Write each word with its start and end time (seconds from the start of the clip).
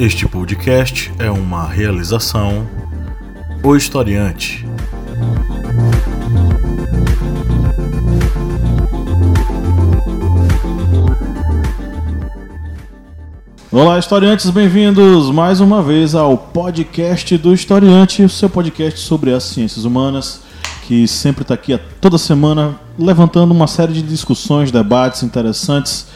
Este 0.00 0.26
podcast 0.26 1.12
é 1.18 1.30
uma 1.30 1.68
realização 1.68 2.66
O 3.62 3.76
Historiante. 3.76 4.66
Olá, 13.70 13.98
historiantes, 13.98 14.48
bem-vindos 14.48 15.30
mais 15.30 15.60
uma 15.60 15.82
vez 15.82 16.14
ao 16.14 16.38
podcast 16.38 17.36
do 17.36 17.52
Historiante, 17.52 18.22
o 18.22 18.28
seu 18.30 18.48
podcast 18.48 19.00
sobre 19.00 19.34
as 19.34 19.44
ciências 19.44 19.84
humanas, 19.84 20.40
que 20.86 21.06
sempre 21.06 21.42
está 21.42 21.52
aqui 21.52 21.78
toda 22.00 22.16
semana 22.16 22.80
levantando 22.98 23.52
uma 23.52 23.66
série 23.66 23.92
de 23.92 24.00
discussões, 24.00 24.72
debates 24.72 25.22
interessantes 25.22 26.06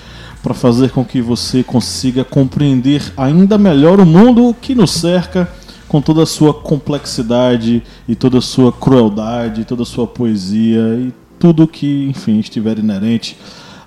para 0.45 0.53
fazer 0.53 0.91
com 0.91 1.03
que 1.03 1.23
você 1.23 1.63
consiga 1.65 2.23
compreender 2.23 3.15
ainda 3.17 3.57
melhor 3.57 3.99
o 3.99 4.05
mundo 4.05 4.55
que 4.61 4.75
nos 4.75 4.91
cerca, 4.91 5.49
com 5.89 6.03
toda 6.03 6.23
a 6.23 6.27
sua 6.27 6.53
complexidade 6.53 7.83
e 8.07 8.15
toda 8.15 8.37
a 8.37 8.43
sua 8.43 8.71
crueldade, 8.71 9.65
toda 9.65 9.85
a 9.85 9.87
sua 9.87 10.07
poesia 10.07 10.99
e 11.01 11.15
tudo 11.39 11.67
que, 11.67 12.09
enfim, 12.11 12.39
estiver 12.39 12.79
inerente 12.79 13.39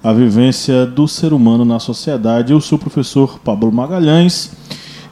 à 0.04 0.12
vivência 0.12 0.84
do 0.88 1.08
ser 1.08 1.32
humano 1.32 1.64
na 1.64 1.78
sociedade. 1.78 2.52
Eu 2.52 2.60
sou 2.60 2.80
o 2.80 2.82
professor 2.82 3.38
Pablo 3.38 3.72
Magalhães 3.72 4.52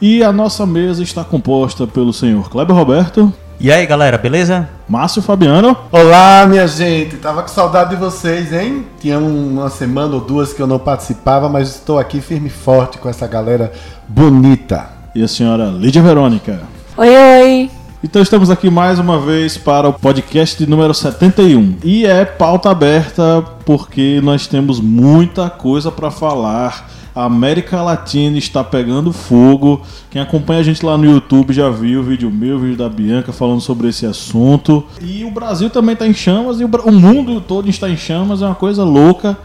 e 0.01 0.23
a 0.23 0.33
nossa 0.33 0.65
mesa 0.65 1.03
está 1.03 1.23
composta 1.23 1.85
pelo 1.85 2.11
senhor 2.11 2.49
Kleber 2.49 2.75
Roberto. 2.75 3.31
E 3.57 3.71
aí, 3.71 3.85
galera, 3.85 4.17
beleza? 4.17 4.67
Márcio 4.87 5.21
Fabiano. 5.21 5.77
Olá, 5.89 6.45
minha 6.45 6.67
gente. 6.67 7.15
Tava 7.15 7.41
com 7.41 7.47
saudade 7.47 7.91
de 7.91 7.95
vocês, 7.95 8.51
hein? 8.51 8.85
Tinha 8.99 9.17
uma 9.17 9.69
semana 9.69 10.13
ou 10.13 10.19
duas 10.19 10.51
que 10.51 10.61
eu 10.61 10.67
não 10.67 10.77
participava, 10.77 11.47
mas 11.47 11.69
estou 11.69 11.97
aqui 11.97 12.19
firme 12.19 12.47
e 12.47 12.51
forte 12.51 12.97
com 12.97 13.07
essa 13.07 13.25
galera 13.25 13.71
bonita. 14.07 14.89
E 15.15 15.23
a 15.23 15.27
senhora 15.27 15.67
Lídia 15.67 16.01
Verônica. 16.01 16.59
Oi, 16.97 17.09
oi. 17.09 17.71
Então 18.03 18.21
estamos 18.21 18.51
aqui 18.51 18.69
mais 18.69 18.99
uma 18.99 19.19
vez 19.19 19.57
para 19.57 19.87
o 19.87 19.93
podcast 19.93 20.57
de 20.57 20.69
número 20.69 20.93
71. 20.93 21.77
E 21.81 22.05
é 22.05 22.25
pauta 22.25 22.69
aberta 22.69 23.41
porque 23.65 24.19
nós 24.21 24.47
temos 24.47 24.81
muita 24.81 25.49
coisa 25.49 25.89
para 25.89 26.11
falar. 26.11 26.89
A 27.15 27.23
América 27.23 27.81
Latina 27.81 28.37
está 28.37 28.61
pegando 28.61 29.13
fogo. 29.13 29.81
Quem 30.11 30.21
acompanha 30.21 30.59
a 30.59 30.63
gente 30.63 30.85
lá 30.85 30.97
no 30.97 31.05
YouTube 31.05 31.53
já 31.53 31.69
viu 31.69 32.01
o 32.01 32.03
vídeo 32.03 32.29
meu, 32.29 32.57
o 32.57 32.59
vídeo 32.59 32.75
da 32.75 32.89
Bianca 32.89 33.31
falando 33.31 33.61
sobre 33.61 33.87
esse 33.87 34.05
assunto. 34.05 34.85
E 35.01 35.23
o 35.23 35.31
Brasil 35.31 35.69
também 35.69 35.93
está 35.93 36.05
em 36.05 36.13
chamas 36.13 36.59
e 36.59 36.65
o, 36.65 36.91
mundo 36.91 37.39
todo 37.39 37.69
está 37.69 37.89
em 37.89 37.95
chamas. 37.95 38.41
É 38.41 38.45
uma 38.45 38.53
coisa 38.53 38.83
louca. 38.83 39.37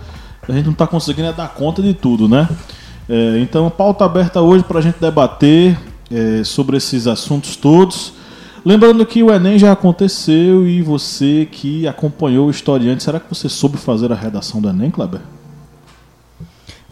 A 0.48 0.52
gente 0.52 0.64
não 0.64 0.72
está 0.72 0.84
conseguindo 0.84 1.28
é 1.28 1.32
dar 1.32 1.54
conta 1.54 1.80
de 1.80 1.94
tudo, 1.94 2.28
né? 2.28 2.48
É, 3.08 3.38
então, 3.38 3.70
pauta 3.70 4.04
aberta 4.04 4.40
hoje 4.40 4.64
para 4.64 4.80
a 4.80 4.82
gente 4.82 4.98
debater 5.00 5.78
é, 6.10 6.42
sobre 6.42 6.76
esses 6.76 7.06
assuntos 7.06 7.54
todos. 7.54 8.14
Lembrando 8.64 9.06
que 9.06 9.22
o 9.22 9.32
Enem 9.32 9.60
já 9.60 9.70
aconteceu 9.70 10.66
e 10.66 10.82
você 10.82 11.46
que 11.48 11.86
acompanhou 11.86 12.48
o 12.48 12.50
historiante, 12.50 13.04
será 13.04 13.20
que 13.20 13.32
você 13.32 13.48
soube 13.48 13.76
fazer 13.78 14.10
a 14.10 14.16
redação 14.16 14.60
do 14.60 14.68
Enem, 14.68 14.90
Kleber? 14.90 15.20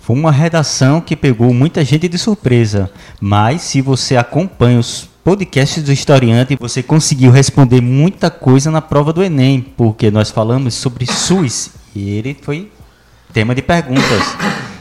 Foi 0.09 0.17
uma 0.17 0.33
redação 0.33 1.03
que 1.03 1.15
pegou 1.15 1.53
muita 1.53 1.85
gente 1.85 2.09
de 2.09 2.17
surpresa, 2.17 2.91
mas 3.21 3.61
se 3.61 3.83
você 3.83 4.17
acompanha 4.17 4.79
os 4.79 5.07
podcasts 5.23 5.83
do 5.83 5.93
historiante, 5.93 6.57
você 6.59 6.83
conseguiu 6.83 7.31
responder 7.31 7.83
muita 7.83 8.31
coisa 8.31 8.71
na 8.71 8.81
prova 8.81 9.13
do 9.13 9.23
Enem, 9.23 9.61
porque 9.61 10.11
nós 10.11 10.31
falamos 10.31 10.73
sobre 10.73 11.05
SUS 11.05 11.73
e 11.95 12.09
ele 12.09 12.35
foi 12.41 12.73
tema 13.35 13.55
de 13.55 13.61
perguntas. 13.61 14.35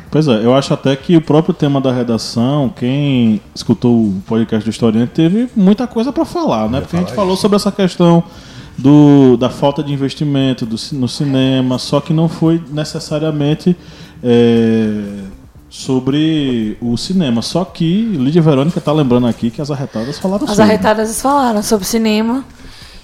Pois 0.09 0.29
é, 0.29 0.45
eu 0.45 0.55
acho 0.55 0.73
até 0.73 0.95
que 0.95 1.17
o 1.17 1.21
próprio 1.21 1.53
tema 1.53 1.81
da 1.81 1.91
redação, 1.91 2.69
quem 2.73 3.41
escutou 3.53 3.93
o 3.93 4.23
podcast 4.25 4.63
do 4.63 4.71
historiante, 4.71 5.11
teve 5.11 5.49
muita 5.53 5.85
coisa 5.87 6.13
para 6.13 6.23
falar, 6.23 6.69
né? 6.69 6.79
Porque 6.79 6.95
a 6.95 6.99
gente 6.99 7.11
falou 7.11 7.35
sobre 7.35 7.57
essa 7.57 7.69
questão 7.69 8.23
do, 8.77 9.35
da 9.35 9.49
falta 9.49 9.83
de 9.83 9.91
investimento 9.91 10.65
do, 10.65 10.77
no 10.93 11.07
cinema, 11.09 11.77
só 11.77 11.99
que 11.99 12.13
não 12.13 12.29
foi 12.29 12.63
necessariamente 12.71 13.75
é, 14.23 15.26
sobre 15.69 16.77
o 16.81 16.97
cinema. 16.97 17.41
Só 17.41 17.65
que 17.65 18.01
Lídia 18.01 18.41
Verônica 18.41 18.79
está 18.79 18.91
lembrando 18.91 19.27
aqui 19.27 19.51
que 19.51 19.61
as 19.61 19.69
arretadas 19.69 20.17
falaram 20.17 20.45
As 20.45 20.51
sobre. 20.51 20.63
arretadas 20.63 21.21
falaram 21.21 21.63
sobre 21.63 21.85
cinema 21.85 22.43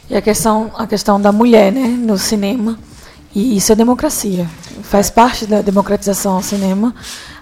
e 0.10 0.16
a 0.16 0.22
questão, 0.22 0.72
a 0.76 0.88
questão 0.88 1.20
da 1.20 1.32
mulher 1.32 1.72
né, 1.72 1.88
no 1.88 2.18
cinema. 2.18 2.78
E 3.36 3.58
isso 3.58 3.72
é 3.72 3.76
democracia. 3.76 4.48
Faz 4.84 5.10
parte 5.10 5.46
da 5.46 5.62
democratização 5.62 6.36
ao 6.36 6.44
cinema 6.44 6.94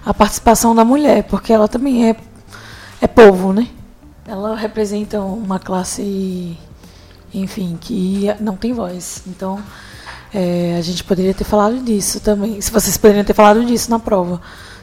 a 0.04 0.12
participação 0.12 0.74
da 0.74 0.84
mulher, 0.84 1.24
porque 1.24 1.52
ela 1.52 1.68
também 1.68 2.08
é, 2.08 2.16
é 3.00 3.06
povo, 3.06 3.52
né? 3.52 3.68
Ela 4.26 4.56
representa 4.56 5.20
uma 5.20 5.58
classe, 5.58 6.56
enfim, 7.34 7.76
que 7.80 8.26
não 8.40 8.56
tem 8.56 8.72
voz. 8.72 9.22
Então, 9.26 9.60
é, 10.32 10.76
a 10.78 10.80
gente 10.80 11.04
poderia 11.04 11.34
ter 11.34 11.44
falado 11.44 11.78
disso 11.80 12.20
também. 12.20 12.60
Se 12.60 12.70
vocês 12.70 12.96
poderiam 12.96 13.24
ter 13.24 13.34
falado 13.34 13.64
disso 13.64 13.90
na 13.90 13.98
prova, 13.98 14.40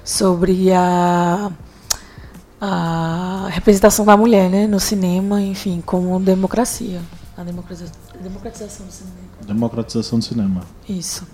sobre 0.09 0.72
a, 0.74 1.52
a 2.59 3.47
representação 3.52 4.03
da 4.03 4.18
mulher 4.18 4.50
né, 4.50 4.66
no 4.66 4.80
cinema, 4.80 5.40
enfim, 5.40 5.84
como 5.86 6.20
democracia. 6.20 7.00
A 7.38 7.44
democratiza- 7.44 7.92
democratização 8.20 8.88
do 8.88 8.92
cinema. 8.92 9.18
Democratização 9.46 10.18
do 10.18 10.25
cinema. 10.25 10.62
Isso. 10.88 11.28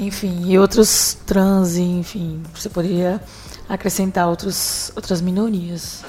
Enfim, 0.00 0.44
e 0.46 0.58
outros 0.58 1.16
trans, 1.24 1.76
enfim, 1.76 2.42
você 2.52 2.68
poderia 2.68 3.20
acrescentar 3.68 4.28
outros, 4.28 4.90
outras 4.96 5.20
minorias 5.20 6.04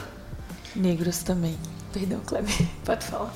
negras 0.75 1.22
também. 1.22 1.56
Perdão, 1.94 2.19
Kleber, 2.25 2.68
pode 2.84 3.06
falar. 3.06 3.34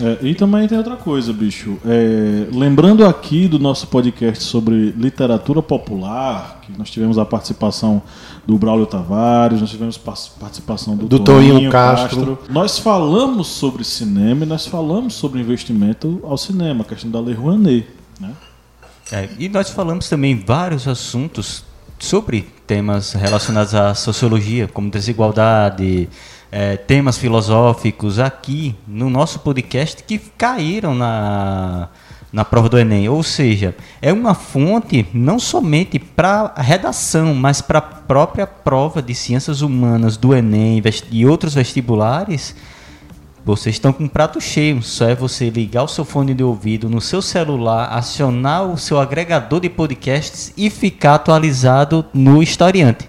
É, 0.00 0.18
e 0.26 0.34
também 0.34 0.66
tem 0.66 0.78
outra 0.78 0.96
coisa, 0.96 1.32
bicho. 1.32 1.76
É, 1.84 2.46
lembrando 2.52 3.04
aqui 3.04 3.46
do 3.46 3.58
nosso 3.58 3.86
podcast 3.86 4.42
sobre 4.44 4.92
literatura 4.96 5.60
popular, 5.60 6.60
que 6.62 6.76
nós 6.78 6.90
tivemos 6.90 7.18
a 7.18 7.24
participação 7.24 8.02
do 8.46 8.56
Braulio 8.56 8.86
Tavares, 8.86 9.60
nós 9.60 9.70
tivemos 9.70 9.98
par- 9.98 10.16
participação 10.38 10.96
do, 10.96 11.06
Do 11.06 11.18
Toninho, 11.18 11.54
Toninho 11.54 11.70
Castro. 11.70 12.36
Castro. 12.36 12.38
Nós 12.48 12.78
falamos 12.78 13.48
sobre 13.48 13.84
cinema 13.84 14.44
e 14.44 14.48
nós 14.48 14.66
falamos 14.66 15.14
sobre 15.14 15.40
investimento 15.40 16.20
ao 16.24 16.38
cinema, 16.38 16.82
a 16.82 16.86
questão 16.86 17.10
da 17.10 17.20
Lei 17.20 17.34
Rouanet. 17.34 17.86
Né? 18.18 18.30
É, 19.12 19.28
e 19.38 19.48
nós 19.48 19.70
falamos 19.70 20.08
também 20.08 20.42
vários 20.46 20.88
assuntos 20.88 21.64
sobre 21.98 22.48
temas 22.66 23.12
relacionados 23.12 23.74
à 23.74 23.94
sociologia, 23.94 24.66
como 24.66 24.90
desigualdade, 24.90 26.08
é, 26.52 26.76
temas 26.76 27.16
filosóficos 27.16 28.18
aqui 28.18 28.74
no 28.86 29.08
nosso 29.08 29.38
podcast 29.40 30.02
que 30.02 30.18
caíram 30.18 30.94
na, 30.94 31.88
na 32.32 32.44
prova 32.44 32.68
do 32.68 32.78
Enem. 32.78 33.08
Ou 33.08 33.22
seja, 33.22 33.74
é 34.02 34.12
uma 34.12 34.34
fonte 34.34 35.06
não 35.14 35.38
somente 35.38 35.98
para 35.98 36.52
redação, 36.56 37.34
mas 37.34 37.60
para 37.60 37.78
a 37.78 37.82
própria 37.82 38.46
prova 38.46 39.00
de 39.00 39.14
ciências 39.14 39.62
humanas 39.62 40.16
do 40.16 40.34
Enem 40.34 40.82
e 41.10 41.26
outros 41.26 41.54
vestibulares. 41.54 42.54
Vocês 43.42 43.76
estão 43.76 43.92
com 43.92 44.04
um 44.04 44.08
prato 44.08 44.38
cheio, 44.38 44.82
só 44.82 45.08
é 45.08 45.14
você 45.14 45.48
ligar 45.48 45.84
o 45.84 45.88
seu 45.88 46.04
fone 46.04 46.34
de 46.34 46.44
ouvido 46.44 46.90
no 46.90 47.00
seu 47.00 47.22
celular, 47.22 47.86
acionar 47.90 48.64
o 48.64 48.76
seu 48.76 49.00
agregador 49.00 49.60
de 49.60 49.70
podcasts 49.70 50.52
e 50.58 50.68
ficar 50.68 51.14
atualizado 51.14 52.04
no 52.12 52.42
historiante. 52.42 53.08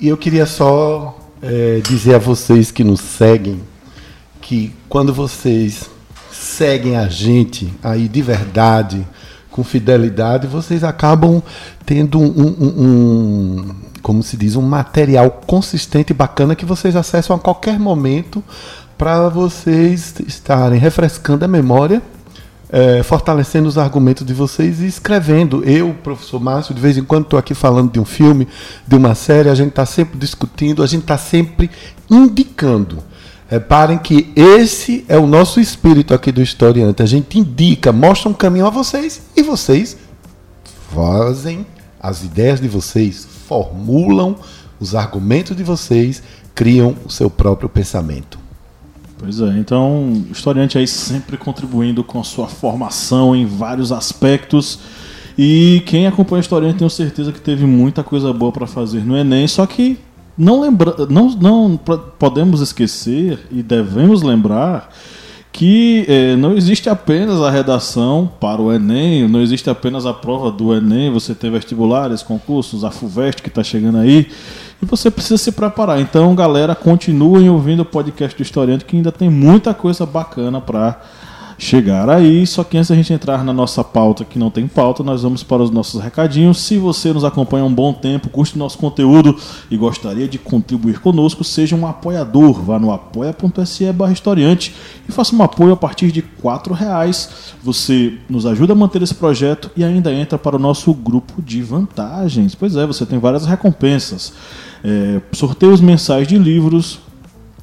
E 0.00 0.08
eu 0.08 0.16
queria 0.16 0.46
só 0.46 1.21
é, 1.42 1.80
dizer 1.88 2.14
a 2.14 2.18
vocês 2.18 2.70
que 2.70 2.84
nos 2.84 3.00
seguem 3.00 3.60
que 4.40 4.72
quando 4.88 5.12
vocês 5.12 5.90
seguem 6.30 6.96
a 6.96 7.08
gente 7.08 7.72
aí 7.82 8.08
de 8.08 8.22
verdade, 8.22 9.06
com 9.50 9.62
fidelidade, 9.62 10.46
vocês 10.46 10.82
acabam 10.82 11.42
tendo 11.84 12.18
um, 12.18 12.24
um- 12.26 12.84
um- 12.84 13.74
como 14.02 14.22
se 14.22 14.36
diz, 14.36 14.56
um 14.56 14.62
material 14.62 15.30
consistente 15.46 16.12
e 16.12 16.14
bacana 16.14 16.56
que 16.56 16.64
vocês 16.64 16.96
acessam 16.96 17.36
a 17.36 17.38
qualquer 17.38 17.78
momento 17.78 18.42
para 18.96 19.28
vocês 19.28 20.14
estarem 20.26 20.78
refrescando 20.78 21.44
a 21.44 21.48
memória 21.48 22.00
é, 22.72 23.02
fortalecendo 23.02 23.68
os 23.68 23.76
argumentos 23.76 24.26
de 24.26 24.32
vocês 24.32 24.80
e 24.80 24.86
escrevendo. 24.86 25.62
Eu, 25.62 25.94
professor 26.02 26.40
Márcio, 26.40 26.74
de 26.74 26.80
vez 26.80 26.96
em 26.96 27.04
quando 27.04 27.24
estou 27.24 27.38
aqui 27.38 27.54
falando 27.54 27.92
de 27.92 28.00
um 28.00 28.04
filme, 28.06 28.48
de 28.88 28.96
uma 28.96 29.14
série, 29.14 29.50
a 29.50 29.54
gente 29.54 29.68
está 29.68 29.84
sempre 29.84 30.18
discutindo, 30.18 30.82
a 30.82 30.86
gente 30.86 31.02
está 31.02 31.18
sempre 31.18 31.70
indicando. 32.10 33.04
Reparem 33.46 33.98
que 33.98 34.32
esse 34.34 35.04
é 35.06 35.18
o 35.18 35.26
nosso 35.26 35.60
espírito 35.60 36.14
aqui 36.14 36.32
do 36.32 36.40
historiante. 36.40 37.02
A 37.02 37.06
gente 37.06 37.38
indica, 37.38 37.92
mostra 37.92 38.30
um 38.30 38.32
caminho 38.32 38.66
a 38.66 38.70
vocês 38.70 39.20
e 39.36 39.42
vocês 39.42 39.98
fazem 40.94 41.66
as 42.00 42.24
ideias 42.24 42.58
de 42.58 42.68
vocês, 42.68 43.28
formulam 43.46 44.34
os 44.80 44.94
argumentos 44.94 45.54
de 45.54 45.62
vocês, 45.62 46.22
criam 46.54 46.96
o 47.04 47.10
seu 47.10 47.28
próprio 47.28 47.68
pensamento. 47.68 48.41
Pois 49.22 49.40
é, 49.40 49.56
então, 49.56 50.24
historiante 50.32 50.76
aí 50.76 50.86
sempre 50.88 51.36
contribuindo 51.36 52.02
com 52.02 52.18
a 52.18 52.24
sua 52.24 52.48
formação 52.48 53.36
em 53.36 53.46
vários 53.46 53.92
aspectos. 53.92 54.80
E 55.38 55.80
quem 55.86 56.08
acompanha 56.08 56.40
o 56.40 56.42
historiante 56.42 56.78
tenho 56.78 56.90
certeza 56.90 57.30
que 57.30 57.40
teve 57.40 57.64
muita 57.64 58.02
coisa 58.02 58.32
boa 58.32 58.50
para 58.50 58.66
fazer 58.66 59.04
no 59.04 59.16
Enem, 59.16 59.46
só 59.46 59.64
que 59.64 59.96
não, 60.36 60.60
lembra, 60.60 61.06
não, 61.08 61.30
não 61.30 61.80
podemos 62.18 62.60
esquecer 62.60 63.38
e 63.48 63.62
devemos 63.62 64.22
lembrar 64.22 64.92
que 65.52 66.04
eh, 66.08 66.34
não 66.34 66.56
existe 66.56 66.88
apenas 66.88 67.40
a 67.40 67.50
redação 67.50 68.28
para 68.40 68.60
o 68.60 68.72
Enem, 68.72 69.28
não 69.28 69.40
existe 69.40 69.68
apenas 69.70 70.04
a 70.04 70.12
prova 70.12 70.50
do 70.50 70.74
Enem, 70.74 71.12
você 71.12 71.34
tem 71.34 71.50
vestibulares, 71.50 72.22
concursos, 72.22 72.84
a 72.84 72.90
FUVEST 72.90 73.42
que 73.42 73.48
está 73.48 73.62
chegando 73.62 73.98
aí, 73.98 74.26
e 74.82 74.86
você 74.86 75.10
precisa 75.10 75.38
se 75.38 75.52
preparar. 75.52 76.00
Então, 76.00 76.34
galera, 76.34 76.74
continuem 76.74 77.48
ouvindo 77.48 77.80
o 77.80 77.84
podcast 77.84 78.36
do 78.36 78.42
Historiante, 78.42 78.84
que 78.84 78.96
ainda 78.96 79.12
tem 79.12 79.30
muita 79.30 79.72
coisa 79.72 80.04
bacana 80.04 80.60
para 80.60 81.00
chegar 81.56 82.10
aí. 82.10 82.44
Só 82.44 82.64
que 82.64 82.76
antes 82.76 82.90
da 82.90 82.96
gente 82.96 83.12
entrar 83.12 83.44
na 83.44 83.52
nossa 83.52 83.84
pauta, 83.84 84.24
que 84.24 84.38
não 84.38 84.50
tem 84.50 84.66
pauta, 84.66 85.04
nós 85.04 85.22
vamos 85.22 85.44
para 85.44 85.62
os 85.62 85.70
nossos 85.70 86.02
recadinhos. 86.02 86.58
Se 86.58 86.78
você 86.78 87.12
nos 87.12 87.24
acompanha 87.24 87.62
há 87.62 87.66
um 87.66 87.72
bom 87.72 87.92
tempo, 87.92 88.28
curte 88.28 88.58
nosso 88.58 88.76
conteúdo 88.76 89.36
e 89.70 89.76
gostaria 89.76 90.26
de 90.26 90.38
contribuir 90.38 90.98
conosco, 90.98 91.44
seja 91.44 91.76
um 91.76 91.86
apoiador. 91.86 92.60
Vá 92.60 92.78
no 92.78 92.92
apoia.se 92.92 93.92
barra 93.92 94.12
historiante 94.12 94.74
e 95.08 95.12
faça 95.12 95.34
um 95.36 95.42
apoio 95.42 95.72
a 95.72 95.76
partir 95.76 96.10
de 96.10 96.20
R$ 96.20 96.74
reais. 96.74 97.54
Você 97.62 98.14
nos 98.28 98.44
ajuda 98.44 98.72
a 98.72 98.76
manter 98.76 99.00
esse 99.00 99.14
projeto 99.14 99.70
e 99.76 99.84
ainda 99.84 100.12
entra 100.12 100.36
para 100.36 100.56
o 100.56 100.58
nosso 100.58 100.92
grupo 100.92 101.40
de 101.40 101.62
vantagens. 101.62 102.56
Pois 102.56 102.74
é, 102.74 102.84
você 102.84 103.06
tem 103.06 103.20
várias 103.20 103.46
recompensas. 103.46 104.32
É, 104.84 105.20
sorteios 105.32 105.80
mensais 105.80 106.26
de 106.26 106.38
livros 106.38 106.98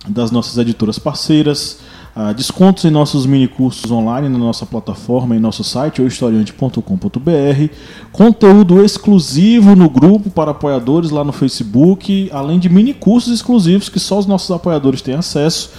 das 0.08 0.32
nossas 0.32 0.58
editoras 0.58 0.98
parceiras, 0.98 1.80
Uh, 2.16 2.34
descontos 2.34 2.84
em 2.84 2.90
nossos 2.90 3.26
minicursos 3.26 3.90
online 3.92 4.28
na 4.28 4.38
nossa 4.38 4.66
plataforma, 4.66 5.36
em 5.36 5.40
nosso 5.40 5.64
site, 5.64 6.02
historiante.com.br. 6.04 7.74
Conteúdo 8.12 8.84
exclusivo 8.84 9.76
no 9.76 9.90
grupo 9.90 10.30
para 10.30 10.52
apoiadores 10.52 11.12
lá 11.12 11.24
no 11.24 11.32
Facebook, 11.32 12.30
além 12.34 12.58
de 12.60 12.68
minicursos 12.68 13.32
exclusivos 13.32 13.90
que 13.90 14.00
só 14.00 14.18
os 14.18 14.26
nossos 14.26 14.50
apoiadores 14.50 15.02
têm 15.04 15.14
acesso, 15.14 15.70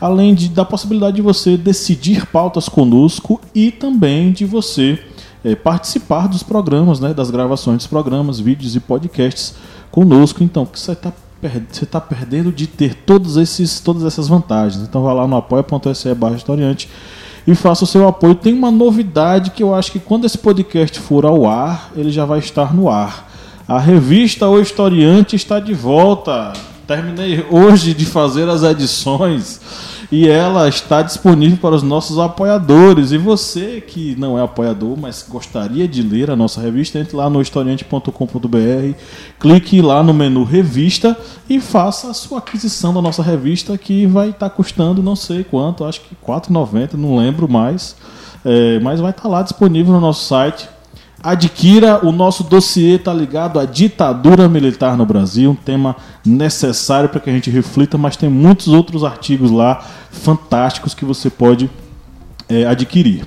além 0.00 0.32
de, 0.32 0.48
da 0.48 0.64
possibilidade 0.64 1.16
de 1.16 1.22
você 1.22 1.56
decidir 1.56 2.24
pautas 2.24 2.68
conosco 2.68 3.40
e 3.54 3.72
também 3.72 4.30
de 4.30 4.46
você 4.46 4.98
é, 5.44 5.56
participar 5.56 6.28
dos 6.28 6.42
programas, 6.42 7.00
né, 7.00 7.12
das 7.12 7.30
gravações 7.30 7.78
dos 7.78 7.86
programas, 7.88 8.38
vídeos 8.38 8.76
e 8.76 8.80
podcasts 8.80 9.54
conosco. 9.90 10.42
Então, 10.42 10.64
que 10.66 10.78
você 10.78 10.92
está 10.92 11.12
você 11.70 11.84
está 11.84 11.98
perdendo 12.00 12.52
de 12.52 12.66
ter 12.66 12.94
todos 12.94 13.36
esses, 13.38 13.80
todas 13.80 14.04
essas 14.04 14.28
vantagens. 14.28 14.82
Então 14.82 15.02
vá 15.02 15.12
lá 15.12 15.26
no 15.26 15.36
apoia.se 15.36 16.14
barra 16.14 16.36
historiante 16.36 16.88
e 17.46 17.54
faça 17.54 17.84
o 17.84 17.86
seu 17.86 18.06
apoio. 18.06 18.34
Tem 18.34 18.52
uma 18.52 18.70
novidade 18.70 19.50
que 19.50 19.62
eu 19.62 19.74
acho 19.74 19.90
que 19.90 19.98
quando 19.98 20.26
esse 20.26 20.36
podcast 20.36 20.98
for 21.00 21.24
ao 21.24 21.48
ar, 21.48 21.92
ele 21.96 22.10
já 22.10 22.26
vai 22.26 22.40
estar 22.40 22.74
no 22.74 22.90
ar. 22.90 23.30
A 23.66 23.78
revista 23.78 24.48
O 24.48 24.60
Historiante 24.60 25.36
está 25.36 25.58
de 25.60 25.72
volta. 25.72 26.52
Terminei 26.86 27.46
hoje 27.50 27.94
de 27.94 28.04
fazer 28.04 28.48
as 28.48 28.62
edições 28.62 29.60
e 30.10 30.28
ela 30.28 30.68
está 30.68 31.02
disponível 31.02 31.58
para 31.58 31.74
os 31.74 31.82
nossos 31.82 32.18
apoiadores. 32.18 33.12
E 33.12 33.18
você 33.18 33.80
que 33.80 34.16
não 34.16 34.38
é 34.38 34.42
apoiador, 34.42 34.96
mas 34.98 35.24
gostaria 35.28 35.86
de 35.86 36.02
ler 36.02 36.30
a 36.30 36.36
nossa 36.36 36.60
revista, 36.60 36.98
entre 36.98 37.16
lá 37.16 37.30
no 37.30 37.40
historiante.com.br, 37.40 38.96
clique 39.38 39.80
lá 39.80 40.02
no 40.02 40.12
menu 40.12 40.42
Revista 40.42 41.16
e 41.48 41.60
faça 41.60 42.10
a 42.10 42.14
sua 42.14 42.38
aquisição 42.38 42.92
da 42.92 43.00
nossa 43.00 43.22
revista, 43.22 43.78
que 43.78 44.06
vai 44.06 44.30
estar 44.30 44.50
custando 44.50 45.02
não 45.02 45.14
sei 45.14 45.44
quanto, 45.44 45.84
acho 45.84 46.00
que 46.00 46.14
R$ 46.14 46.32
4,90, 46.32 46.94
não 46.94 47.16
lembro 47.16 47.48
mais. 47.48 47.94
É, 48.44 48.80
mas 48.80 49.00
vai 49.00 49.10
estar 49.10 49.28
lá 49.28 49.42
disponível 49.42 49.92
no 49.92 50.00
nosso 50.00 50.26
site 50.26 50.68
Adquira 51.22 52.06
o 52.06 52.12
nosso 52.12 52.42
dossiê, 52.42 52.98
tá 52.98 53.12
ligado? 53.12 53.60
A 53.60 53.66
ditadura 53.66 54.48
militar 54.48 54.96
no 54.96 55.04
Brasil, 55.04 55.50
um 55.50 55.54
tema 55.54 55.94
necessário 56.24 57.10
para 57.10 57.20
que 57.20 57.28
a 57.28 57.32
gente 57.32 57.50
reflita, 57.50 57.98
mas 57.98 58.16
tem 58.16 58.30
muitos 58.30 58.68
outros 58.68 59.04
artigos 59.04 59.50
lá 59.50 59.84
fantásticos 60.10 60.94
que 60.94 61.04
você 61.04 61.28
pode 61.28 61.70
é, 62.48 62.64
adquirir. 62.64 63.26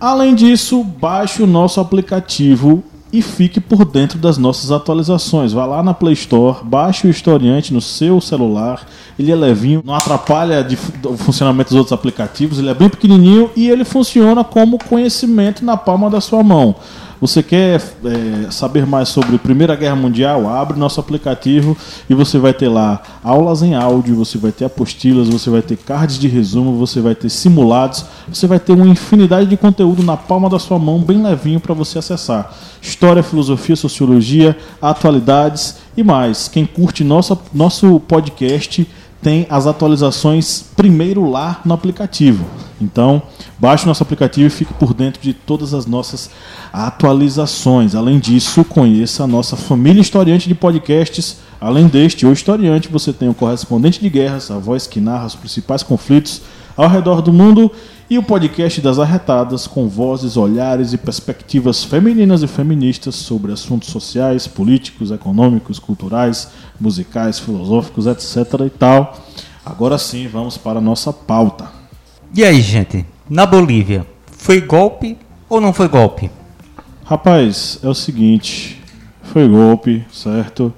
Além 0.00 0.34
disso, 0.34 0.82
baixe 0.82 1.42
o 1.42 1.46
nosso 1.46 1.80
aplicativo 1.80 2.82
e 3.12 3.22
fique 3.22 3.60
por 3.60 3.84
dentro 3.84 4.18
das 4.18 4.36
nossas 4.36 4.70
atualizações. 4.70 5.52
Vá 5.52 5.64
lá 5.64 5.82
na 5.82 5.94
Play 5.94 6.12
Store, 6.14 6.58
baixe 6.62 7.06
o 7.06 7.10
historiante 7.10 7.72
no 7.72 7.80
seu 7.80 8.20
celular. 8.20 8.86
Ele 9.18 9.32
é 9.32 9.34
levinho, 9.34 9.82
não 9.84 9.94
atrapalha 9.94 10.66
o 11.04 11.16
funcionamento 11.16 11.70
dos 11.70 11.78
outros 11.78 11.92
aplicativos. 11.92 12.58
Ele 12.58 12.68
é 12.68 12.74
bem 12.74 12.88
pequenininho 12.88 13.50
e 13.56 13.68
ele 13.68 13.84
funciona 13.84 14.44
como 14.44 14.78
conhecimento 14.78 15.64
na 15.64 15.76
palma 15.76 16.10
da 16.10 16.20
sua 16.20 16.42
mão. 16.42 16.76
Você 17.20 17.42
quer 17.42 17.82
é, 18.04 18.50
saber 18.50 18.86
mais 18.86 19.08
sobre 19.08 19.34
a 19.34 19.38
Primeira 19.38 19.74
Guerra 19.74 19.96
Mundial? 19.96 20.48
Abre 20.48 20.78
nosso 20.78 21.00
aplicativo 21.00 21.76
e 22.08 22.14
você 22.14 22.38
vai 22.38 22.54
ter 22.54 22.68
lá 22.68 23.02
aulas 23.24 23.62
em 23.62 23.74
áudio, 23.74 24.14
você 24.14 24.38
vai 24.38 24.52
ter 24.52 24.66
apostilas, 24.66 25.28
você 25.28 25.50
vai 25.50 25.60
ter 25.60 25.76
cards 25.76 26.16
de 26.16 26.28
resumo, 26.28 26.78
você 26.78 27.00
vai 27.00 27.16
ter 27.16 27.28
simulados, 27.28 28.04
você 28.32 28.46
vai 28.46 28.60
ter 28.60 28.72
uma 28.72 28.86
infinidade 28.86 29.50
de 29.50 29.56
conteúdo 29.56 30.02
na 30.02 30.16
palma 30.16 30.48
da 30.48 30.60
sua 30.60 30.78
mão, 30.78 31.00
bem 31.00 31.20
levinho 31.20 31.58
para 31.58 31.74
você 31.74 31.98
acessar. 31.98 32.54
História, 32.80 33.22
filosofia, 33.22 33.74
sociologia, 33.74 34.56
atualidades 34.80 35.76
e 35.96 36.04
mais. 36.04 36.46
Quem 36.46 36.64
curte 36.64 37.02
nosso, 37.02 37.36
nosso 37.52 37.98
podcast 38.00 38.86
tem 39.20 39.46
as 39.50 39.66
atualizações 39.66 40.64
primeiro 40.76 41.28
lá 41.28 41.60
no 41.64 41.74
aplicativo. 41.74 42.44
Então, 42.80 43.20
baixe 43.58 43.84
o 43.84 43.88
nosso 43.88 44.02
aplicativo 44.02 44.46
e 44.46 44.50
fique 44.50 44.72
por 44.74 44.94
dentro 44.94 45.20
de 45.20 45.32
todas 45.32 45.74
as 45.74 45.86
nossas 45.86 46.30
atualizações. 46.72 47.94
Além 47.94 48.18
disso, 48.18 48.64
conheça 48.64 49.24
a 49.24 49.26
nossa 49.26 49.56
família 49.56 50.00
historiante 50.00 50.48
de 50.48 50.54
podcasts. 50.54 51.38
Além 51.60 51.88
deste, 51.88 52.24
o 52.24 52.32
historiante, 52.32 52.88
você 52.88 53.12
tem 53.12 53.28
o 53.28 53.34
correspondente 53.34 54.00
de 54.00 54.08
guerras, 54.08 54.50
a 54.50 54.58
voz 54.58 54.86
que 54.86 55.00
narra 55.00 55.26
os 55.26 55.34
principais 55.34 55.82
conflitos 55.82 56.42
ao 56.76 56.88
redor 56.88 57.20
do 57.20 57.32
mundo 57.32 57.72
e 58.10 58.16
o 58.16 58.22
podcast 58.22 58.80
das 58.80 58.98
arretadas 58.98 59.66
com 59.66 59.86
vozes, 59.86 60.36
olhares 60.36 60.94
e 60.94 60.98
perspectivas 60.98 61.84
femininas 61.84 62.42
e 62.42 62.46
feministas 62.46 63.14
sobre 63.14 63.52
assuntos 63.52 63.90
sociais, 63.90 64.46
políticos, 64.46 65.10
econômicos, 65.10 65.78
culturais, 65.78 66.48
musicais, 66.80 67.38
filosóficos, 67.38 68.06
etc 68.06 68.60
e 68.66 68.70
tal. 68.70 69.18
Agora 69.64 69.98
sim, 69.98 70.26
vamos 70.26 70.56
para 70.56 70.78
a 70.78 70.82
nossa 70.82 71.12
pauta. 71.12 71.70
E 72.34 72.42
aí, 72.42 72.62
gente? 72.62 73.04
Na 73.28 73.44
Bolívia, 73.44 74.06
foi 74.26 74.60
golpe 74.60 75.18
ou 75.46 75.60
não 75.60 75.74
foi 75.74 75.88
golpe? 75.88 76.30
Rapaz, 77.04 77.78
é 77.82 77.88
o 77.88 77.94
seguinte, 77.94 78.82
foi 79.22 79.46
golpe, 79.46 80.06
certo? 80.10 80.72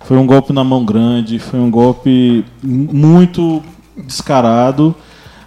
Foi 0.00 0.18
um 0.18 0.26
golpe 0.26 0.52
na 0.52 0.64
mão 0.64 0.84
grande, 0.84 1.38
foi 1.38 1.60
um 1.60 1.70
golpe 1.70 2.44
muito 2.62 3.62
descarado, 3.96 4.94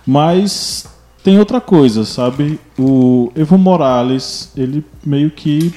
mas 0.05 0.90
tem 1.23 1.37
outra 1.39 1.61
coisa, 1.61 2.03
sabe? 2.03 2.59
O 2.77 3.31
Evo 3.35 3.57
Morales, 3.57 4.51
ele 4.55 4.83
meio 5.05 5.29
que 5.29 5.73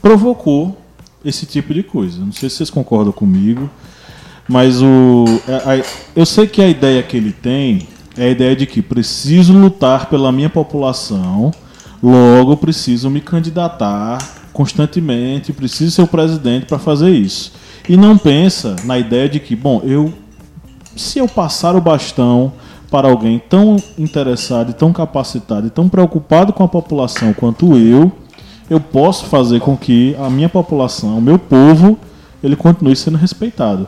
provocou 0.00 0.76
esse 1.24 1.46
tipo 1.46 1.72
de 1.72 1.82
coisa. 1.82 2.20
Não 2.20 2.32
sei 2.32 2.48
se 2.48 2.56
vocês 2.56 2.70
concordam 2.70 3.12
comigo, 3.12 3.68
mas 4.48 4.82
o, 4.82 5.24
é, 5.46 5.84
eu 6.14 6.26
sei 6.26 6.46
que 6.46 6.62
a 6.62 6.68
ideia 6.68 7.02
que 7.02 7.16
ele 7.16 7.32
tem 7.32 7.88
é 8.16 8.26
a 8.26 8.30
ideia 8.30 8.56
de 8.56 8.66
que 8.66 8.82
preciso 8.82 9.52
lutar 9.52 10.06
pela 10.06 10.32
minha 10.32 10.50
população, 10.50 11.52
logo 12.02 12.56
preciso 12.56 13.08
me 13.08 13.20
candidatar 13.20 14.18
constantemente, 14.52 15.52
preciso 15.52 15.92
ser 15.92 16.02
o 16.02 16.06
presidente 16.06 16.66
para 16.66 16.78
fazer 16.78 17.10
isso. 17.10 17.52
E 17.88 17.96
não 17.96 18.18
pensa 18.18 18.76
na 18.84 18.98
ideia 18.98 19.28
de 19.28 19.38
que, 19.38 19.54
bom, 19.54 19.80
eu 19.84 20.12
se 20.96 21.20
eu 21.20 21.28
passar 21.28 21.76
o 21.76 21.80
bastão 21.80 22.52
para 22.90 23.08
alguém 23.08 23.38
tão 23.38 23.76
interessado, 23.98 24.72
tão 24.72 24.92
capacitado 24.92 25.66
e 25.66 25.70
tão 25.70 25.88
preocupado 25.88 26.52
com 26.52 26.62
a 26.62 26.68
população 26.68 27.32
quanto 27.32 27.76
eu, 27.76 28.10
eu 28.70 28.80
posso 28.80 29.26
fazer 29.26 29.60
com 29.60 29.76
que 29.76 30.16
a 30.18 30.28
minha 30.28 30.48
população, 30.48 31.18
o 31.18 31.22
meu 31.22 31.38
povo, 31.38 31.98
ele 32.42 32.56
continue 32.56 32.96
sendo 32.96 33.16
respeitado. 33.16 33.86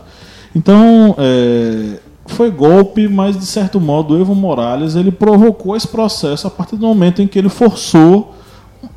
Então, 0.54 1.14
é, 1.19 1.99
foi 2.26 2.50
golpe, 2.50 3.09
mas 3.09 3.38
de 3.38 3.47
certo 3.47 3.80
modo 3.80 4.19
Evo 4.21 4.35
Morales 4.35 4.95
ele 4.95 5.11
provocou 5.11 5.76
esse 5.76 5.88
processo 5.88 6.47
a 6.47 6.50
partir 6.50 6.76
do 6.76 6.87
momento 6.87 7.23
em 7.23 7.26
que 7.26 7.38
ele 7.38 7.49
forçou 7.49 8.35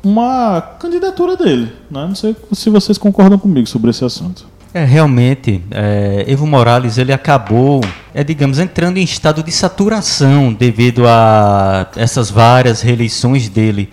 uma 0.02 0.60
candidatura 0.78 1.36
dele. 1.36 1.72
Né? 1.90 2.06
Não 2.06 2.14
sei 2.14 2.34
se 2.52 2.70
vocês 2.70 2.98
concordam 2.98 3.38
comigo 3.38 3.66
sobre 3.66 3.90
esse 3.90 4.04
assunto. 4.04 4.46
É, 4.76 4.84
realmente, 4.84 5.62
é, 5.70 6.24
Evo 6.26 6.48
Morales 6.48 6.98
ele 6.98 7.12
acabou, 7.12 7.80
é, 8.12 8.24
digamos, 8.24 8.58
entrando 8.58 8.96
em 8.96 9.04
estado 9.04 9.40
de 9.40 9.52
saturação 9.52 10.52
devido 10.52 11.06
a 11.06 11.86
essas 11.94 12.28
várias 12.28 12.82
reeleições 12.82 13.48
dele. 13.48 13.92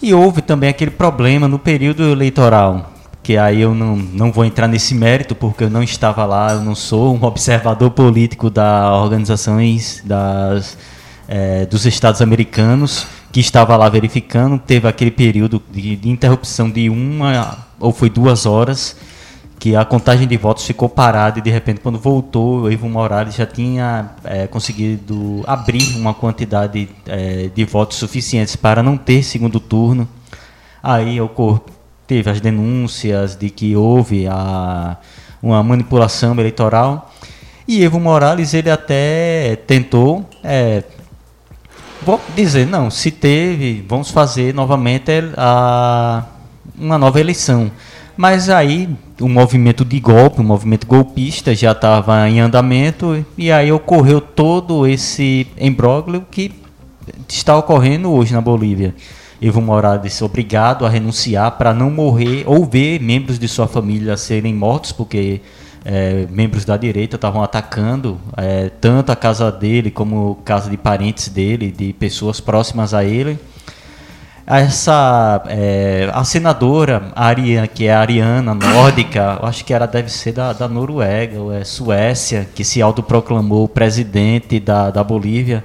E 0.00 0.14
houve 0.14 0.40
também 0.40 0.70
aquele 0.70 0.90
problema 0.90 1.46
no 1.46 1.58
período 1.58 2.10
eleitoral, 2.10 2.90
que 3.22 3.36
aí 3.36 3.60
eu 3.60 3.74
não, 3.74 3.96
não 3.96 4.32
vou 4.32 4.46
entrar 4.46 4.66
nesse 4.66 4.94
mérito 4.94 5.34
porque 5.34 5.64
eu 5.64 5.70
não 5.70 5.82
estava 5.82 6.24
lá, 6.24 6.52
eu 6.54 6.62
não 6.62 6.74
sou 6.74 7.14
um 7.14 7.22
observador 7.22 7.90
político 7.90 8.48
das 8.48 8.90
organizações 8.90 10.02
das, 10.06 10.78
é, 11.28 11.66
dos 11.66 11.84
Estados 11.84 12.22
Americanos 12.22 13.06
que 13.30 13.40
estava 13.40 13.76
lá 13.76 13.90
verificando. 13.90 14.58
Teve 14.58 14.88
aquele 14.88 15.10
período 15.10 15.62
de, 15.70 15.96
de 15.96 16.08
interrupção 16.08 16.70
de 16.70 16.88
uma 16.88 17.58
ou 17.78 17.92
foi 17.92 18.08
duas 18.08 18.46
horas 18.46 18.96
que 19.58 19.74
a 19.74 19.84
contagem 19.84 20.26
de 20.26 20.36
votos 20.36 20.64
ficou 20.64 20.88
parada 20.88 21.38
e 21.38 21.42
de 21.42 21.50
repente 21.50 21.80
quando 21.80 21.98
voltou 21.98 22.62
o 22.62 22.72
Evo 22.72 22.88
Morales 22.88 23.34
já 23.34 23.44
tinha 23.44 24.10
é, 24.22 24.46
conseguido 24.46 25.42
abrir 25.46 25.96
uma 25.96 26.14
quantidade 26.14 26.88
é, 27.06 27.50
de 27.52 27.64
votos 27.64 27.98
suficientes 27.98 28.54
para 28.54 28.82
não 28.82 28.96
ter 28.96 29.22
segundo 29.22 29.58
turno. 29.58 30.08
Aí 30.82 31.20
ocorreu, 31.20 31.64
teve 32.06 32.30
as 32.30 32.40
denúncias 32.40 33.36
de 33.36 33.50
que 33.50 33.74
houve 33.74 34.26
a, 34.28 34.96
uma 35.42 35.62
manipulação 35.62 36.38
eleitoral 36.38 37.10
e 37.66 37.82
Evo 37.82 37.98
Morales 37.98 38.54
ele 38.54 38.70
até 38.70 39.56
tentou 39.66 40.24
é, 40.42 40.84
vou 42.02 42.20
dizer 42.34 42.66
não, 42.66 42.90
se 42.90 43.10
teve, 43.10 43.84
vamos 43.86 44.10
fazer 44.10 44.54
novamente 44.54 45.10
a, 45.36 46.24
uma 46.78 46.96
nova 46.96 47.20
eleição. 47.20 47.70
Mas 48.18 48.48
aí 48.48 48.88
o 49.20 49.28
movimento 49.28 49.84
de 49.84 50.00
golpe, 50.00 50.40
o 50.40 50.44
movimento 50.44 50.88
golpista 50.88 51.54
já 51.54 51.70
estava 51.70 52.28
em 52.28 52.40
andamento 52.40 53.24
e 53.36 53.52
aí 53.52 53.70
ocorreu 53.70 54.20
todo 54.20 54.88
esse 54.88 55.46
imbróglio 55.56 56.26
que 56.28 56.50
está 57.28 57.56
ocorrendo 57.56 58.10
hoje 58.10 58.34
na 58.34 58.40
Bolívia. 58.40 58.92
Evo 59.40 59.62
Morales 59.62 60.20
obrigado 60.20 60.84
a 60.84 60.88
renunciar 60.88 61.52
para 61.52 61.72
não 61.72 61.92
morrer 61.92 62.42
ou 62.44 62.64
ver 62.64 63.00
membros 63.00 63.38
de 63.38 63.46
sua 63.46 63.68
família 63.68 64.16
serem 64.16 64.52
mortos, 64.52 64.90
porque 64.90 65.40
é, 65.84 66.26
membros 66.28 66.64
da 66.64 66.76
direita 66.76 67.14
estavam 67.14 67.40
atacando 67.40 68.18
é, 68.36 68.68
tanto 68.80 69.12
a 69.12 69.16
casa 69.16 69.52
dele 69.52 69.92
como 69.92 70.38
a 70.40 70.44
casa 70.44 70.68
de 70.68 70.76
parentes 70.76 71.28
dele, 71.28 71.70
de 71.70 71.92
pessoas 71.92 72.40
próximas 72.40 72.92
a 72.92 73.04
ele 73.04 73.38
essa 74.56 75.42
é, 75.46 76.10
a 76.14 76.24
senadora 76.24 77.12
Aria, 77.14 77.66
que 77.66 77.86
é 77.86 77.92
a 77.92 78.00
Ariana 78.00 78.54
nórdica, 78.54 79.38
acho 79.42 79.62
que 79.62 79.74
ela 79.74 79.86
deve 79.86 80.10
ser 80.10 80.32
da, 80.32 80.54
da 80.54 80.66
Noruega 80.66 81.38
ou 81.38 81.52
é 81.52 81.64
Suécia, 81.64 82.48
que 82.54 82.64
se 82.64 82.80
autoproclamou 82.80 83.68
presidente 83.68 84.58
da, 84.58 84.90
da 84.90 85.04
Bolívia. 85.04 85.62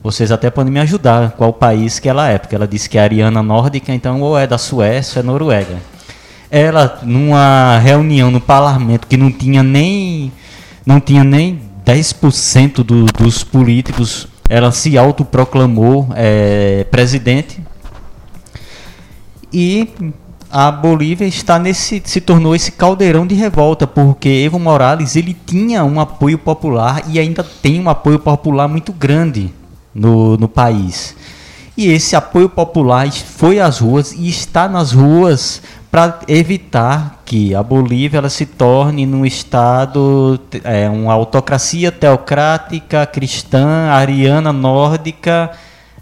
Vocês 0.00 0.30
até 0.30 0.50
podem 0.50 0.72
me 0.72 0.78
ajudar 0.78 1.32
qual 1.32 1.52
país 1.52 1.98
que 1.98 2.08
ela 2.08 2.28
é, 2.28 2.38
porque 2.38 2.54
ela 2.54 2.68
disse 2.68 2.88
que 2.88 2.96
é 2.96 3.00
Ariana 3.00 3.42
nórdica, 3.42 3.92
então 3.92 4.20
ou 4.20 4.38
é 4.38 4.46
da 4.46 4.56
Suécia 4.56 5.18
ou 5.18 5.24
é 5.24 5.26
Noruega. 5.26 5.76
Ela, 6.48 7.00
numa 7.02 7.78
reunião 7.78 8.30
no 8.30 8.40
parlamento 8.40 9.08
que 9.08 9.16
não 9.16 9.32
tinha 9.32 9.64
nem 9.64 10.30
não 10.86 11.00
tinha 11.00 11.24
nem 11.24 11.60
10% 11.84 12.84
do, 12.84 13.06
dos 13.06 13.42
políticos, 13.42 14.28
ela 14.48 14.70
se 14.70 14.96
autoproclamou 14.96 16.08
é, 16.14 16.84
presidente 16.88 17.60
e 19.52 19.88
a 20.50 20.70
Bolívia 20.70 21.26
está 21.26 21.58
nesse 21.58 22.02
se 22.04 22.20
tornou 22.20 22.54
esse 22.54 22.72
caldeirão 22.72 23.26
de 23.26 23.34
revolta 23.34 23.86
porque 23.86 24.28
Evo 24.28 24.58
Morales 24.58 25.16
ele 25.16 25.36
tinha 25.46 25.82
um 25.84 25.98
apoio 25.98 26.36
popular 26.36 27.02
e 27.08 27.18
ainda 27.18 27.42
tem 27.42 27.80
um 27.80 27.88
apoio 27.88 28.18
popular 28.18 28.68
muito 28.68 28.92
grande 28.92 29.50
no, 29.94 30.36
no 30.36 30.48
país. 30.48 31.16
E 31.74 31.88
esse 31.88 32.14
apoio 32.14 32.50
popular 32.50 33.10
foi 33.10 33.58
às 33.58 33.78
ruas 33.78 34.12
e 34.12 34.28
está 34.28 34.68
nas 34.68 34.92
ruas 34.92 35.62
para 35.90 36.20
evitar 36.28 37.22
que 37.24 37.54
a 37.54 37.62
Bolívia 37.62 38.18
ela 38.18 38.28
se 38.28 38.44
torne 38.44 39.06
num 39.06 39.24
estado 39.24 40.38
é, 40.64 40.88
uma 40.88 41.14
autocracia 41.14 41.90
teocrática 41.90 43.06
cristã 43.06 43.88
ariana 43.90 44.52
nórdica 44.52 45.50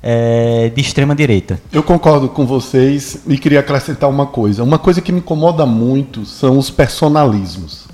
é, 0.02 0.71
de 0.75 0.80
extrema 0.80 1.14
direita. 1.14 1.61
Eu 1.73 1.83
concordo 1.83 2.28
com 2.28 2.47
vocês 2.47 3.21
e 3.26 3.37
queria 3.38 3.61
acrescentar 3.61 4.09
uma 4.09 4.26
coisa. 4.26 4.62
Uma 4.62 4.78
coisa 4.78 5.00
que 5.00 5.12
me 5.12 5.19
incomoda 5.19 5.66
muito 5.66 6.25
são 6.25 6.59
os 6.59 6.71
personalismos. 6.71 7.88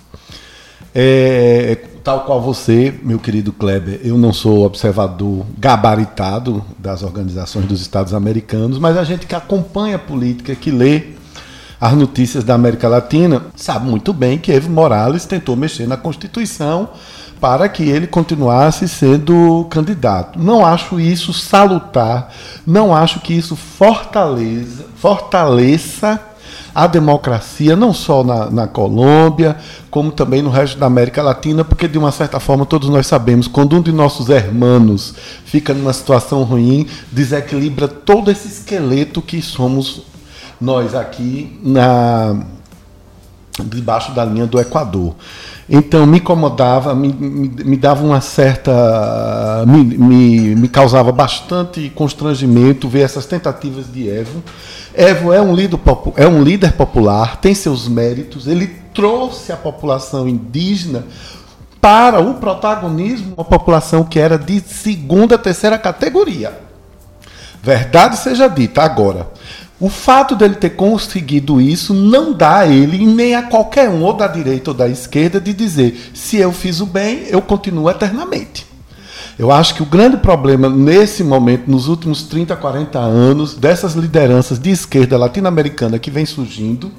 É, 0.94 1.78
tal 2.02 2.20
qual 2.20 2.40
você, 2.40 2.94
meu 3.02 3.18
querido 3.18 3.52
Kleber, 3.52 4.00
eu 4.02 4.16
não 4.16 4.32
sou 4.32 4.64
observador 4.64 5.44
gabaritado 5.58 6.64
das 6.78 7.02
organizações 7.02 7.66
dos 7.66 7.80
Estados 7.80 8.14
americanos, 8.14 8.78
mas 8.78 8.96
a 8.96 9.04
gente 9.04 9.26
que 9.26 9.34
acompanha 9.34 9.96
a 9.96 9.98
política, 9.98 10.54
que 10.54 10.70
lê 10.70 11.16
as 11.80 11.92
notícias 11.92 12.44
da 12.44 12.54
América 12.54 12.88
Latina, 12.88 13.46
sabe 13.54 13.86
muito 13.86 14.12
bem 14.12 14.38
que 14.38 14.50
Evo 14.50 14.70
Morales 14.70 15.26
tentou 15.26 15.54
mexer 15.56 15.86
na 15.86 15.96
Constituição 15.96 16.88
para 17.40 17.68
que 17.68 17.82
ele 17.82 18.06
continuasse 18.06 18.88
sendo 18.88 19.66
candidato. 19.70 20.38
Não 20.38 20.64
acho 20.64 20.98
isso 20.98 21.32
salutar, 21.32 22.32
não 22.66 22.94
acho 22.94 23.20
que 23.20 23.34
isso 23.34 23.54
fortaleça, 23.54 24.86
fortaleça 24.96 26.20
a 26.74 26.86
democracia, 26.86 27.74
não 27.74 27.94
só 27.94 28.22
na, 28.22 28.50
na 28.50 28.66
Colômbia, 28.66 29.56
como 29.90 30.12
também 30.12 30.42
no 30.42 30.50
resto 30.50 30.78
da 30.78 30.84
América 30.84 31.22
Latina, 31.22 31.64
porque 31.64 31.88
de 31.88 31.96
uma 31.96 32.12
certa 32.12 32.38
forma 32.38 32.66
todos 32.66 32.90
nós 32.90 33.06
sabemos, 33.06 33.48
quando 33.48 33.76
um 33.76 33.80
de 33.80 33.90
nossos 33.90 34.28
irmãos 34.28 35.14
fica 35.46 35.72
numa 35.72 35.94
situação 35.94 36.42
ruim, 36.42 36.86
desequilibra 37.10 37.88
todo 37.88 38.30
esse 38.30 38.48
esqueleto 38.48 39.22
que 39.22 39.40
somos 39.40 40.02
nós 40.60 40.94
aqui 40.94 41.58
na 41.62 42.44
debaixo 43.64 44.12
da 44.12 44.24
linha 44.24 44.46
do 44.46 44.60
Equador. 44.60 45.14
Então 45.68 46.06
me 46.06 46.18
incomodava, 46.18 46.94
me, 46.94 47.12
me, 47.12 47.48
me 47.48 47.76
dava 47.76 48.04
uma 48.04 48.20
certa. 48.20 49.64
Me, 49.66 49.84
me, 49.84 50.54
me, 50.54 50.68
causava 50.68 51.10
bastante 51.10 51.90
constrangimento 51.90 52.88
ver 52.88 53.00
essas 53.00 53.26
tentativas 53.26 53.92
de 53.92 54.08
Evo. 54.08 54.42
Evo 54.94 55.32
é 55.32 55.40
um, 55.40 55.54
líder, 55.54 55.78
é 56.16 56.26
um 56.26 56.42
líder 56.42 56.72
popular, 56.72 57.36
tem 57.36 57.54
seus 57.54 57.88
méritos, 57.88 58.46
ele 58.46 58.68
trouxe 58.94 59.52
a 59.52 59.56
população 59.56 60.26
indígena 60.26 61.04
para 61.80 62.20
o 62.20 62.34
protagonismo, 62.34 63.34
uma 63.36 63.44
população 63.44 64.02
que 64.04 64.18
era 64.18 64.38
de 64.38 64.60
segunda, 64.60 65.36
terceira 65.36 65.78
categoria. 65.78 66.66
Verdade 67.62 68.16
seja 68.16 68.48
dita, 68.48 68.82
agora. 68.82 69.28
O 69.78 69.90
fato 69.90 70.34
dele 70.34 70.54
ter 70.54 70.70
conseguido 70.70 71.60
isso 71.60 71.92
não 71.92 72.32
dá 72.32 72.60
a 72.60 72.66
ele, 72.66 73.04
nem 73.04 73.34
a 73.34 73.42
qualquer 73.42 73.90
um, 73.90 74.02
ou 74.02 74.14
da 74.14 74.26
direita 74.26 74.70
ou 74.70 74.76
da 74.76 74.88
esquerda, 74.88 75.38
de 75.38 75.52
dizer: 75.52 76.12
se 76.14 76.38
eu 76.38 76.50
fiz 76.50 76.80
o 76.80 76.86
bem, 76.86 77.24
eu 77.28 77.42
continuo 77.42 77.90
eternamente. 77.90 78.66
Eu 79.38 79.52
acho 79.52 79.74
que 79.74 79.82
o 79.82 79.86
grande 79.86 80.16
problema 80.16 80.66
nesse 80.70 81.22
momento, 81.22 81.70
nos 81.70 81.88
últimos 81.88 82.22
30, 82.22 82.56
40 82.56 82.98
anos, 82.98 83.54
dessas 83.54 83.92
lideranças 83.92 84.58
de 84.58 84.70
esquerda 84.70 85.18
latino-americana 85.18 85.98
que 85.98 86.10
vem 86.10 86.24
surgindo, 86.24 86.90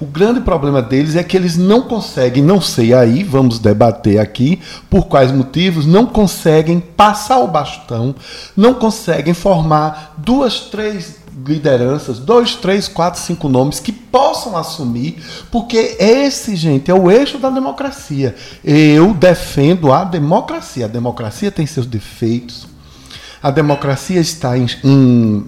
o 0.00 0.06
grande 0.06 0.40
problema 0.40 0.80
deles 0.80 1.16
é 1.16 1.22
que 1.22 1.36
eles 1.36 1.58
não 1.58 1.82
conseguem, 1.82 2.42
não 2.42 2.62
sei 2.62 2.94
aí, 2.94 3.22
vamos 3.22 3.58
debater 3.58 4.18
aqui 4.18 4.58
por 4.88 5.04
quais 5.04 5.30
motivos, 5.30 5.84
não 5.84 6.06
conseguem 6.06 6.80
passar 6.80 7.40
o 7.40 7.48
bastão, 7.48 8.14
não 8.56 8.72
conseguem 8.72 9.34
formar 9.34 10.14
duas, 10.16 10.60
três 10.60 11.21
lideranças, 11.46 12.18
dois, 12.18 12.54
três, 12.54 12.88
quatro, 12.88 13.20
cinco 13.20 13.48
nomes 13.48 13.80
que 13.80 13.92
possam 13.92 14.56
assumir, 14.56 15.22
porque 15.50 15.96
esse, 15.98 16.54
gente, 16.54 16.90
é 16.90 16.94
o 16.94 17.10
eixo 17.10 17.38
da 17.38 17.50
democracia. 17.50 18.34
Eu 18.62 19.14
defendo 19.14 19.92
a 19.92 20.04
democracia. 20.04 20.84
A 20.84 20.88
democracia 20.88 21.50
tem 21.50 21.66
seus 21.66 21.86
defeitos. 21.86 22.66
A 23.42 23.50
democracia 23.50 24.20
está 24.20 24.56
em, 24.56 24.66
em 24.84 25.44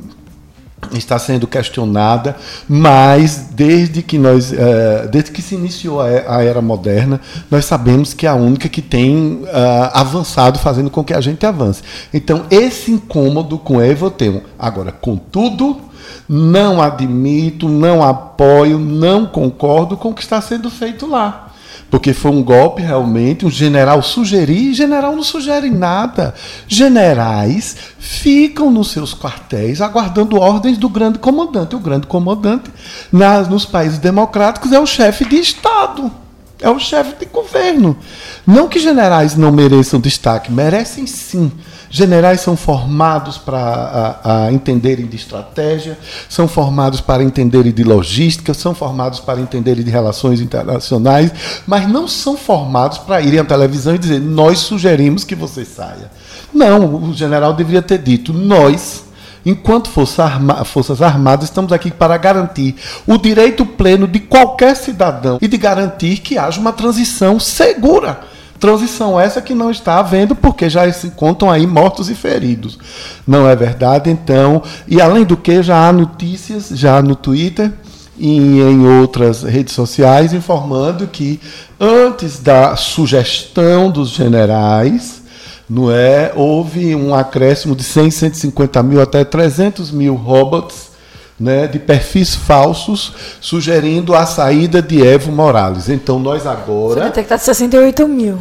está 0.92 1.18
sendo 1.18 1.46
questionada, 1.46 2.36
mas 2.68 3.48
desde 3.50 4.02
que 4.02 4.18
nós, 4.18 4.52
uh, 4.52 5.08
desde 5.10 5.30
que 5.30 5.40
se 5.40 5.54
iniciou 5.54 6.00
a, 6.00 6.42
era 6.42 6.60
moderna, 6.60 7.20
nós 7.50 7.64
sabemos 7.64 8.12
que 8.12 8.26
é 8.26 8.30
a 8.30 8.34
única 8.34 8.68
que 8.68 8.82
tem 8.82 9.42
uh, 9.42 9.48
avançado, 9.92 10.58
fazendo 10.58 10.90
com 10.90 11.04
que 11.04 11.14
a 11.14 11.20
gente 11.20 11.44
avance. 11.46 11.82
Então, 12.12 12.44
esse 12.50 12.90
incômodo 12.90 13.58
com 13.58 13.80
eu 13.80 14.10
tenho. 14.10 14.42
Agora, 14.58 14.92
contudo, 14.92 15.80
não 16.28 16.80
admito, 16.80 17.68
não 17.68 18.02
apoio, 18.02 18.78
não 18.78 19.26
concordo 19.26 19.96
com 19.96 20.10
o 20.10 20.14
que 20.14 20.22
está 20.22 20.40
sendo 20.40 20.70
feito 20.70 21.06
lá. 21.06 21.43
Porque 21.90 22.12
foi 22.12 22.30
um 22.32 22.42
golpe 22.42 22.82
realmente, 22.82 23.46
um 23.46 23.50
general 23.50 24.02
sugerir, 24.02 24.74
general 24.74 25.14
não 25.14 25.22
sugere 25.22 25.70
nada. 25.70 26.34
Generais 26.66 27.76
ficam 27.98 28.70
nos 28.70 28.90
seus 28.90 29.14
quartéis 29.14 29.80
aguardando 29.80 30.40
ordens 30.40 30.76
do 30.76 30.88
grande 30.88 31.18
comandante. 31.18 31.76
O 31.76 31.80
grande 31.80 32.06
comandante, 32.06 32.70
nas, 33.12 33.48
nos 33.48 33.64
países 33.64 33.98
democráticos, 33.98 34.72
é 34.72 34.80
o 34.80 34.86
chefe 34.86 35.24
de 35.24 35.36
Estado. 35.36 36.10
É 36.60 36.70
o 36.70 36.78
chefe 36.78 37.14
de 37.18 37.26
governo. 37.26 37.96
Não 38.46 38.68
que 38.68 38.78
generais 38.78 39.36
não 39.36 39.52
mereçam 39.52 40.00
destaque, 40.00 40.50
merecem 40.50 41.06
sim. 41.06 41.52
Generais 41.90 42.40
são 42.40 42.56
formados 42.56 43.38
para 43.38 44.50
entenderem 44.52 45.06
de 45.06 45.16
estratégia, 45.16 45.98
são 46.28 46.48
formados 46.48 47.00
para 47.00 47.22
entenderem 47.22 47.72
de 47.72 47.84
logística, 47.84 48.52
são 48.52 48.74
formados 48.74 49.20
para 49.20 49.40
entenderem 49.40 49.84
de 49.84 49.90
relações 49.90 50.40
internacionais, 50.40 51.32
mas 51.66 51.88
não 51.88 52.08
são 52.08 52.36
formados 52.36 52.98
para 52.98 53.20
irem 53.20 53.40
à 53.40 53.44
televisão 53.44 53.94
e 53.94 53.98
dizer 53.98 54.20
nós 54.20 54.58
sugerimos 54.58 55.24
que 55.24 55.34
você 55.34 55.64
saia. 55.64 56.10
Não, 56.52 56.96
o 56.96 57.14
general 57.14 57.52
deveria 57.52 57.82
ter 57.82 57.98
dito 57.98 58.32
nós 58.32 59.04
Enquanto 59.46 59.90
Forças 59.90 61.02
Armadas, 61.02 61.50
estamos 61.50 61.70
aqui 61.70 61.90
para 61.90 62.16
garantir 62.16 62.76
o 63.06 63.18
direito 63.18 63.66
pleno 63.66 64.08
de 64.08 64.18
qualquer 64.18 64.74
cidadão 64.74 65.38
e 65.40 65.46
de 65.46 65.58
garantir 65.58 66.18
que 66.18 66.38
haja 66.38 66.58
uma 66.58 66.72
transição 66.72 67.38
segura. 67.38 68.20
Transição 68.64 69.20
essa 69.20 69.42
que 69.42 69.52
não 69.52 69.70
está 69.70 69.98
havendo, 69.98 70.34
porque 70.34 70.70
já 70.70 70.90
se 70.90 71.10
contam 71.10 71.50
aí 71.50 71.66
mortos 71.66 72.08
e 72.08 72.14
feridos. 72.14 72.78
Não 73.26 73.46
é 73.46 73.54
verdade? 73.54 74.08
Então, 74.08 74.62
e 74.88 75.02
além 75.02 75.22
do 75.22 75.36
que, 75.36 75.62
já 75.62 75.86
há 75.86 75.92
notícias, 75.92 76.70
já 76.70 77.02
no 77.02 77.14
Twitter, 77.14 77.70
e 78.16 78.38
em 78.38 78.86
outras 78.86 79.42
redes 79.42 79.74
sociais 79.74 80.32
informando 80.32 81.06
que 81.06 81.38
antes 81.78 82.38
da 82.38 82.74
sugestão 82.74 83.90
dos 83.90 84.08
generais, 84.08 85.22
não 85.68 85.90
é, 85.90 86.32
houve 86.34 86.96
um 86.96 87.14
acréscimo 87.14 87.76
de 87.76 87.84
100, 87.84 88.12
150 88.12 88.82
mil 88.82 89.02
até 89.02 89.26
300 89.26 89.90
mil 89.90 90.14
robots 90.14 90.93
né, 91.38 91.66
de 91.66 91.78
perfis 91.78 92.34
falsos 92.34 93.12
sugerindo 93.40 94.14
a 94.14 94.24
saída 94.26 94.80
de 94.80 95.04
Evo 95.04 95.32
Morales. 95.32 95.88
Então 95.88 96.18
nós 96.18 96.46
agora. 96.46 97.00
Você 97.00 97.06
detectado 97.06 97.40
68 97.40 98.08
mil. 98.08 98.38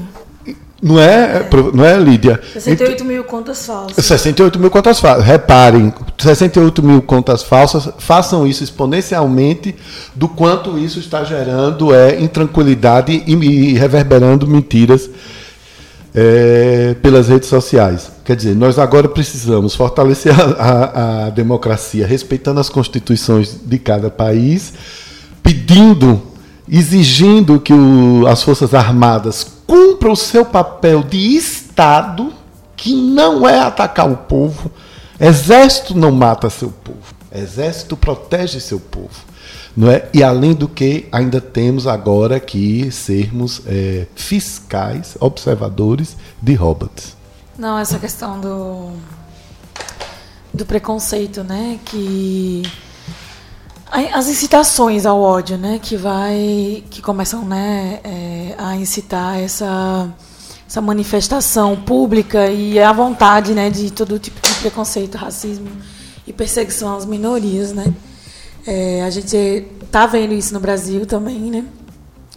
Não 0.83 0.99
é, 0.99 1.47
não 1.73 1.85
é 1.85 1.97
Lídia? 1.97 2.41
68 2.51 3.05
mil 3.05 3.23
contas 3.23 3.65
falsas. 3.65 4.05
68 4.05 4.59
mil 4.59 4.69
contas 4.69 4.99
falsas. 4.99 5.23
Reparem, 5.23 5.93
68 6.17 6.83
mil 6.83 7.01
contas 7.01 7.41
falsas, 7.41 7.87
façam 7.99 8.45
isso 8.45 8.65
exponencialmente 8.65 9.73
do 10.13 10.27
quanto 10.27 10.77
isso 10.77 10.99
está 10.99 11.23
gerando 11.23 11.95
é, 11.95 12.19
intranquilidade 12.19 13.23
e, 13.25 13.33
e 13.33 13.73
reverberando 13.75 14.45
mentiras 14.45 15.09
é, 16.13 16.95
pelas 17.01 17.27
redes 17.27 17.49
sociais. 17.49 18.11
Quer 18.23 18.35
dizer, 18.35 18.55
nós 18.55 18.77
agora 18.77 19.07
precisamos 19.07 19.75
fortalecer 19.75 20.33
a, 20.39 20.43
a, 20.43 21.25
a 21.25 21.29
democracia, 21.29 22.05
respeitando 22.05 22.59
as 22.59 22.69
constituições 22.69 23.57
de 23.65 23.79
cada 23.79 24.09
país, 24.09 24.73
pedindo, 25.41 26.21
exigindo 26.69 27.59
que 27.59 27.73
o, 27.73 28.27
as 28.27 28.43
Forças 28.43 28.73
Armadas 28.73 29.45
cumpra 29.65 30.11
o 30.11 30.15
seu 30.15 30.45
papel 30.45 31.03
de 31.03 31.35
Estado, 31.35 32.31
que 32.75 32.93
não 32.93 33.47
é 33.47 33.59
atacar 33.59 34.09
o 34.09 34.17
povo. 34.17 34.71
Exército 35.19 35.97
não 35.97 36.11
mata 36.11 36.49
seu 36.49 36.69
povo. 36.69 36.99
Exército 37.33 37.97
protege 37.97 38.59
seu 38.59 38.79
povo. 38.79 39.32
Não 39.75 39.89
é? 39.89 40.07
E 40.13 40.23
além 40.23 40.53
do 40.53 40.67
que, 40.67 41.07
ainda 41.11 41.41
temos 41.41 41.87
agora 41.87 42.39
que 42.39 42.91
sermos 42.91 43.61
é, 43.65 44.07
fiscais, 44.15 45.17
observadores 45.19 46.15
de 46.41 46.53
robots. 46.53 47.15
Não, 47.57 47.77
essa 47.77 47.99
questão 47.99 48.39
do, 48.39 48.91
do 50.53 50.65
preconceito, 50.65 51.43
né? 51.43 51.79
Que 51.85 52.63
as 54.11 54.27
incitações 54.27 55.05
ao 55.05 55.21
ódio, 55.21 55.55
né, 55.55 55.79
que 55.79 55.95
vai, 55.95 56.83
que 56.89 56.99
começam, 56.99 57.45
né, 57.45 57.99
é, 58.03 58.55
a 58.57 58.75
incitar 58.75 59.37
essa 59.37 60.11
essa 60.67 60.81
manifestação 60.81 61.75
pública 61.75 62.47
e 62.47 62.79
a 62.79 62.91
vontade, 62.91 63.53
né, 63.53 63.69
de 63.69 63.91
todo 63.91 64.17
tipo 64.17 64.41
de 64.41 64.55
preconceito, 64.55 65.15
racismo 65.15 65.67
e 66.25 66.33
perseguição 66.33 66.95
às 66.97 67.05
minorias, 67.05 67.71
né. 67.73 67.93
É, 68.65 69.03
a 69.03 69.09
gente 69.09 69.35
está 69.83 70.05
vendo 70.05 70.33
isso 70.33 70.53
no 70.53 70.59
Brasil 70.59 71.05
também, 71.05 71.51
né, 71.51 71.65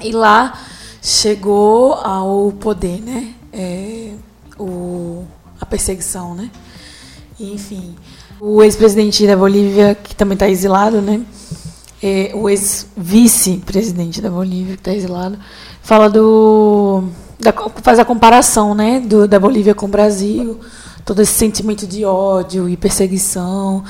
e 0.01 0.13
lá 0.13 0.59
chegou 1.03 1.95
ao 1.95 2.53
poder, 2.53 3.01
né, 3.01 3.33
é, 3.53 4.13
o, 4.59 5.25
a 5.61 5.65
perseguição, 5.65 6.35
né, 6.35 6.51
enfim. 7.39 7.95
O 8.41 8.63
ex-presidente 8.63 9.27
da 9.27 9.37
Bolívia, 9.37 9.95
que 9.95 10.15
também 10.15 10.35
está 10.35 10.49
exilado, 10.49 11.01
né? 11.01 11.23
É, 12.03 12.33
o 12.35 12.49
ex-vice-presidente 12.51 14.21
da 14.21 14.29
Bolívia, 14.29 14.75
que 14.75 14.81
está 14.81 14.93
exilado, 14.93 15.39
fala 15.83 16.11
do. 16.11 17.05
Da, 17.41 17.53
faz 17.83 17.99
a 17.99 18.05
comparação 18.05 18.75
né, 18.75 19.01
do, 19.01 19.27
da 19.27 19.39
Bolívia 19.39 19.75
com 19.75 19.87
o 19.87 19.89
Brasil, 19.89 20.61
todo 21.05 21.21
esse 21.23 21.33
sentimento 21.33 21.87
de 21.87 22.05
ódio 22.05 22.69
e 22.69 22.77
perseguição. 22.77 23.83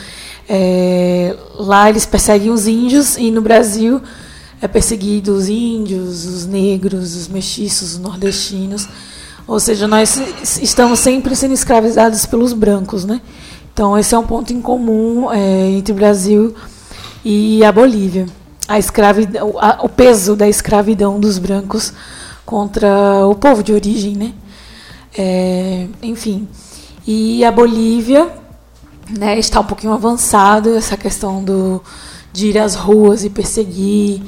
É, 0.49 1.37
lá 1.55 1.89
eles 1.89 2.07
perseguem 2.07 2.51
os 2.51 2.67
índios 2.67 3.17
e 3.17 3.31
no 3.31 3.41
Brasil 3.41 4.01
é 4.61 4.69
perseguido 4.69 5.35
os 5.35 5.49
índios, 5.49 6.25
os 6.25 6.47
negros, 6.47 7.15
os 7.15 7.29
mestiços, 7.29 7.95
os 7.95 7.99
nordestinos. 7.99 8.89
Ou 9.47 9.61
seja, 9.61 9.87
nós 9.87 10.21
estamos 10.61 10.99
sempre 10.99 11.37
sendo 11.37 11.55
escravizados 11.55 12.27
pelos 12.27 12.53
brancos, 12.53 13.05
né? 13.05 13.21
Então, 13.73 13.97
esse 13.97 14.15
é 14.15 14.19
um 14.19 14.27
ponto 14.27 14.53
em 14.53 14.61
comum 14.61 15.31
é, 15.31 15.71
entre 15.71 15.93
o 15.93 15.97
Brasil 15.97 16.55
e 17.25 17.63
a 17.65 17.71
Bolívia. 17.71 18.27
A 18.67 18.79
escravidão, 18.79 19.55
a, 19.59 19.85
o 19.85 19.89
peso 19.89 20.35
da 20.35 20.49
escravidão 20.49 21.21
dos 21.21 21.39
brancos 21.39 21.93
contra 22.45 23.27
o 23.27 23.35
povo 23.35 23.63
de 23.63 23.73
origem, 23.73 24.17
né? 24.17 24.33
É, 25.17 25.87
enfim. 26.03 26.49
E 27.07 27.45
a 27.45 27.53
Bolívia 27.53 28.29
né, 29.11 29.39
está 29.39 29.61
um 29.61 29.65
pouquinho 29.65 29.93
avançado 29.93 30.75
essa 30.75 30.97
questão 30.97 31.43
do, 31.43 31.83
de 32.33 32.49
ir 32.49 32.59
às 32.59 32.75
ruas 32.75 33.25
e 33.25 33.31
perseguir. 33.31 34.23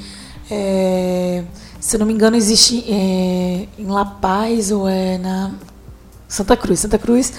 É, 0.51 1.45
se 1.81 1.97
eu 1.97 2.01
não 2.01 2.07
me 2.07 2.13
engano, 2.13 2.37
existe 2.37 2.85
é, 2.89 3.69
em 3.79 3.87
La 3.87 4.05
Paz 4.05 4.71
ou 4.71 4.89
é 4.89 5.19
na 5.19 5.53
Santa 6.27 6.57
Cruz. 6.57 6.81
Santa 6.81 6.99
Cruz 6.99 7.33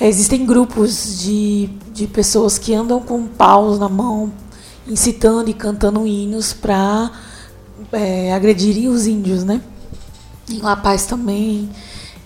Existem 0.00 0.44
grupos 0.44 1.20
de, 1.20 1.70
de 1.92 2.06
pessoas 2.08 2.58
que 2.58 2.74
andam 2.74 3.00
com 3.00 3.26
paus 3.26 3.78
na 3.78 3.88
mão, 3.88 4.32
incitando 4.88 5.48
e 5.48 5.54
cantando 5.54 6.04
hinos 6.06 6.52
para 6.52 7.12
é, 7.92 8.34
agredirem 8.34 8.88
os 8.88 9.06
índios, 9.06 9.44
né? 9.44 9.62
Em 10.50 10.58
La 10.58 10.76
Paz 10.76 11.06
também, 11.06 11.70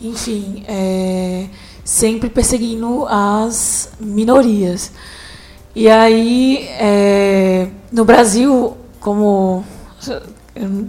enfim, 0.00 0.64
é, 0.66 1.46
sempre 1.88 2.28
perseguindo 2.28 3.06
as 3.08 3.88
minorias. 3.98 4.92
E 5.74 5.88
aí, 5.88 6.68
é, 6.78 7.68
no 7.90 8.04
Brasil, 8.04 8.76
como. 9.00 9.64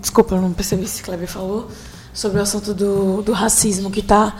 Desculpa, 0.02 0.36
eu 0.36 0.42
não 0.42 0.52
percebi 0.52 0.86
se 0.86 1.02
Kleber 1.02 1.30
falou 1.30 1.70
sobre 2.14 2.40
o 2.40 2.42
assunto 2.42 2.74
do, 2.74 3.22
do 3.22 3.32
racismo 3.32 3.90
que 3.90 4.02
está 4.02 4.36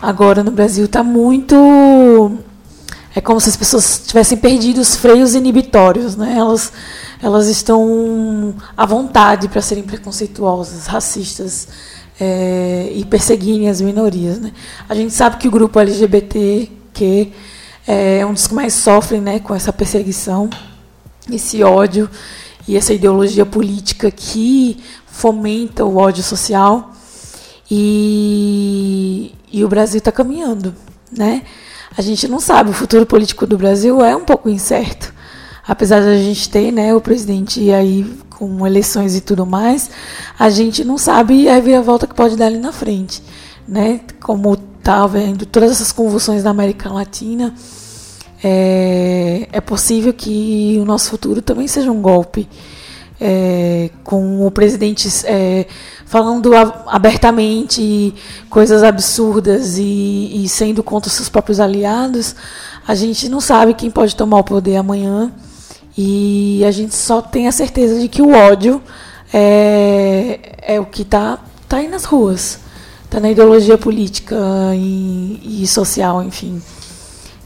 agora 0.00 0.44
no 0.44 0.52
Brasil 0.52 0.84
está 0.84 1.02
muito. 1.02 2.38
É 3.12 3.20
como 3.20 3.40
se 3.40 3.48
as 3.48 3.56
pessoas 3.56 4.02
tivessem 4.06 4.38
perdido 4.38 4.80
os 4.80 4.94
freios 4.94 5.34
inibitórios, 5.34 6.14
né? 6.14 6.36
Elas, 6.36 6.72
elas 7.20 7.48
estão 7.48 8.54
à 8.76 8.86
vontade 8.86 9.48
para 9.48 9.60
serem 9.60 9.82
preconceituosas, 9.82 10.86
racistas 10.86 11.66
é, 12.20 12.90
e 12.94 13.04
perseguirem 13.04 13.68
as 13.68 13.80
minorias, 13.80 14.38
né? 14.38 14.52
A 14.88 14.94
gente 14.94 15.12
sabe 15.12 15.36
que 15.36 15.48
o 15.48 15.50
grupo 15.50 15.78
LGBT 15.78 16.70
que 16.94 17.32
é 17.86 18.24
um 18.24 18.32
dos 18.32 18.46
que 18.46 18.54
mais 18.54 18.72
sofrem, 18.72 19.20
né, 19.20 19.40
com 19.40 19.54
essa 19.54 19.72
perseguição, 19.72 20.48
esse 21.30 21.62
ódio 21.62 22.08
e 22.66 22.76
essa 22.76 22.94
ideologia 22.94 23.44
política 23.44 24.10
que 24.10 24.78
fomenta 25.06 25.84
o 25.84 25.96
ódio 25.96 26.22
social. 26.22 26.92
E, 27.70 29.34
e 29.52 29.64
o 29.64 29.68
Brasil 29.68 29.98
está 29.98 30.12
caminhando, 30.12 30.74
né? 31.10 31.42
A 31.96 32.02
gente 32.02 32.28
não 32.28 32.40
sabe, 32.40 32.70
o 32.70 32.74
futuro 32.74 33.06
político 33.06 33.46
do 33.46 33.56
Brasil 33.56 34.02
é 34.02 34.14
um 34.14 34.24
pouco 34.24 34.48
incerto. 34.48 35.12
Apesar 35.66 36.00
de 36.00 36.08
a 36.08 36.16
gente 36.18 36.48
ter 36.50 36.70
né, 36.70 36.94
o 36.94 37.00
presidente 37.00 37.70
aí 37.70 38.04
com 38.38 38.66
eleições 38.66 39.16
e 39.16 39.20
tudo 39.20 39.46
mais, 39.46 39.90
a 40.38 40.50
gente 40.50 40.84
não 40.84 40.98
sabe 40.98 41.48
a 41.48 41.54
reviravolta 41.54 42.06
que 42.06 42.14
pode 42.14 42.36
dar 42.36 42.46
ali 42.46 42.58
na 42.58 42.72
frente. 42.72 43.22
Né? 43.66 44.00
Como 44.22 44.58
está 44.78 45.06
vendo 45.06 45.46
todas 45.46 45.70
essas 45.70 45.92
convulsões 45.92 46.42
da 46.42 46.50
América 46.50 46.90
Latina, 46.90 47.54
é, 48.42 49.48
é 49.50 49.60
possível 49.60 50.12
que 50.12 50.78
o 50.80 50.84
nosso 50.84 51.08
futuro 51.08 51.40
também 51.40 51.66
seja 51.66 51.90
um 51.90 52.02
golpe. 52.02 52.48
É, 53.20 53.90
com 54.02 54.44
o 54.44 54.50
presidente 54.50 55.08
é, 55.24 55.66
falando 56.04 56.50
abertamente 56.88 58.12
coisas 58.50 58.82
absurdas 58.82 59.78
e, 59.78 60.42
e 60.44 60.48
sendo 60.48 60.82
contra 60.82 61.08
os 61.08 61.14
seus 61.14 61.28
próprios 61.28 61.60
aliados, 61.60 62.34
a 62.86 62.94
gente 62.94 63.28
não 63.28 63.40
sabe 63.40 63.72
quem 63.72 63.88
pode 63.88 64.16
tomar 64.16 64.38
o 64.38 64.44
poder 64.44 64.76
amanhã 64.76 65.32
e 65.96 66.64
a 66.66 66.70
gente 66.70 66.94
só 66.94 67.22
tem 67.22 67.46
a 67.46 67.52
certeza 67.52 68.00
de 68.00 68.08
que 68.08 68.20
o 68.20 68.32
ódio 68.32 68.82
é, 69.32 70.56
é 70.62 70.80
o 70.80 70.86
que 70.86 71.02
está 71.02 71.38
tá 71.68 71.78
aí 71.78 71.88
nas 71.88 72.04
ruas, 72.04 72.58
está 73.04 73.20
na 73.20 73.30
ideologia 73.30 73.78
política 73.78 74.36
e, 74.74 75.62
e 75.62 75.66
social, 75.66 76.22
enfim. 76.22 76.60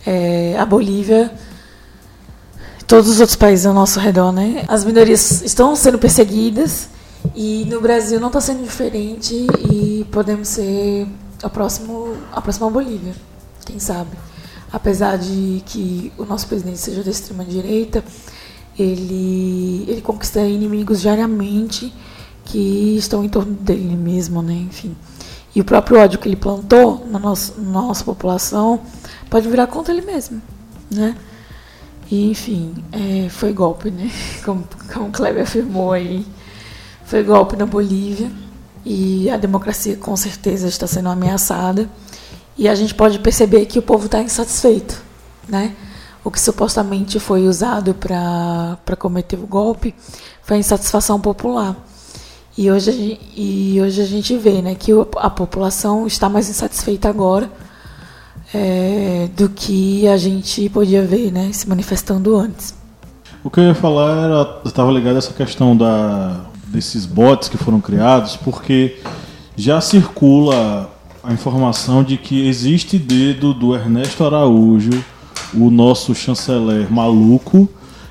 É, 0.06 0.56
a 0.58 0.64
Bolívia 0.64 1.30
todos 2.88 3.10
os 3.10 3.20
outros 3.20 3.36
países 3.36 3.66
ao 3.66 3.74
nosso 3.74 4.00
redor, 4.00 4.32
né? 4.32 4.64
As 4.66 4.82
minorias 4.82 5.42
estão 5.42 5.76
sendo 5.76 5.98
perseguidas 5.98 6.88
e 7.36 7.66
no 7.68 7.82
Brasil 7.82 8.18
não 8.18 8.28
está 8.28 8.40
sendo 8.40 8.62
diferente 8.62 9.46
e 9.70 10.06
podemos 10.10 10.48
ser 10.48 11.06
a, 11.42 11.50
próximo, 11.50 12.16
a 12.32 12.40
próxima 12.40 12.70
Bolívia, 12.70 13.14
quem 13.66 13.78
sabe. 13.78 14.16
apesar 14.72 15.16
de 15.16 15.62
que 15.66 16.12
o 16.18 16.24
nosso 16.24 16.46
presidente 16.46 16.78
seja 16.78 17.02
da 17.02 17.10
extrema 17.10 17.44
direita, 17.44 18.02
ele 18.78 19.84
ele 19.88 20.00
conquista 20.00 20.40
inimigos 20.40 21.00
diariamente 21.00 21.92
que 22.44 22.96
estão 22.96 23.24
em 23.24 23.28
torno 23.28 23.52
dele 23.52 23.96
mesmo, 23.96 24.42
né? 24.42 24.54
Enfim. 24.54 24.96
E 25.54 25.60
o 25.60 25.64
próprio 25.64 25.98
ódio 25.98 26.18
que 26.18 26.28
ele 26.28 26.36
plantou 26.36 27.06
na 27.10 27.18
nossa, 27.18 27.60
nossa 27.60 28.04
população 28.04 28.80
pode 29.28 29.48
virar 29.48 29.66
contra 29.66 29.92
ele 29.92 30.02
mesmo, 30.02 30.40
né? 30.90 31.16
E, 32.10 32.30
enfim, 32.30 32.74
é, 32.92 33.28
foi 33.28 33.52
golpe, 33.52 33.90
né? 33.90 34.10
Como, 34.44 34.64
como 34.92 35.08
o 35.08 35.12
Kleber 35.12 35.42
afirmou 35.42 35.92
aí, 35.92 36.24
foi 37.04 37.22
golpe 37.22 37.54
na 37.54 37.66
Bolívia 37.66 38.30
e 38.84 39.28
a 39.28 39.36
democracia 39.36 39.96
com 39.96 40.16
certeza 40.16 40.68
está 40.68 40.86
sendo 40.86 41.10
ameaçada. 41.10 41.88
E 42.56 42.66
a 42.68 42.74
gente 42.74 42.94
pode 42.94 43.18
perceber 43.18 43.66
que 43.66 43.78
o 43.78 43.82
povo 43.82 44.06
está 44.06 44.22
insatisfeito, 44.22 45.02
né? 45.46 45.76
O 46.24 46.30
que 46.30 46.40
supostamente 46.40 47.18
foi 47.20 47.46
usado 47.46 47.94
para 47.94 48.96
cometer 48.98 49.36
o 49.36 49.46
golpe 49.46 49.94
foi 50.42 50.56
a 50.56 50.60
insatisfação 50.60 51.20
popular. 51.20 51.76
E 52.56 52.70
hoje, 52.70 53.20
e 53.36 53.80
hoje 53.80 54.02
a 54.02 54.04
gente 54.04 54.36
vê 54.36 54.60
né, 54.60 54.74
que 54.74 54.90
a 55.16 55.30
população 55.30 56.06
está 56.06 56.28
mais 56.28 56.50
insatisfeita 56.50 57.08
agora 57.08 57.48
é, 58.52 59.28
do 59.36 59.48
que 59.48 60.08
a 60.08 60.16
gente 60.16 60.68
podia 60.68 61.04
ver 61.04 61.30
né, 61.30 61.50
se 61.52 61.68
manifestando 61.68 62.36
antes. 62.36 62.74
O 63.44 63.50
que 63.50 63.60
eu 63.60 63.64
ia 63.64 63.74
falar 63.74 64.24
era, 64.24 64.60
estava 64.64 64.90
ligado 64.90 65.14
a 65.14 65.18
essa 65.18 65.32
questão 65.32 65.76
da, 65.76 66.46
desses 66.66 67.06
bots 67.06 67.48
que 67.48 67.56
foram 67.56 67.80
criados, 67.80 68.36
porque 68.36 69.00
já 69.56 69.80
circula 69.80 70.90
a 71.22 71.32
informação 71.32 72.02
de 72.02 72.16
que 72.16 72.48
existe 72.48 72.98
dedo 72.98 73.54
do 73.54 73.74
Ernesto 73.74 74.24
Araújo, 74.24 75.04
o 75.54 75.70
nosso 75.70 76.14
chanceler 76.14 76.90
maluco, 76.90 77.68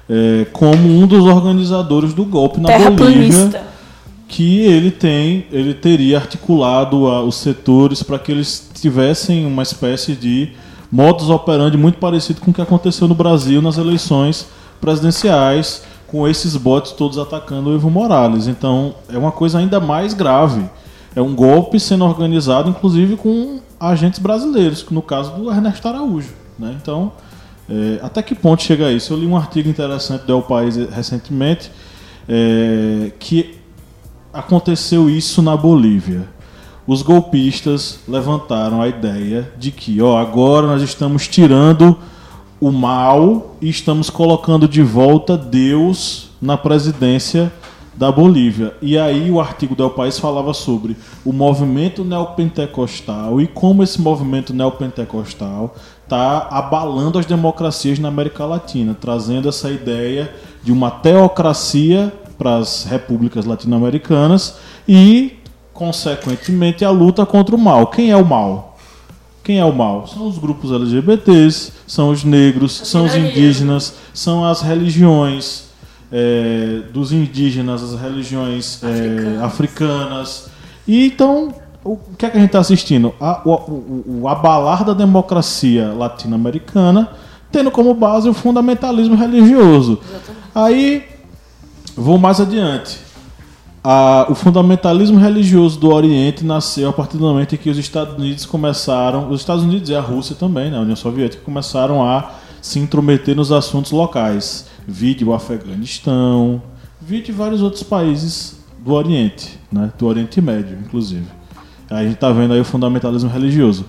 é, 0.10 0.46
como 0.54 0.88
um 0.88 1.06
dos 1.06 1.26
organizadores 1.26 2.14
do 2.14 2.24
golpe 2.26 2.60
na 2.60 2.90
Bolívia 2.90 3.68
que 4.28 4.60
ele 4.60 4.92
tem, 4.92 5.46
ele 5.52 5.74
teria 5.74 6.18
articulado 6.18 7.08
a, 7.08 7.24
os 7.24 7.36
setores 7.36 8.04
para 8.04 8.20
que 8.20 8.32
eles 8.32 8.70
tivessem 8.74 9.46
uma 9.46 9.64
espécie 9.64 10.14
de 10.16 10.50
modus 10.92 11.30
operandi 11.30 11.78
muito 11.78 11.98
parecido 11.98 12.42
com 12.42 12.52
o 12.52 12.54
que 12.54 12.62
aconteceu 12.62 13.08
no 13.08 13.16
Brasil 13.16 13.62
nas 13.62 13.78
eleições 13.78 14.48
presidenciais, 14.82 15.84
com 16.08 16.28
esses 16.28 16.56
bots 16.56 16.92
todos 16.92 17.18
atacando 17.18 17.70
o 17.70 17.76
Evo 17.76 17.90
Morales. 17.90 18.48
Então 18.48 18.96
é 19.10 19.18
uma 19.18 19.32
coisa 19.32 19.60
ainda 19.60 19.80
mais 19.80 20.14
grave. 20.14 20.64
É 21.16 21.22
um 21.22 21.34
golpe 21.34 21.80
sendo 21.80 22.06
organizado, 22.06 22.70
inclusive 22.70 23.16
com 23.16 23.60
agentes 23.80 24.20
brasileiros, 24.20 24.86
no 24.92 25.02
caso 25.02 25.32
do 25.32 25.50
Ernesto 25.50 25.88
Araújo. 25.88 26.30
Né? 26.60 26.76
Então, 26.80 27.12
é, 27.70 28.00
até 28.02 28.22
que 28.22 28.34
ponto 28.34 28.64
chega 28.64 28.92
isso? 28.92 29.14
Eu 29.14 29.18
li 29.18 29.28
um 29.28 29.36
artigo 29.36 29.70
interessante 29.70 30.26
do 30.26 30.34
El 30.34 30.42
País 30.42 30.76
recentemente 30.76 31.72
é, 32.28 33.12
que 33.20 33.58
aconteceu 34.34 35.10
isso 35.10 35.42
na 35.42 35.58
Bolívia. 35.58 36.28
Os 36.86 37.02
golpistas 37.02 38.00
levantaram 38.08 38.82
a 38.82 38.88
ideia 38.88 39.52
de 39.58 39.72
que, 39.72 40.02
ó, 40.02 40.18
agora 40.18 40.68
nós 40.68 40.82
estamos 40.82 41.28
tirando 41.28 41.98
o 42.60 42.72
mal 42.72 43.58
e 43.62 43.70
estamos 43.70 44.10
colocando 44.10 44.68
de 44.68 44.82
volta 44.82 45.38
Deus 45.38 46.30
na 46.42 46.56
presidência 46.58 47.52
da 47.94 48.12
Bolívia. 48.12 48.74
E 48.82 48.98
aí 48.98 49.30
o 49.30 49.42
artigo 49.42 49.76
do 49.76 49.84
El 49.84 49.90
País 49.90 50.20
falava 50.20 50.54
sobre 50.54 50.96
o 51.26 51.34
movimento 51.34 52.06
neopentecostal 52.06 53.42
e 53.42 53.48
como 53.48 53.84
esse 53.84 54.00
movimento 54.00 54.54
neopentecostal 54.54 55.76
está 56.08 56.48
abalando 56.50 57.20
as 57.20 57.26
democracias 57.26 58.00
na 58.00 58.08
América 58.08 58.46
Latina, 58.46 58.96
trazendo 59.00 59.50
essa 59.50 59.70
ideia 59.70 60.34
de 60.64 60.72
uma 60.72 60.90
teocracia 60.90 62.14
para 62.38 62.56
as 62.56 62.86
repúblicas 62.86 63.44
latino-americanas 63.46 64.56
e, 64.88 65.38
consequentemente, 65.74 66.86
a 66.86 66.90
luta 66.90 67.26
contra 67.26 67.54
o 67.54 67.60
mal. 67.60 67.88
Quem 67.88 68.10
é 68.10 68.16
o 68.16 68.26
mal? 68.26 68.78
Quem 69.44 69.60
é 69.60 69.66
o 69.66 69.74
mal? 69.74 70.08
São 70.08 70.28
os 70.28 70.38
grupos 70.38 70.72
LGBTs, 70.72 71.74
são 71.86 72.10
os 72.10 72.24
negros, 72.24 72.72
são 72.86 73.06
os 73.06 73.16
indígenas, 73.16 73.94
são 74.14 74.46
as 74.46 74.62
religiões 74.62 75.66
é, 76.10 76.84
dos 76.94 77.12
indígenas, 77.12 77.84
as 77.84 78.00
religiões 78.00 78.82
é, 78.82 79.44
africanas. 79.44 80.50
E 80.88 81.08
então, 81.08 81.54
o 81.94 82.16
que 82.18 82.26
é 82.26 82.30
que 82.30 82.38
a 82.38 82.40
gente 82.40 82.50
está 82.50 82.60
assistindo? 82.60 83.14
A, 83.20 83.42
o, 83.46 83.54
o, 83.54 84.20
o 84.22 84.28
abalar 84.28 84.84
da 84.84 84.94
democracia 84.94 85.94
latino-americana, 85.94 87.10
tendo 87.52 87.72
como 87.72 87.94
base 87.94 88.28
o 88.28 88.34
fundamentalismo 88.34 89.16
religioso. 89.16 90.00
Exatamente. 90.04 90.48
Aí 90.54 91.18
Vou 92.00 92.20
mais 92.20 92.40
adiante. 92.40 93.00
o 94.30 94.36
fundamentalismo 94.36 95.18
religioso 95.18 95.80
do 95.80 95.90
Oriente 95.90 96.46
nasceu 96.46 96.90
a 96.90 96.94
partir 96.94 97.18
do 97.18 97.24
momento 97.24 97.56
em 97.56 97.58
que 97.58 97.72
os 97.72 97.78
Estados 97.80 98.14
Unidos 98.14 98.46
começaram, 98.46 99.32
os 99.32 99.42
Estados 99.42 99.64
Unidos 99.64 99.90
e 99.90 99.96
a 99.96 100.00
Rússia 100.00 100.36
também, 100.36 100.70
né, 100.70 100.78
a 100.78 100.82
União 100.82 100.96
Soviética, 100.96 101.42
começaram 101.44 102.08
a 102.08 102.34
se 102.62 102.78
intrometer 102.78 103.36
nos 103.36 103.52
assuntos 103.52 103.92
locais. 103.92 104.68
Vide 104.88 105.26
o 105.26 105.34
Afeganistão, 105.34 106.62
vide 107.02 107.32
vários 107.32 107.64
outros 107.64 107.82
países 107.82 108.60
do 108.78 108.94
Oriente, 108.94 109.60
né, 109.72 109.92
do 109.98 110.06
Oriente 110.06 110.40
Médio, 110.40 110.78
inclusive. 110.80 111.26
A 111.90 112.04
gente 112.04 112.16
está 112.16 112.32
vendo 112.32 112.54
aí 112.54 112.60
o 112.60 112.66
fundamentalismo 112.66 113.30
religioso. 113.30 113.86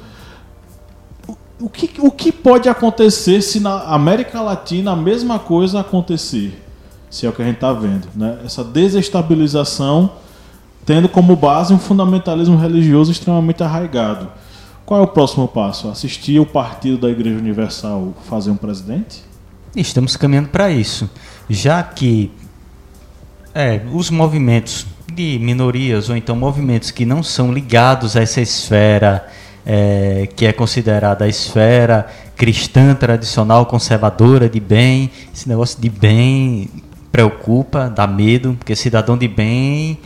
O 1.61 1.69
que, 1.69 1.91
o 2.01 2.11
que 2.11 2.31
pode 2.31 2.69
acontecer 2.69 3.43
se 3.43 3.59
na 3.59 3.83
América 3.83 4.41
Latina 4.41 4.93
a 4.93 4.97
mesma 4.97 5.39
coisa 5.39 5.81
acontecer? 5.81 6.65
se 7.11 7.27
é 7.27 7.29
o 7.29 7.33
que 7.33 7.43
a 7.43 7.45
gente 7.45 7.57
está 7.57 7.73
vendo. 7.73 8.09
Né? 8.15 8.39
Essa 8.45 8.63
desestabilização 8.63 10.13
tendo 10.85 11.09
como 11.09 11.37
base 11.37 11.73
um 11.73 11.79
fundamentalismo 11.79 12.57
religioso 12.57 13.13
extremamente 13.13 13.63
arraigado. 13.63 14.31
Qual 14.87 15.01
é 15.01 15.03
o 15.03 15.07
próximo 15.07 15.47
passo? 15.47 15.89
Assistir 15.89 16.41
o 16.41 16.47
partido 16.47 16.97
da 16.97 17.11
Igreja 17.11 17.39
Universal 17.39 18.15
fazer 18.29 18.51
um 18.51 18.57
presidente? 18.57 19.23
Estamos 19.77 20.17
caminhando 20.17 20.49
para 20.49 20.71
isso, 20.71 21.09
já 21.49 21.83
que 21.83 22.31
é, 23.55 23.83
os 23.93 24.09
movimentos 24.09 24.87
de 25.19 25.37
minorias 25.41 26.09
ou 26.09 26.17
então 26.17 26.37
movimentos 26.37 26.93
que 26.93 27.05
não 27.05 27.25
são 27.25 27.53
ligados 27.53 28.17
a 28.17 28.23
essa 28.23 28.41
esfera 28.41 29.27
é, 29.67 30.29
que 30.37 30.47
é 30.47 30.53
considerada 30.53 31.25
a 31.25 31.29
esfera 31.29 32.07
cristã 32.37 32.95
tradicional 32.95 33.67
conservadora 33.67 34.49
de 34.49 34.61
bem, 34.61 35.11
esse 35.35 35.49
negócio 35.49 35.81
de 35.81 35.91
bem 35.91 36.71
preocupa, 37.11 37.89
dá 37.89 38.07
medo, 38.07 38.55
porque 38.61 38.77
cidadão 38.77 39.19
de 39.19 39.27
bem 39.27 39.99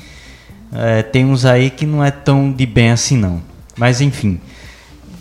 é, 0.72 1.03
tem 1.03 1.27
uns 1.27 1.44
aí 1.44 1.68
que 1.68 1.85
não 1.85 2.03
é 2.03 2.11
tão 2.11 2.51
de 2.51 2.64
bem 2.64 2.90
assim 2.90 3.18
não. 3.18 3.42
Mas 3.77 4.01
enfim, 4.01 4.40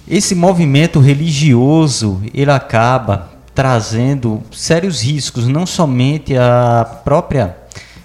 esse 0.07 0.33
movimento 0.33 1.01
religioso 1.01 2.21
ele 2.33 2.49
acaba 2.49 3.29
trazendo 3.53 4.41
sérios 4.53 5.01
riscos, 5.01 5.49
não 5.49 5.65
somente 5.65 6.37
a 6.37 7.01
própria 7.03 7.57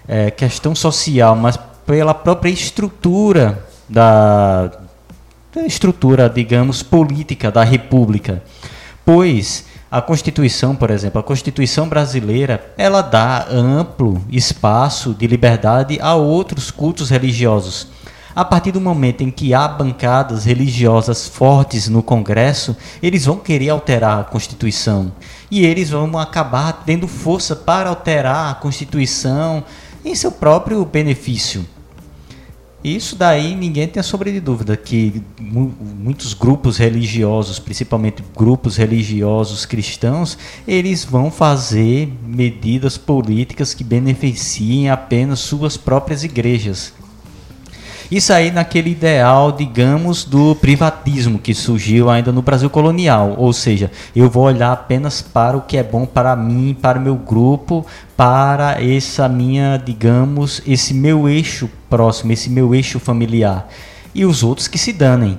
é, 0.08 0.30
questão 0.30 0.74
social, 0.74 1.36
mas 1.36 1.56
pela 1.86 2.12
própria 2.12 2.50
estrutura 2.50 3.64
da, 3.88 4.70
da 5.54 5.64
estrutura, 5.64 6.28
digamos, 6.28 6.82
política 6.82 7.50
da 7.50 7.62
República, 7.62 8.42
pois 9.04 9.64
a 9.88 10.02
Constituição, 10.02 10.74
por 10.74 10.90
exemplo, 10.90 11.20
a 11.20 11.24
Constituição 11.24 11.88
brasileira, 11.88 12.74
ela 12.76 13.02
dá 13.02 13.46
amplo 13.48 14.20
espaço 14.30 15.14
de 15.14 15.28
liberdade 15.28 15.98
a 16.00 16.14
outros 16.16 16.72
cultos 16.72 17.08
religiosos. 17.08 17.86
A 18.34 18.44
partir 18.44 18.72
do 18.72 18.80
momento 18.80 19.22
em 19.22 19.30
que 19.30 19.54
há 19.54 19.66
bancadas 19.66 20.44
religiosas 20.44 21.26
fortes 21.26 21.88
no 21.88 22.02
Congresso, 22.02 22.76
eles 23.02 23.24
vão 23.24 23.38
querer 23.38 23.70
alterar 23.70 24.20
a 24.20 24.24
Constituição. 24.24 25.10
E 25.50 25.64
eles 25.64 25.88
vão 25.88 26.18
acabar 26.18 26.82
tendo 26.84 27.08
força 27.08 27.56
para 27.56 27.88
alterar 27.88 28.50
a 28.50 28.54
Constituição 28.56 29.64
em 30.04 30.14
seu 30.14 30.30
próprio 30.30 30.84
benefício. 30.84 31.64
Isso 32.86 33.16
daí 33.16 33.56
ninguém 33.56 33.88
tem 33.88 33.98
a 33.98 34.02
sombra 34.04 34.30
de 34.30 34.38
dúvida 34.38 34.76
que 34.76 35.20
mu 35.40 35.74
muitos 35.80 36.32
grupos 36.34 36.76
religiosos, 36.76 37.58
principalmente 37.58 38.22
grupos 38.32 38.76
religiosos 38.76 39.66
cristãos, 39.66 40.38
eles 40.68 41.04
vão 41.04 41.28
fazer 41.28 42.08
medidas 42.24 42.96
políticas 42.96 43.74
que 43.74 43.82
beneficiem 43.82 44.88
apenas 44.88 45.40
suas 45.40 45.76
próprias 45.76 46.22
igrejas. 46.22 46.92
Isso 48.10 48.32
aí 48.32 48.52
naquele 48.52 48.90
ideal, 48.90 49.50
digamos, 49.50 50.24
do 50.24 50.54
privatismo 50.54 51.38
que 51.40 51.52
surgiu 51.52 52.08
ainda 52.08 52.30
no 52.30 52.40
Brasil 52.40 52.70
colonial. 52.70 53.34
Ou 53.36 53.52
seja, 53.52 53.90
eu 54.14 54.30
vou 54.30 54.44
olhar 54.44 54.72
apenas 54.72 55.20
para 55.20 55.56
o 55.56 55.62
que 55.62 55.76
é 55.76 55.82
bom 55.82 56.06
para 56.06 56.36
mim, 56.36 56.76
para 56.80 56.98
o 56.98 57.02
meu 57.02 57.16
grupo, 57.16 57.84
para 58.16 58.80
essa 58.80 59.28
minha, 59.28 59.76
digamos, 59.76 60.62
esse 60.66 60.94
meu 60.94 61.28
eixo 61.28 61.68
próximo, 61.90 62.32
esse 62.32 62.48
meu 62.48 62.74
eixo 62.74 63.00
familiar. 63.00 63.68
E 64.14 64.24
os 64.24 64.44
outros 64.44 64.68
que 64.68 64.78
se 64.78 64.92
danem. 64.92 65.38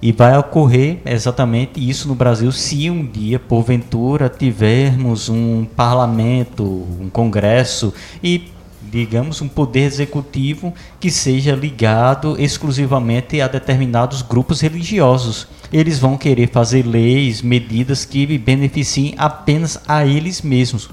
E 0.00 0.12
vai 0.12 0.36
ocorrer 0.36 0.98
exatamente 1.06 1.80
isso 1.88 2.06
no 2.06 2.14
Brasil 2.14 2.52
se 2.52 2.90
um 2.90 3.04
dia, 3.06 3.38
porventura, 3.38 4.28
tivermos 4.28 5.30
um 5.30 5.64
parlamento, 5.64 6.62
um 6.62 7.08
congresso 7.10 7.92
e 8.22 8.53
digamos, 8.94 9.42
um 9.42 9.48
poder 9.48 9.80
executivo 9.80 10.72
que 11.00 11.10
seja 11.10 11.56
ligado 11.56 12.40
exclusivamente 12.40 13.40
a 13.40 13.48
determinados 13.48 14.22
grupos 14.22 14.60
religiosos. 14.60 15.48
Eles 15.72 15.98
vão 15.98 16.16
querer 16.16 16.48
fazer 16.48 16.86
leis, 16.86 17.42
medidas 17.42 18.04
que 18.04 18.38
beneficiem 18.38 19.14
apenas 19.18 19.80
a 19.88 20.06
eles 20.06 20.42
mesmos. 20.42 20.88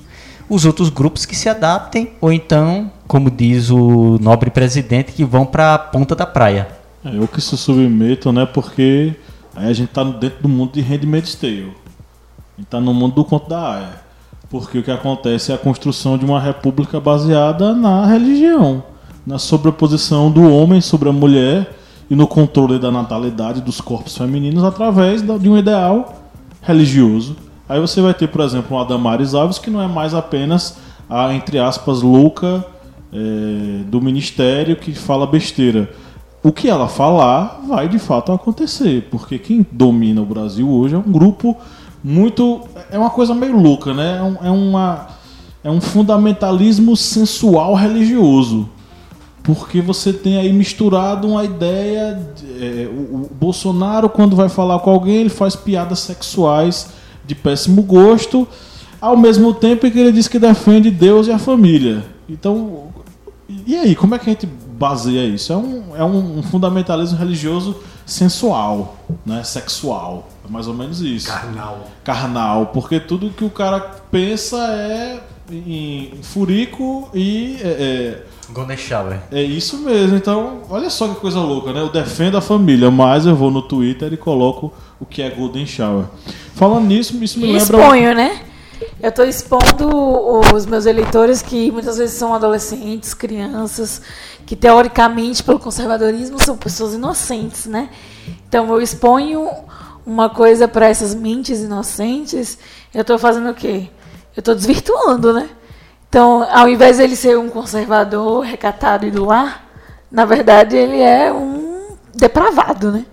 Os 0.49 0.65
outros 0.65 0.89
grupos 0.89 1.27
que 1.27 1.35
se 1.35 1.47
adaptem, 1.47 2.09
ou 2.19 2.33
então, 2.33 2.91
como 3.07 3.29
diz 3.29 3.69
o 3.69 4.17
nobre 4.19 4.49
presidente, 4.49 5.11
que 5.11 5.23
vão 5.23 5.45
para 5.45 5.75
a 5.75 5.79
ponta 5.79 6.15
da 6.15 6.25
praia. 6.25 6.67
É, 7.05 7.15
eu 7.15 7.27
que 7.27 7.39
se 7.39 7.55
submeto, 7.55 8.31
né? 8.31 8.47
Porque 8.47 9.13
aí 9.55 9.69
a 9.69 9.73
gente 9.73 9.89
está 9.89 10.03
dentro 10.03 10.41
do 10.41 10.49
mundo 10.49 10.73
de 10.73 10.81
Handmaid's 10.81 11.35
Tale. 11.35 11.71
A 12.57 12.57
gente 12.57 12.65
está 12.65 12.81
no 12.81 12.95
mundo 12.95 13.13
do 13.13 13.23
conto 13.23 13.47
da 13.47 13.75
Aya. 13.75 14.00
Porque 14.51 14.77
o 14.77 14.83
que 14.83 14.91
acontece 14.91 15.53
é 15.53 15.55
a 15.55 15.57
construção 15.57 16.17
de 16.17 16.25
uma 16.25 16.37
república 16.37 16.99
baseada 16.99 17.73
na 17.73 18.05
religião, 18.05 18.83
na 19.25 19.39
sobreposição 19.39 20.29
do 20.29 20.43
homem 20.53 20.81
sobre 20.81 21.07
a 21.07 21.13
mulher 21.13 21.73
e 22.09 22.15
no 22.17 22.27
controle 22.27 22.77
da 22.77 22.91
natalidade 22.91 23.61
dos 23.61 23.79
corpos 23.79 24.17
femininos 24.17 24.65
através 24.65 25.21
de 25.21 25.49
um 25.49 25.57
ideal 25.57 26.21
religioso. 26.61 27.37
Aí 27.69 27.79
você 27.79 28.01
vai 28.01 28.13
ter, 28.13 28.27
por 28.27 28.41
exemplo, 28.41 28.75
uma 28.75 28.85
Damares 28.85 29.33
Alves 29.33 29.57
que 29.57 29.69
não 29.69 29.81
é 29.81 29.87
mais 29.87 30.13
apenas 30.13 30.77
a, 31.09 31.33
entre 31.33 31.57
aspas, 31.57 32.01
louca 32.01 32.65
é, 33.13 33.83
do 33.85 34.01
ministério 34.01 34.75
que 34.75 34.93
fala 34.93 35.25
besteira. 35.25 35.89
O 36.43 36.51
que 36.51 36.67
ela 36.67 36.89
falar 36.89 37.61
vai 37.65 37.87
de 37.87 37.99
fato 37.99 38.33
acontecer, 38.33 39.07
porque 39.09 39.39
quem 39.39 39.65
domina 39.71 40.21
o 40.21 40.25
Brasil 40.25 40.69
hoje 40.69 40.95
é 40.95 40.97
um 40.97 41.09
grupo 41.09 41.55
muito. 42.03 42.61
É 42.89 42.97
uma 42.97 43.09
coisa 43.09 43.33
meio 43.33 43.57
louca, 43.57 43.93
né? 43.93 44.17
É, 44.17 44.21
um, 44.21 44.47
é 44.47 44.51
uma, 44.51 45.07
é 45.63 45.71
um 45.71 45.81
fundamentalismo 45.81 46.95
sensual 46.95 47.75
religioso. 47.75 48.69
Porque 49.43 49.81
você 49.81 50.13
tem 50.13 50.37
aí 50.37 50.53
misturado 50.53 51.27
uma 51.27 51.43
ideia. 51.43 52.19
De, 52.35 52.63
é, 52.63 52.87
o, 52.87 53.15
o, 53.15 53.29
Bolsonaro, 53.39 54.09
quando 54.09 54.35
vai 54.35 54.49
falar 54.49 54.79
com 54.79 54.89
alguém, 54.89 55.17
ele 55.17 55.29
faz 55.29 55.55
piadas 55.55 55.99
sexuais 55.99 56.89
de 57.25 57.35
péssimo 57.35 57.81
gosto, 57.83 58.47
ao 58.99 59.15
mesmo 59.15 59.53
tempo 59.53 59.89
que 59.89 59.99
ele 59.99 60.11
diz 60.11 60.27
que 60.27 60.39
defende 60.39 60.91
Deus 60.91 61.27
e 61.27 61.31
a 61.31 61.39
família. 61.39 62.05
Então, 62.27 62.87
e 63.65 63.75
aí, 63.75 63.95
como 63.95 64.15
é 64.15 64.19
que 64.19 64.29
a 64.29 64.33
gente 64.33 64.45
baseia 64.45 65.25
isso? 65.25 65.51
É 65.51 65.57
um, 65.57 65.95
é 65.95 66.03
um 66.03 66.41
fundamentalismo 66.43 67.17
religioso 67.17 67.75
sensual, 68.05 68.97
né? 69.25 69.43
sexual. 69.43 70.27
Mais 70.51 70.67
ou 70.67 70.73
menos 70.73 70.99
isso. 70.99 71.27
Carnal. 71.27 71.87
Carnal, 72.03 72.65
porque 72.67 72.99
tudo 72.99 73.29
que 73.29 73.45
o 73.45 73.49
cara 73.49 73.79
pensa 74.11 74.57
é 74.57 75.23
em 75.49 76.19
furico 76.21 77.09
e. 77.13 77.57
É, 77.61 77.67
é, 77.67 78.25
Golden 78.51 78.75
Shower. 78.75 79.21
É 79.31 79.41
isso 79.41 79.77
mesmo. 79.77 80.17
Então, 80.17 80.63
olha 80.69 80.89
só 80.89 81.07
que 81.07 81.15
coisa 81.15 81.39
louca, 81.39 81.71
né? 81.71 81.79
Eu 81.79 81.89
defendo 81.89 82.35
a 82.37 82.41
família, 82.41 82.91
mas 82.91 83.25
eu 83.25 83.33
vou 83.33 83.49
no 83.49 83.61
Twitter 83.61 84.11
e 84.11 84.17
coloco 84.17 84.73
o 84.99 85.05
que 85.05 85.21
é 85.21 85.29
Golden 85.29 85.65
Shower. 85.65 86.03
Falando 86.53 86.85
nisso, 86.85 87.15
isso 87.23 87.39
me 87.39 87.47
e 87.47 87.53
lembra. 87.53 87.77
Exponho, 87.77 88.13
né? 88.13 88.41
Eu 89.01 89.07
estou 89.07 89.23
expondo 89.23 89.87
os 90.53 90.65
meus 90.65 90.85
eleitores 90.85 91.41
que 91.41 91.71
muitas 91.71 91.97
vezes 91.97 92.17
são 92.17 92.33
adolescentes, 92.33 93.13
crianças, 93.13 94.01
que 94.45 94.53
teoricamente, 94.53 95.41
pelo 95.43 95.59
conservadorismo, 95.59 96.43
são 96.43 96.57
pessoas 96.57 96.93
inocentes, 96.93 97.67
né? 97.67 97.89
Então 98.49 98.67
eu 98.69 98.81
exponho 98.81 99.47
uma 100.05 100.29
coisa 100.29 100.67
para 100.67 100.87
essas 100.87 101.13
mentes 101.13 101.59
inocentes, 101.61 102.57
eu 102.93 103.01
estou 103.01 103.17
fazendo 103.17 103.49
o 103.49 103.53
quê? 103.53 103.89
Eu 104.35 104.41
estou 104.41 104.55
desvirtuando, 104.55 105.33
né? 105.33 105.49
Então, 106.09 106.45
ao 106.51 106.67
invés 106.67 106.97
de 106.97 107.03
ele 107.03 107.15
ser 107.15 107.37
um 107.37 107.49
conservador 107.49 108.43
recatado 108.43 109.05
e 109.05 109.11
do 109.11 109.25
lar, 109.25 109.65
na 110.11 110.25
verdade 110.25 110.75
ele 110.75 110.99
é 110.99 111.31
um 111.31 111.95
depravado, 112.13 112.91
né? 112.91 113.05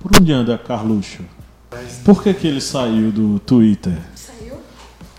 Por 0.00 0.10
onde 0.16 0.32
anda 0.32 0.56
Carluxo? 0.56 1.22
Por 2.04 2.22
que, 2.22 2.32
que 2.32 2.46
ele 2.46 2.60
saiu 2.60 3.12
do 3.12 3.38
Twitter? 3.40 3.92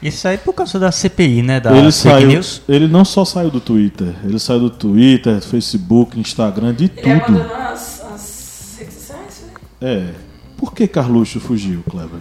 Isso 0.02 0.28
aí 0.30 0.38
por 0.38 0.54
causa 0.54 0.80
da 0.80 0.92
CPI, 0.92 1.42
né? 1.42 1.60
Da 1.60 1.72
ele 1.72 1.92
fake 1.92 2.10
saiu, 2.10 2.28
news. 2.30 2.62
Ele 2.70 2.88
não 2.88 3.04
só 3.04 3.26
saiu 3.26 3.52
do 3.52 3.60
Twitter, 3.60 4.16
ele 4.24 4.40
saiu 4.40 4.62
do 4.62 4.70
Twitter, 4.70 5.42
Facebook, 5.42 6.18
Instagram, 6.18 6.74
de 6.74 6.86
ele 6.86 7.20
tudo. 7.20 7.38
Ele 7.38 7.54
as, 7.54 8.02
as 8.06 8.76
redes 8.80 8.94
sociais, 8.94 9.46
É. 9.82 10.29
Por 10.60 10.74
que 10.74 10.88
Carluxo 10.88 11.40
fugiu, 11.40 11.82
Kleber? 11.90 12.20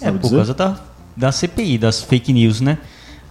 É 0.00 0.10
por 0.10 0.18
dizer? 0.18 0.36
causa 0.36 0.54
da, 0.54 0.76
da 1.16 1.30
CPI, 1.30 1.78
das 1.78 2.02
fake 2.02 2.32
news, 2.32 2.60
né? 2.60 2.78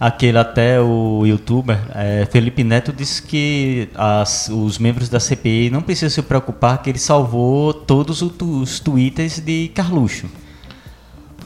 Aquele 0.00 0.38
até 0.38 0.80
o 0.80 1.24
youtuber 1.24 1.78
é, 1.94 2.26
Felipe 2.30 2.64
Neto 2.64 2.92
disse 2.92 3.22
que 3.22 3.88
as, 3.94 4.48
os 4.48 4.78
membros 4.78 5.08
da 5.10 5.20
CPI 5.20 5.70
não 5.70 5.82
precisam 5.82 6.10
se 6.10 6.22
preocupar 6.22 6.82
que 6.82 6.90
ele 6.90 6.98
salvou 6.98 7.72
todos 7.72 8.22
os 8.22 8.80
twitters 8.80 9.38
de 9.38 9.68
Carluxo. 9.74 10.26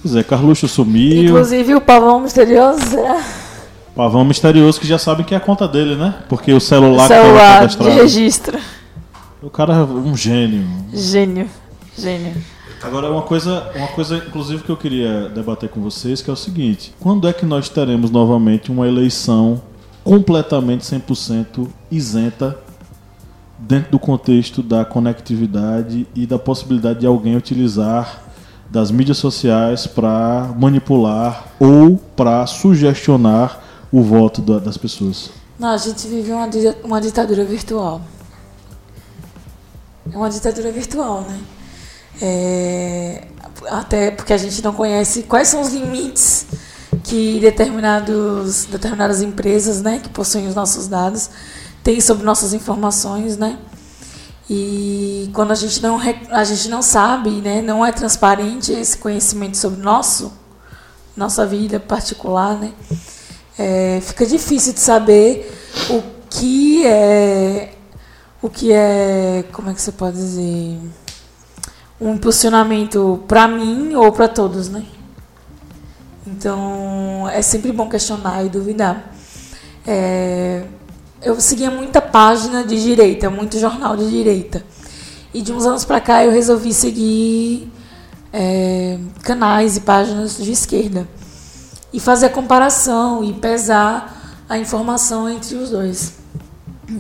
Pois 0.01 0.15
é, 0.15 0.23
Carluxo 0.23 0.69
sumiu. 0.69 1.25
Inclusive 1.25 1.75
o 1.75 1.81
Pavão 1.81 2.21
Misterioso, 2.21 2.81
será? 2.81 3.23
Pavão 3.95 4.25
Misterioso 4.25 4.81
que 4.81 4.87
já 4.87 4.99
sabem 4.99 5.27
que 5.27 5.35
é 5.35 5.37
a 5.37 5.41
conta 5.41 5.67
dele, 5.67 5.97
né? 5.97 6.15
Porque 6.29 6.53
o 6.53 6.61
celular, 6.61 7.05
o 7.05 7.09
celular 7.09 7.69
que 7.69 7.77
de 7.77 7.91
registro. 7.91 8.57
O 9.43 9.51
cara 9.51 9.75
é 9.75 9.83
um 9.83 10.17
gênio. 10.17 10.65
Gênio, 10.93 11.49
gênio. 11.97 12.35
Agora, 12.83 13.11
uma 13.11 13.23
coisa, 13.23 13.71
uma 13.75 13.89
coisa, 13.89 14.17
inclusive, 14.17 14.63
que 14.63 14.71
eu 14.71 14.77
queria 14.77 15.29
debater 15.29 15.69
com 15.69 15.81
vocês, 15.81 16.23
que 16.23 16.31
é 16.31 16.33
o 16.33 16.37
seguinte: 16.37 16.95
quando 17.01 17.27
é 17.27 17.33
que 17.33 17.45
nós 17.45 17.69
teremos 17.69 18.11
novamente 18.11 18.71
uma 18.71 18.87
eleição 18.87 19.61
completamente 20.05 20.85
100% 20.85 21.69
isenta 21.91 22.57
dentro 23.59 23.91
do 23.91 23.99
contexto 23.99 24.63
da 24.63 24.85
conectividade 24.85 26.07
e 26.15 26.25
da 26.25 26.39
possibilidade 26.39 27.01
de 27.01 27.07
alguém 27.07 27.37
utilizar 27.37 28.23
das 28.71 28.91
mídias 28.91 29.19
sociais 29.19 29.87
para 29.87 30.55
manipular 30.59 31.49
ou 31.59 31.97
para 31.97 32.47
sugestionar 32.47 33.61
o 33.91 34.03
voto 34.03 34.41
da, 34.41 34.59
das 34.59 34.77
pessoas? 34.77 35.31
Não, 35.59 35.71
a 35.71 35.77
gente 35.77 36.07
vive 36.07 36.31
uma, 36.31 36.49
uma 36.85 37.01
ditadura 37.01 37.45
virtual. 37.45 38.01
É 40.13 40.17
uma 40.17 40.31
ditadura 40.31 40.71
virtual, 40.71 41.23
né? 41.23 41.41
É, 42.21 43.25
até 43.67 44.11
porque 44.11 44.33
a 44.33 44.39
gente 44.39 44.63
não 44.63 44.73
conhece 44.73 45.23
quais 45.23 45.49
são 45.49 45.61
os 45.61 45.73
limites 45.73 46.47
que 47.05 47.39
determinados, 47.41 48.65
determinadas 48.67 49.23
empresas 49.23 49.81
né, 49.83 50.01
que 50.03 50.09
possuem 50.09 50.47
os 50.47 50.55
nossos 50.55 50.89
dados 50.89 51.31
têm 51.83 52.01
sobre 52.01 52.25
nossas 52.25 52.53
informações, 52.53 53.37
né? 53.37 53.59
E 54.51 55.31
quando 55.35 55.53
a 55.53 55.55
gente 55.55 55.83
não, 55.83 56.01
a 56.31 56.45
gente 56.45 56.69
não 56.69 56.81
sabe, 56.81 57.31
né, 57.31 57.61
não 57.61 57.85
é 57.85 57.93
transparente 57.93 58.73
esse 58.73 58.97
conhecimento 58.97 59.57
sobre 59.59 59.81
nosso, 59.81 60.33
nossa 61.15 61.45
vida 61.45 61.79
particular, 61.79 62.59
né, 62.59 62.73
é, 63.59 64.01
fica 64.03 64.25
difícil 64.25 64.73
de 64.73 64.81
saber 64.81 65.53
o 65.91 66.03
que 66.31 66.87
é, 66.87 67.75
o 68.41 68.49
que 68.49 68.73
é, 68.73 69.45
como 69.53 69.69
é 69.69 69.75
que 69.75 69.83
você 69.83 69.93
pode 69.93 70.17
dizer, 70.17 70.79
um 72.01 72.15
impulsionamento 72.15 73.23
para 73.27 73.49
mim 73.49 73.95
ou 73.95 74.13
para 74.13 74.29
todos, 74.29 74.69
né? 74.69 74.85
Então 76.27 77.29
é 77.29 77.43
sempre 77.43 77.73
bom 77.73 77.89
questionar 77.89 78.45
e 78.45 78.49
duvidar. 78.49 79.13
É, 79.87 80.65
eu 81.23 81.41
seguia 81.41 81.71
muita 81.71 82.01
página 82.01 82.65
de 82.65 82.81
direita, 82.81 83.29
muito 83.29 83.59
jornal 83.59 83.97
de 83.97 84.09
direita. 84.09 84.63
E 85.33 85.43
de 85.43 85.53
uns 85.53 85.67
anos 85.67 85.85
para 85.85 86.01
cá 86.01 86.25
eu 86.25 86.31
resolvi 86.31 86.73
seguir 86.73 87.71
é, 88.33 88.99
canais 89.23 89.77
e 89.77 89.81
páginas 89.81 90.37
de 90.37 90.53
esquerda. 90.53 91.09
E 91.93 91.99
fazer 91.99 92.27
a 92.27 92.31
comparação 92.31 93.25
e 93.25 93.33
pesar 93.33 94.45
a 94.49 94.59
informação 94.59 95.29
entre 95.29 95.57
os 95.57 95.71
dois. 95.71 96.15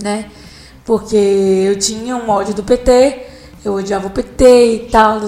Né? 0.02 0.30
Porque 0.84 1.16
eu 1.16 1.78
tinha 1.78 2.16
um 2.16 2.28
ódio 2.28 2.54
do 2.54 2.62
PT, 2.62 3.27
eu 3.64 3.75
odiava 3.75 4.07
o 4.07 4.11
PT 4.11 4.75
e 4.75 4.79
tal, 4.90 5.21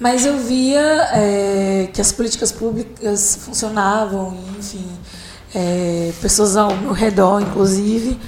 mas 0.00 0.26
eu 0.26 0.36
via 0.38 1.08
é, 1.12 1.88
que 1.92 2.00
as 2.00 2.10
políticas 2.12 2.50
públicas 2.50 3.38
funcionavam, 3.44 4.36
enfim, 4.58 4.86
é, 5.54 6.12
pessoas 6.20 6.56
ao 6.56 6.74
meu 6.76 6.92
redor, 6.92 7.40
inclusive, 7.40 8.18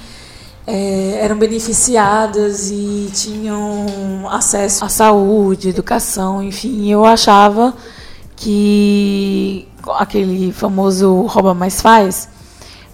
é, 0.67 1.19
eram 1.21 1.37
beneficiadas 1.37 2.69
e 2.71 3.09
tinham 3.13 4.27
acesso 4.31 4.85
à 4.85 4.89
saúde, 4.89 5.69
educação, 5.69 6.41
enfim. 6.41 6.89
Eu 6.89 7.05
achava 7.05 7.73
que 8.35 9.67
aquele 9.97 10.51
famoso 10.51 11.21
rouba 11.23 11.53
mais 11.53 11.81
faz 11.81 12.29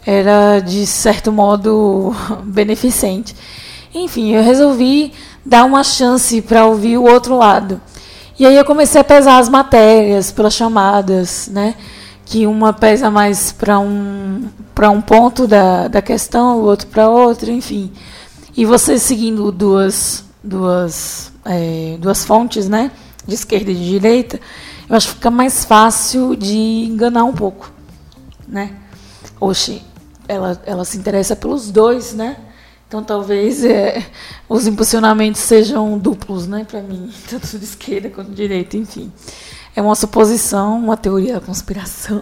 era 0.05 0.59
de 0.59 0.85
certo 0.85 1.31
modo 1.31 2.13
beneficente. 2.43 3.35
Enfim, 3.93 4.33
eu 4.33 4.43
resolvi 4.43 5.13
dar 5.45 5.65
uma 5.65 5.83
chance 5.83 6.41
para 6.41 6.65
ouvir 6.65 6.97
o 6.97 7.03
outro 7.03 7.37
lado. 7.37 7.81
E 8.39 8.45
aí 8.45 8.55
eu 8.55 8.65
comecei 8.65 8.99
a 8.99 9.03
pesar 9.03 9.37
as 9.37 9.49
matérias 9.49 10.31
pelas 10.31 10.53
chamadas, 10.53 11.49
né? 11.51 11.75
Que 12.25 12.47
uma 12.47 12.73
pesa 12.73 13.11
mais 13.11 13.51
para 13.51 13.79
um, 13.79 14.49
para 14.73 14.89
um 14.89 15.01
ponto 15.01 15.45
da, 15.47 15.87
da 15.87 16.01
questão, 16.01 16.59
o 16.59 16.63
outro 16.63 16.87
para 16.87 17.09
outro, 17.09 17.51
enfim. 17.51 17.91
E 18.55 18.65
você 18.65 18.97
seguindo 18.97 19.51
duas, 19.51 20.23
duas, 20.43 21.31
é, 21.45 21.97
duas 21.99 22.25
fontes, 22.25 22.67
né? 22.67 22.91
De 23.27 23.35
esquerda 23.35 23.71
e 23.71 23.75
de 23.75 23.89
direita, 23.89 24.39
eu 24.89 24.95
acho 24.95 25.09
que 25.09 25.13
fica 25.15 25.31
mais 25.31 25.63
fácil 25.63 26.35
de 26.35 26.57
enganar 26.57 27.23
um 27.23 27.33
pouco, 27.33 27.71
né? 28.47 28.75
Oxi, 29.39 29.83
ela, 30.27 30.59
ela 30.65 30.83
se 30.83 30.97
interessa 30.97 31.35
pelos 31.35 31.69
dois, 31.69 32.13
né? 32.13 32.37
Então 32.91 33.01
talvez 33.01 33.63
é, 33.63 34.05
os 34.49 34.67
impulsionamentos 34.67 35.39
sejam 35.39 35.97
duplos, 35.97 36.45
né, 36.45 36.65
para 36.69 36.81
mim, 36.81 37.09
tanto 37.29 37.57
de 37.57 37.63
esquerda 37.63 38.09
quanto 38.09 38.31
de 38.31 38.35
direita, 38.35 38.75
enfim. 38.75 39.09
É 39.73 39.81
uma 39.81 39.95
suposição, 39.95 40.77
uma 40.77 40.97
teoria 40.97 41.35
da 41.35 41.39
conspiração. 41.39 42.21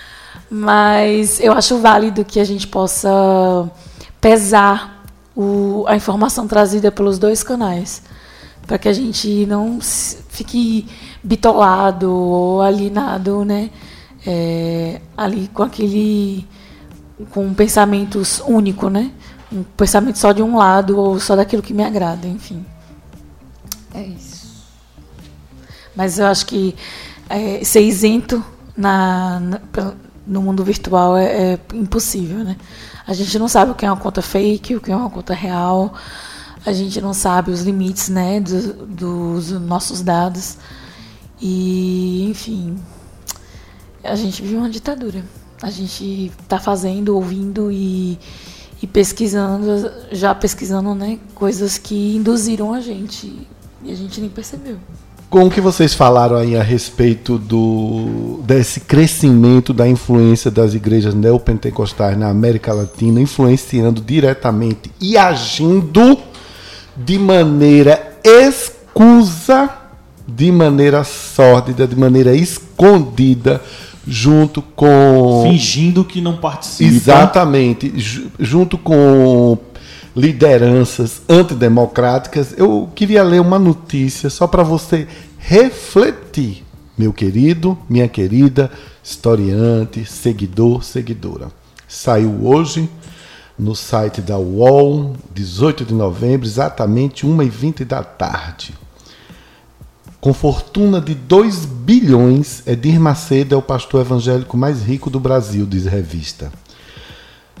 Mas 0.48 1.38
eu 1.38 1.52
acho 1.52 1.76
válido 1.80 2.24
que 2.24 2.40
a 2.40 2.44
gente 2.44 2.66
possa 2.66 3.70
pesar 4.18 5.04
o, 5.36 5.84
a 5.86 5.94
informação 5.94 6.48
trazida 6.48 6.90
pelos 6.90 7.18
dois 7.18 7.42
canais, 7.42 8.02
para 8.66 8.78
que 8.78 8.88
a 8.88 8.94
gente 8.94 9.44
não 9.44 9.80
fique 9.82 10.88
bitolado 11.22 12.10
ou 12.10 12.62
alienado, 12.62 13.44
né, 13.44 13.68
é, 14.26 14.98
ali 15.14 15.50
com 15.52 15.62
aquele 15.62 16.48
com 17.30 17.52
pensamentos 17.52 18.42
único, 18.46 18.88
né? 18.88 19.10
Um 19.58 19.62
pensamento 19.62 20.18
só 20.18 20.32
de 20.32 20.42
um 20.42 20.56
lado 20.56 20.98
ou 20.98 21.18
só 21.20 21.36
daquilo 21.36 21.62
que 21.62 21.74
me 21.74 21.84
agrada, 21.84 22.26
enfim. 22.26 22.64
É 23.94 24.02
isso. 24.02 24.46
Mas 25.94 26.18
eu 26.18 26.26
acho 26.26 26.46
que 26.46 26.76
é, 27.28 27.64
ser 27.64 27.80
isento 27.80 28.44
na, 28.76 29.40
na, 29.40 29.60
no 30.26 30.42
mundo 30.42 30.62
virtual 30.64 31.16
é, 31.16 31.52
é, 31.52 31.60
impossível, 31.74 32.44
né? 32.44 32.56
A 33.06 33.14
gente 33.14 33.38
não 33.38 33.48
sabe 33.48 33.70
o 33.70 33.74
que 33.74 33.86
é 33.86 33.90
uma 33.90 34.00
conta 34.00 34.20
fake, 34.20 34.76
o 34.76 34.80
que 34.80 34.90
é 34.90 34.96
uma 34.96 35.08
conta 35.08 35.32
real. 35.32 35.94
A 36.64 36.72
gente 36.72 37.00
não 37.00 37.14
sabe 37.14 37.52
os 37.52 37.62
limites, 37.62 38.08
né, 38.08 38.40
do, 38.40 38.86
dos 38.86 39.52
nossos 39.52 40.02
dados. 40.02 40.58
E, 41.40 42.28
enfim, 42.28 42.76
a 44.02 44.16
gente 44.16 44.42
vive 44.42 44.56
uma 44.56 44.68
ditadura. 44.68 45.24
A 45.62 45.70
gente 45.70 46.32
está 46.42 46.58
fazendo, 46.58 47.14
ouvindo 47.14 47.70
e 47.70 48.18
e 48.82 48.86
pesquisando, 48.86 49.90
já 50.12 50.34
pesquisando, 50.34 50.94
né, 50.94 51.18
coisas 51.34 51.78
que 51.78 52.16
induziram 52.16 52.74
a 52.74 52.80
gente 52.80 53.46
e 53.82 53.90
a 53.90 53.94
gente 53.94 54.20
nem 54.20 54.28
percebeu. 54.28 54.76
Com 55.28 55.46
o 55.46 55.50
que 55.50 55.60
vocês 55.60 55.92
falaram 55.92 56.36
aí 56.36 56.56
a 56.56 56.62
respeito 56.62 57.36
do 57.36 58.40
desse 58.44 58.80
crescimento 58.80 59.72
da 59.72 59.88
influência 59.88 60.50
das 60.52 60.72
igrejas 60.72 61.14
neopentecostais 61.14 62.16
na 62.16 62.28
América 62.28 62.72
Latina, 62.72 63.20
influenciando 63.20 64.00
diretamente 64.00 64.90
e 65.00 65.18
agindo 65.18 66.16
de 66.96 67.18
maneira 67.18 68.18
escusa, 68.22 69.68
de 70.28 70.52
maneira 70.52 71.02
sórdida, 71.02 71.88
de 71.88 71.96
maneira 71.96 72.34
escondida 72.34 73.60
junto 74.06 74.62
com. 74.62 75.44
Fingindo 75.50 76.04
que 76.04 76.20
não 76.20 76.36
participa. 76.36 76.94
Exatamente. 76.94 77.92
Junto 78.38 78.78
com 78.78 79.58
lideranças 80.14 81.22
antidemocráticas. 81.28 82.54
Eu 82.56 82.88
queria 82.94 83.22
ler 83.22 83.40
uma 83.40 83.58
notícia 83.58 84.30
só 84.30 84.46
para 84.46 84.62
você 84.62 85.06
refletir, 85.38 86.64
meu 86.96 87.12
querido, 87.12 87.76
minha 87.88 88.08
querida, 88.08 88.70
historiante, 89.04 90.04
seguidor, 90.04 90.82
seguidora. 90.82 91.48
Saiu 91.86 92.46
hoje 92.46 92.88
no 93.58 93.74
site 93.74 94.20
da 94.20 94.38
UOL, 94.38 95.14
18 95.34 95.84
de 95.84 95.94
novembro, 95.94 96.46
exatamente 96.46 97.26
1h20 97.26 97.84
da 97.84 98.02
tarde. 98.02 98.74
Com 100.26 100.34
fortuna 100.34 101.00
de 101.00 101.14
2 101.14 101.66
bilhões, 101.66 102.60
Edir 102.66 102.98
Macedo 102.98 103.54
é 103.54 103.56
o 103.56 103.62
pastor 103.62 104.00
evangélico 104.00 104.56
mais 104.56 104.82
rico 104.82 105.08
do 105.08 105.20
Brasil, 105.20 105.64
diz 105.64 105.86
a 105.86 105.90
revista. 105.90 106.52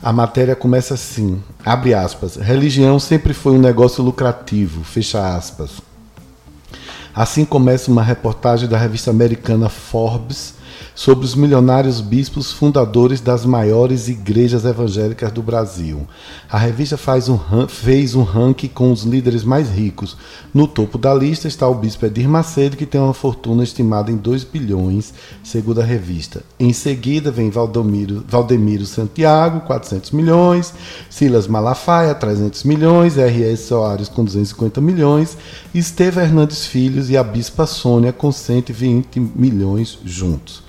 A 0.02 0.12
matéria 0.12 0.56
começa 0.56 0.94
assim, 0.94 1.40
abre 1.64 1.94
aspas, 1.94 2.34
religião 2.34 2.98
sempre 2.98 3.32
foi 3.32 3.52
um 3.52 3.60
negócio 3.60 4.02
lucrativo, 4.02 4.82
fecha 4.82 5.36
aspas. 5.36 5.80
Assim 7.14 7.44
começa 7.44 7.88
uma 7.88 8.02
reportagem 8.02 8.68
da 8.68 8.76
revista 8.76 9.12
americana 9.12 9.68
Forbes 9.68 10.54
sobre 10.94 11.24
os 11.24 11.34
milionários 11.34 12.00
bispos 12.00 12.52
fundadores 12.52 13.20
das 13.20 13.44
maiores 13.44 14.08
igrejas 14.08 14.64
evangélicas 14.64 15.30
do 15.32 15.42
Brasil. 15.42 16.06
A 16.50 16.58
revista 16.58 16.98
um, 17.28 17.68
fez 17.68 18.14
um 18.14 18.22
ranking 18.22 18.68
com 18.68 18.92
os 18.92 19.02
líderes 19.02 19.44
mais 19.44 19.68
ricos. 19.68 20.16
No 20.52 20.66
topo 20.66 20.98
da 20.98 21.14
lista 21.14 21.48
está 21.48 21.68
o 21.68 21.74
bispo 21.74 22.06
Edir 22.06 22.28
Macedo, 22.28 22.76
que 22.76 22.86
tem 22.86 23.00
uma 23.00 23.14
fortuna 23.14 23.62
estimada 23.62 24.10
em 24.10 24.16
2 24.16 24.44
bilhões, 24.44 25.12
segundo 25.42 25.80
a 25.80 25.84
revista. 25.84 26.42
Em 26.58 26.72
seguida 26.72 27.30
vem 27.30 27.50
Valdemiro, 27.50 28.24
Valdemiro 28.28 28.86
Santiago, 28.86 29.60
400 29.60 30.10
milhões, 30.12 30.72
Silas 31.10 31.46
Malafaia, 31.46 32.14
300 32.14 32.64
milhões, 32.64 33.18
R.S. 33.18 33.66
Soares 33.66 34.08
com 34.08 34.24
250 34.24 34.80
milhões, 34.80 35.36
Esteve 35.74 36.20
Hernandes 36.20 36.66
Filhos 36.66 37.10
e 37.10 37.16
a 37.16 37.22
bispa 37.22 37.66
Sônia 37.66 38.12
com 38.12 38.32
120 38.32 39.20
milhões 39.20 39.98
juntos. 40.04 40.65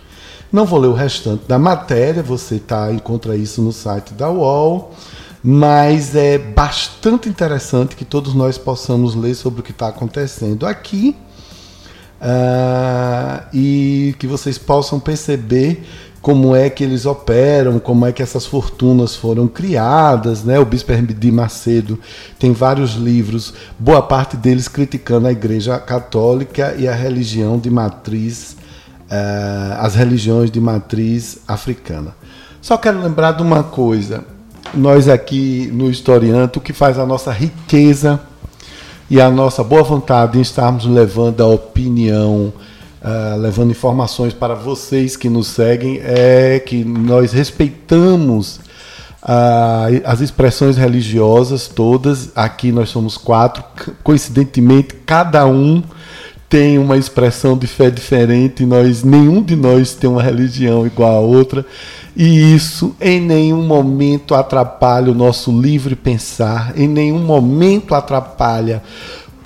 Não 0.51 0.65
vou 0.65 0.79
ler 0.79 0.87
o 0.87 0.93
restante 0.93 1.43
da 1.45 1.59
matéria, 1.59 2.23
você 2.23 2.57
tá, 2.57 2.91
encontra 2.91 3.35
isso 3.35 3.61
no 3.61 3.73
site 3.73 4.13
da 4.13 4.29
UOL, 4.29 4.93
mas 5.43 6.15
é 6.15 6.37
bastante 6.37 7.27
interessante 7.27 7.95
que 7.95 8.05
todos 8.05 8.33
nós 8.33 8.57
possamos 8.57 9.13
ler 9.13 9.35
sobre 9.35 9.59
o 9.59 9.63
que 9.63 9.71
está 9.71 9.89
acontecendo 9.89 10.65
aqui 10.65 11.15
uh, 12.21 13.45
e 13.53 14.15
que 14.19 14.25
vocês 14.25 14.57
possam 14.57 14.99
perceber 14.99 15.83
como 16.21 16.55
é 16.55 16.69
que 16.69 16.83
eles 16.83 17.05
operam, 17.05 17.77
como 17.77 18.05
é 18.05 18.11
que 18.11 18.23
essas 18.23 18.45
fortunas 18.45 19.15
foram 19.15 19.47
criadas, 19.47 20.43
né? 20.43 20.59
O 20.59 20.65
Bispo 20.65 20.93
de 20.93 21.31
Macedo 21.31 21.99
tem 22.39 22.51
vários 22.51 22.95
livros, 22.95 23.53
boa 23.77 24.01
parte 24.01 24.35
deles 24.35 24.67
criticando 24.67 25.27
a 25.27 25.31
Igreja 25.31 25.77
Católica 25.77 26.75
e 26.77 26.87
a 26.87 26.93
religião 26.93 27.57
de 27.59 27.69
matriz 27.69 28.57
uh, 29.09 29.79
as 29.79 29.95
religiões 29.95 30.51
de 30.51 30.59
matriz 30.59 31.39
africana. 31.47 32.15
Só 32.61 32.77
quero 32.77 33.01
lembrar 33.01 33.33
de 33.33 33.41
uma 33.41 33.63
coisa: 33.63 34.23
nós 34.73 35.07
aqui 35.07 35.69
no 35.73 35.89
Historiante, 35.89 36.57
o 36.57 36.61
que 36.61 36.73
faz 36.73 36.99
a 36.99 37.05
nossa 37.05 37.31
riqueza 37.31 38.19
e 39.09 39.21
a 39.21 39.29
nossa 39.29 39.63
boa 39.63 39.83
vontade 39.83 40.37
em 40.37 40.41
estarmos 40.41 40.85
levando 40.85 41.41
a 41.41 41.47
opinião, 41.47 42.53
uh, 43.01 43.37
levando 43.39 43.71
informações 43.71 44.33
para 44.33 44.53
vocês 44.53 45.15
que 45.15 45.29
nos 45.29 45.47
seguem, 45.47 45.99
é 46.03 46.59
que 46.59 46.83
nós 46.83 47.31
respeitamos 47.31 48.59
uh, 49.23 50.01
as 50.03 50.19
expressões 50.19 50.75
religiosas 50.75 51.67
todas. 51.67 52.31
Aqui 52.35 52.71
nós 52.71 52.89
somos 52.89 53.17
quatro, 53.17 53.63
coincidentemente, 54.03 54.93
cada 55.05 55.45
um 55.45 55.81
tem 56.49 56.77
uma 56.77 56.97
expressão 56.97 57.57
de 57.57 57.67
fé 57.67 57.89
diferente, 57.89 58.65
nós 58.65 59.03
nenhum 59.03 59.41
de 59.41 59.55
nós 59.55 59.93
tem 59.93 60.09
uma 60.09 60.23
religião 60.23 60.85
igual 60.85 61.17
a 61.17 61.19
outra, 61.19 61.65
e 62.15 62.55
isso 62.55 62.95
em 63.01 63.19
nenhum 63.19 63.63
momento 63.63 64.33
atrapalha 64.33 65.11
o 65.11 65.15
nosso 65.15 65.51
livre 65.51 65.95
pensar, 65.95 66.73
em 66.77 66.87
nenhum 66.87 67.19
momento 67.19 67.93
atrapalha 67.93 68.81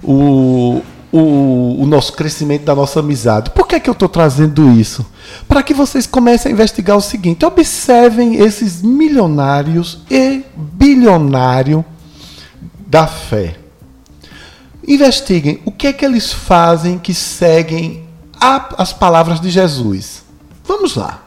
o, 0.03 0.81
o, 1.11 1.81
o 1.81 1.85
nosso 1.87 2.13
crescimento 2.13 2.65
da 2.65 2.75
nossa 2.75 2.99
amizade. 2.99 3.49
Por 3.49 3.67
que, 3.67 3.75
é 3.75 3.79
que 3.79 3.89
eu 3.89 3.93
estou 3.93 4.07
trazendo 4.07 4.71
isso? 4.71 5.05
Para 5.47 5.63
que 5.63 5.73
vocês 5.73 6.05
comecem 6.05 6.51
a 6.51 6.53
investigar 6.53 6.95
o 6.95 7.01
seguinte: 7.01 7.45
observem 7.45 8.35
esses 8.35 8.81
milionários 8.81 9.99
e 10.09 10.43
bilionários 10.55 11.83
da 12.87 13.07
fé 13.07 13.60
investiguem 14.87 15.61
o 15.65 15.71
que 15.71 15.87
é 15.87 15.93
que 15.93 16.05
eles 16.05 16.31
fazem 16.31 16.97
que 16.97 17.13
seguem 17.13 18.07
a, 18.39 18.81
as 18.81 18.91
palavras 18.91 19.39
de 19.39 19.49
Jesus. 19.49 20.23
Vamos 20.63 20.95
lá. 20.95 21.23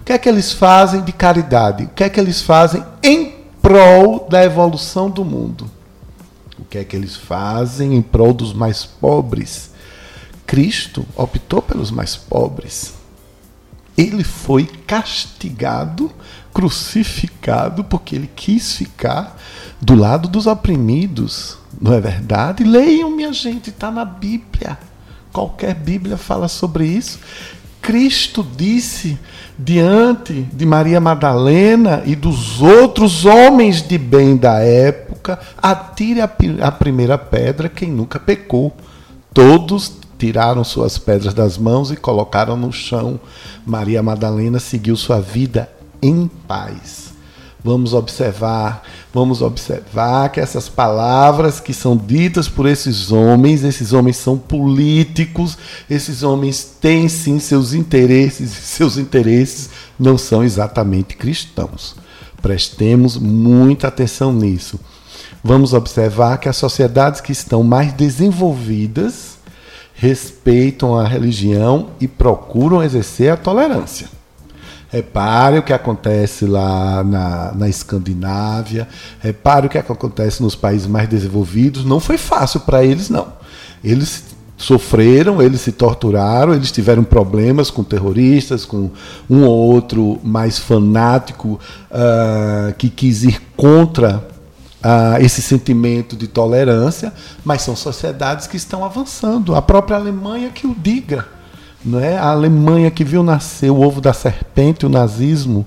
O 0.00 0.04
que 0.04 0.12
é 0.12 0.18
que 0.18 0.28
eles 0.28 0.52
fazem 0.52 1.02
de 1.02 1.12
caridade? 1.12 1.84
O 1.84 1.88
que 1.88 2.04
é 2.04 2.08
que 2.08 2.20
eles 2.20 2.42
fazem 2.42 2.84
em 3.02 3.34
prol 3.62 4.26
da 4.28 4.44
evolução 4.44 5.08
do 5.08 5.24
mundo? 5.24 5.70
O 6.58 6.64
que 6.64 6.78
é 6.78 6.84
que 6.84 6.94
eles 6.94 7.16
fazem 7.16 7.94
em 7.94 8.02
prol 8.02 8.34
dos 8.34 8.52
mais 8.52 8.84
pobres? 8.84 9.70
Cristo 10.46 11.06
optou 11.16 11.62
pelos 11.62 11.90
mais 11.90 12.16
pobres. 12.16 12.92
Ele 13.96 14.24
foi 14.24 14.64
castigado, 14.64 16.10
crucificado, 16.52 17.84
porque 17.84 18.14
ele 18.16 18.30
quis 18.34 18.72
ficar 18.72 19.40
do 19.80 19.94
lado 19.94 20.28
dos 20.28 20.46
oprimidos 20.46 21.58
não 21.80 21.92
é 21.92 22.00
verdade? 22.00 22.64
Leiam, 22.64 23.10
minha 23.10 23.32
gente, 23.32 23.70
está 23.70 23.90
na 23.90 24.04
Bíblia. 24.04 24.78
qualquer 25.32 25.74
Bíblia 25.74 26.16
fala 26.16 26.48
sobre 26.48 26.86
isso. 26.86 27.18
Cristo 27.84 28.46
disse 28.56 29.18
diante 29.58 30.42
de 30.52 30.64
Maria 30.64 31.00
Madalena 31.00 32.02
e 32.06 32.16
dos 32.16 32.62
outros 32.62 33.26
homens 33.26 33.82
de 33.82 33.98
bem 33.98 34.36
da 34.36 34.60
época: 34.60 35.38
atire 35.62 36.20
a, 36.22 36.72
primeira 36.72 37.18
pedra 37.18 37.68
quem 37.68 37.90
nunca 37.90 38.18
pecou. 38.18 38.74
Todos 39.34 39.98
tiraram 40.18 40.64
suas 40.64 40.96
pedras 40.96 41.34
das 41.34 41.58
mãos 41.58 41.90
e 41.90 41.96
colocaram 41.96 42.56
no 42.56 42.72
chão. 42.72 43.20
Maria 43.66 44.02
Madalena 44.02 44.58
seguiu 44.58 44.96
sua 44.96 45.20
vida 45.20 45.68
em 46.00 46.26
paz. 46.48 47.03
Vamos 47.66 47.94
observar, 47.94 48.82
vamos 49.10 49.40
observar 49.40 50.28
que 50.28 50.38
essas 50.38 50.68
palavras 50.68 51.60
que 51.60 51.72
são 51.72 51.96
ditas 51.96 52.46
por 52.46 52.66
esses 52.66 53.10
homens, 53.10 53.64
esses 53.64 53.94
homens 53.94 54.18
são 54.18 54.36
políticos, 54.36 55.56
esses 55.88 56.22
homens 56.22 56.62
têm 56.78 57.08
sim 57.08 57.38
seus 57.38 57.72
interesses, 57.72 58.50
seus 58.50 58.98
interesses 58.98 59.70
não 59.98 60.18
são 60.18 60.44
exatamente 60.44 61.16
cristãos. 61.16 61.96
Prestemos 62.42 63.16
muita 63.16 63.88
atenção 63.88 64.30
nisso. 64.30 64.78
Vamos 65.42 65.72
observar 65.72 66.36
que 66.36 66.50
as 66.50 66.58
sociedades 66.58 67.22
que 67.22 67.32
estão 67.32 67.62
mais 67.62 67.94
desenvolvidas 67.94 69.38
respeitam 69.94 70.94
a 70.98 71.08
religião 71.08 71.92
e 71.98 72.06
procuram 72.06 72.82
exercer 72.82 73.32
a 73.32 73.38
tolerância. 73.38 74.06
Repare 74.94 75.58
o 75.58 75.62
que 75.64 75.72
acontece 75.72 76.46
lá 76.46 77.02
na, 77.02 77.52
na 77.52 77.68
Escandinávia, 77.68 78.86
repare 79.18 79.66
o 79.66 79.68
que 79.68 79.76
acontece 79.76 80.40
nos 80.40 80.54
países 80.54 80.86
mais 80.86 81.08
desenvolvidos. 81.08 81.84
Não 81.84 81.98
foi 81.98 82.16
fácil 82.16 82.60
para 82.60 82.84
eles, 82.84 83.10
não. 83.10 83.26
Eles 83.82 84.22
sofreram, 84.56 85.42
eles 85.42 85.62
se 85.62 85.72
torturaram, 85.72 86.54
eles 86.54 86.70
tiveram 86.70 87.02
problemas 87.02 87.72
com 87.72 87.82
terroristas, 87.82 88.64
com 88.64 88.88
um 89.28 89.42
ou 89.42 89.72
outro 89.72 90.20
mais 90.22 90.60
fanático 90.60 91.58
uh, 91.90 92.72
que 92.78 92.88
quis 92.88 93.24
ir 93.24 93.42
contra 93.56 94.24
uh, 94.78 95.20
esse 95.20 95.42
sentimento 95.42 96.14
de 96.14 96.28
tolerância, 96.28 97.12
mas 97.44 97.62
são 97.62 97.74
sociedades 97.74 98.46
que 98.46 98.56
estão 98.56 98.84
avançando. 98.84 99.56
A 99.56 99.60
própria 99.60 99.96
Alemanha 99.96 100.50
que 100.50 100.68
o 100.68 100.76
diga. 100.80 101.33
Não 101.84 102.00
é? 102.00 102.16
A 102.16 102.30
Alemanha 102.30 102.90
que 102.90 103.04
viu 103.04 103.22
nascer 103.22 103.70
o 103.70 103.80
ovo 103.80 104.00
da 104.00 104.12
serpente, 104.12 104.86
o 104.86 104.88
nazismo, 104.88 105.66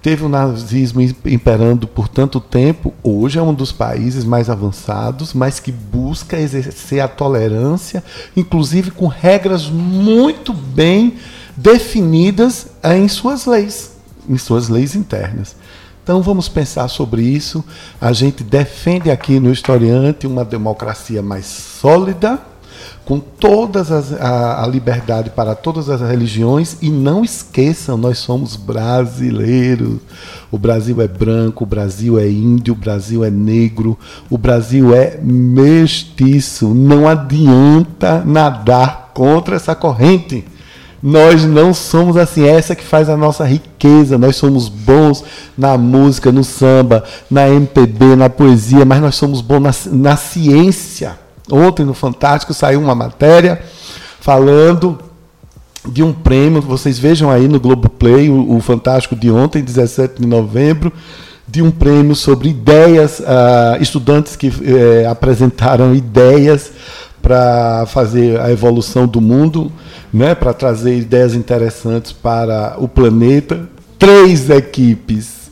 teve 0.00 0.24
o 0.24 0.28
nazismo 0.28 1.00
imperando 1.24 1.88
por 1.88 2.06
tanto 2.06 2.38
tempo, 2.38 2.94
hoje 3.02 3.40
é 3.40 3.42
um 3.42 3.52
dos 3.52 3.72
países 3.72 4.24
mais 4.24 4.48
avançados, 4.48 5.34
mas 5.34 5.58
que 5.58 5.72
busca 5.72 6.38
exercer 6.38 7.00
a 7.00 7.08
tolerância, 7.08 8.04
inclusive 8.36 8.92
com 8.92 9.08
regras 9.08 9.68
muito 9.68 10.52
bem 10.52 11.14
definidas 11.56 12.68
em 12.84 13.08
suas 13.08 13.46
leis, 13.46 13.96
em 14.28 14.38
suas 14.38 14.68
leis 14.68 14.94
internas. 14.94 15.56
Então 16.04 16.22
vamos 16.22 16.48
pensar 16.48 16.86
sobre 16.86 17.22
isso. 17.22 17.64
A 18.00 18.12
gente 18.12 18.44
defende 18.44 19.10
aqui 19.10 19.40
no 19.40 19.50
Historiante 19.50 20.24
uma 20.24 20.44
democracia 20.44 21.20
mais 21.20 21.46
sólida, 21.46 22.38
com 23.06 23.20
todas 23.20 23.92
as, 23.92 24.12
a, 24.12 24.64
a, 24.64 24.66
liberdade 24.66 25.30
para 25.30 25.54
todas 25.54 25.88
as 25.88 26.00
religiões 26.00 26.76
e 26.82 26.90
não 26.90 27.24
esqueçam, 27.24 27.96
nós 27.96 28.18
somos 28.18 28.56
brasileiros. 28.56 29.98
O 30.50 30.58
Brasil 30.58 31.00
é 31.00 31.06
branco, 31.06 31.62
o 31.62 31.66
Brasil 31.66 32.18
é 32.18 32.28
índio, 32.28 32.74
o 32.74 32.76
Brasil 32.76 33.24
é 33.24 33.30
negro, 33.30 33.96
o 34.28 34.36
Brasil 34.36 34.92
é 34.92 35.20
mestiço. 35.22 36.74
Não 36.74 37.06
adianta 37.08 38.24
nadar 38.24 39.12
contra 39.14 39.54
essa 39.54 39.74
corrente. 39.74 40.44
Nós 41.00 41.44
não 41.44 41.72
somos 41.72 42.16
assim, 42.16 42.42
é 42.42 42.56
essa 42.56 42.74
que 42.74 42.82
faz 42.82 43.08
a 43.08 43.16
nossa 43.16 43.44
riqueza. 43.44 44.18
Nós 44.18 44.34
somos 44.34 44.68
bons 44.68 45.22
na 45.56 45.78
música, 45.78 46.32
no 46.32 46.42
samba, 46.42 47.04
na 47.30 47.48
MPB, 47.48 48.16
na 48.16 48.28
poesia, 48.28 48.84
mas 48.84 49.00
nós 49.00 49.14
somos 49.14 49.40
bons 49.40 49.60
na, 49.60 49.72
na 49.92 50.16
ciência 50.16 51.25
Ontem 51.50 51.84
no 51.84 51.94
Fantástico 51.94 52.52
saiu 52.52 52.80
uma 52.80 52.94
matéria 52.94 53.60
falando 54.20 54.98
de 55.88 56.02
um 56.02 56.12
prêmio, 56.12 56.60
vocês 56.60 56.98
vejam 56.98 57.30
aí 57.30 57.46
no 57.46 57.60
Globoplay, 57.60 58.28
o, 58.28 58.56
o 58.56 58.60
Fantástico 58.60 59.14
de 59.14 59.30
ontem, 59.30 59.62
17 59.62 60.20
de 60.20 60.26
novembro, 60.26 60.92
de 61.46 61.62
um 61.62 61.70
prêmio 61.70 62.16
sobre 62.16 62.48
ideias, 62.48 63.20
uh, 63.20 63.80
estudantes 63.80 64.34
que 64.34 64.48
uh, 64.48 65.08
apresentaram 65.08 65.94
ideias 65.94 66.72
para 67.22 67.86
fazer 67.86 68.40
a 68.40 68.50
evolução 68.50 69.06
do 69.06 69.20
mundo, 69.20 69.70
né, 70.12 70.34
para 70.34 70.52
trazer 70.52 70.96
ideias 70.96 71.34
interessantes 71.34 72.12
para 72.12 72.76
o 72.78 72.88
planeta. 72.88 73.68
Três 73.98 74.50
equipes 74.50 75.45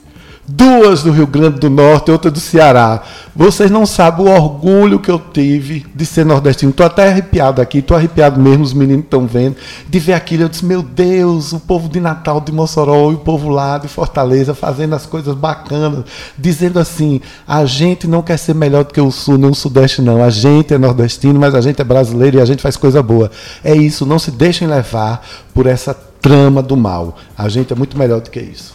duas 0.46 1.02
do 1.02 1.10
Rio 1.10 1.26
Grande 1.26 1.58
do 1.58 1.70
Norte, 1.70 2.10
outra 2.10 2.30
do 2.30 2.40
Ceará. 2.40 3.02
Vocês 3.34 3.70
não 3.70 3.86
sabem 3.86 4.26
o 4.26 4.30
orgulho 4.30 5.00
que 5.00 5.10
eu 5.10 5.18
tive 5.18 5.84
de 5.94 6.06
ser 6.06 6.24
nordestino. 6.24 6.70
Estou 6.70 6.86
até 6.86 7.08
arrepiado 7.08 7.60
aqui, 7.60 7.78
estou 7.78 7.96
arrepiado 7.96 8.40
mesmo, 8.40 8.62
os 8.62 8.72
meninos 8.72 9.04
estão 9.04 9.26
vendo, 9.26 9.56
de 9.88 9.98
ver 9.98 10.12
aquilo. 10.12 10.44
Eu 10.44 10.48
disse, 10.48 10.64
meu 10.64 10.82
Deus, 10.82 11.52
o 11.52 11.60
povo 11.60 11.88
de 11.88 11.98
Natal, 11.98 12.40
de 12.40 12.52
Mossoró 12.52 13.10
e 13.10 13.14
o 13.14 13.18
povo 13.18 13.48
lá 13.48 13.78
de 13.78 13.88
Fortaleza 13.88 14.54
fazendo 14.54 14.94
as 14.94 15.06
coisas 15.06 15.34
bacanas, 15.34 16.04
dizendo 16.38 16.78
assim: 16.78 17.20
a 17.46 17.64
gente 17.64 18.06
não 18.06 18.22
quer 18.22 18.36
ser 18.36 18.54
melhor 18.54 18.84
do 18.84 18.92
que 18.92 19.00
o 19.00 19.10
Sul, 19.10 19.38
nem 19.38 19.50
o 19.50 19.54
Sudeste, 19.54 20.02
não. 20.02 20.22
A 20.22 20.30
gente 20.30 20.74
é 20.74 20.78
nordestino, 20.78 21.38
mas 21.40 21.54
a 21.54 21.60
gente 21.60 21.80
é 21.80 21.84
brasileiro 21.84 22.38
e 22.38 22.40
a 22.40 22.44
gente 22.44 22.62
faz 22.62 22.76
coisa 22.76 23.02
boa. 23.02 23.30
É 23.62 23.74
isso, 23.74 24.06
não 24.06 24.18
se 24.18 24.30
deixem 24.30 24.68
levar 24.68 25.26
por 25.52 25.66
essa 25.66 25.94
trama 26.20 26.62
do 26.62 26.76
mal. 26.76 27.16
A 27.36 27.48
gente 27.48 27.72
é 27.72 27.76
muito 27.76 27.98
melhor 27.98 28.20
do 28.20 28.30
que 28.30 28.40
isso. 28.40 28.74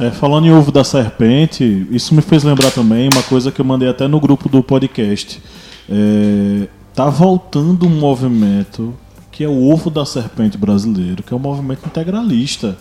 É, 0.00 0.10
falando 0.12 0.46
em 0.46 0.52
ovo 0.52 0.70
da 0.70 0.84
serpente, 0.84 1.86
isso 1.90 2.14
me 2.14 2.22
fez 2.22 2.44
lembrar 2.44 2.70
também 2.70 3.08
uma 3.12 3.22
coisa 3.22 3.50
que 3.50 3.60
eu 3.60 3.64
mandei 3.64 3.88
até 3.88 4.06
no 4.06 4.20
grupo 4.20 4.48
do 4.48 4.62
podcast. 4.62 5.42
É, 5.90 6.68
tá 6.94 7.10
voltando 7.10 7.86
um 7.86 7.90
movimento 7.90 8.94
que 9.32 9.42
é 9.42 9.48
o 9.48 9.70
ovo 9.70 9.90
da 9.90 10.04
serpente 10.04 10.56
brasileiro, 10.56 11.22
que 11.22 11.32
é 11.32 11.36
um 11.36 11.40
movimento 11.40 11.84
integralista. 11.84 12.76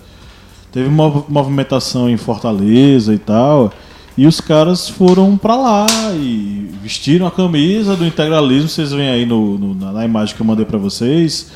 Teve 0.72 0.88
uma 0.88 1.24
movimentação 1.28 2.10
em 2.10 2.18
Fortaleza 2.18 3.14
e 3.14 3.18
tal, 3.18 3.72
e 4.16 4.28
os 4.28 4.42
caras 4.42 4.90
foram 4.90 5.38
para 5.38 5.56
lá 5.56 5.88
e 6.14 6.70
vestiram 6.84 7.26
a 7.26 7.32
camisa 7.32 7.96
do 7.96 8.06
integralismo. 8.06 8.70
Vocês 8.70 8.92
veem 8.92 9.10
aí 9.10 9.26
no, 9.26 9.58
no 9.58 9.92
na 9.92 10.06
imagem 10.06 10.36
que 10.36 10.42
eu 10.42 10.46
mandei 10.46 10.66
para 10.66 10.78
vocês. 10.78 11.52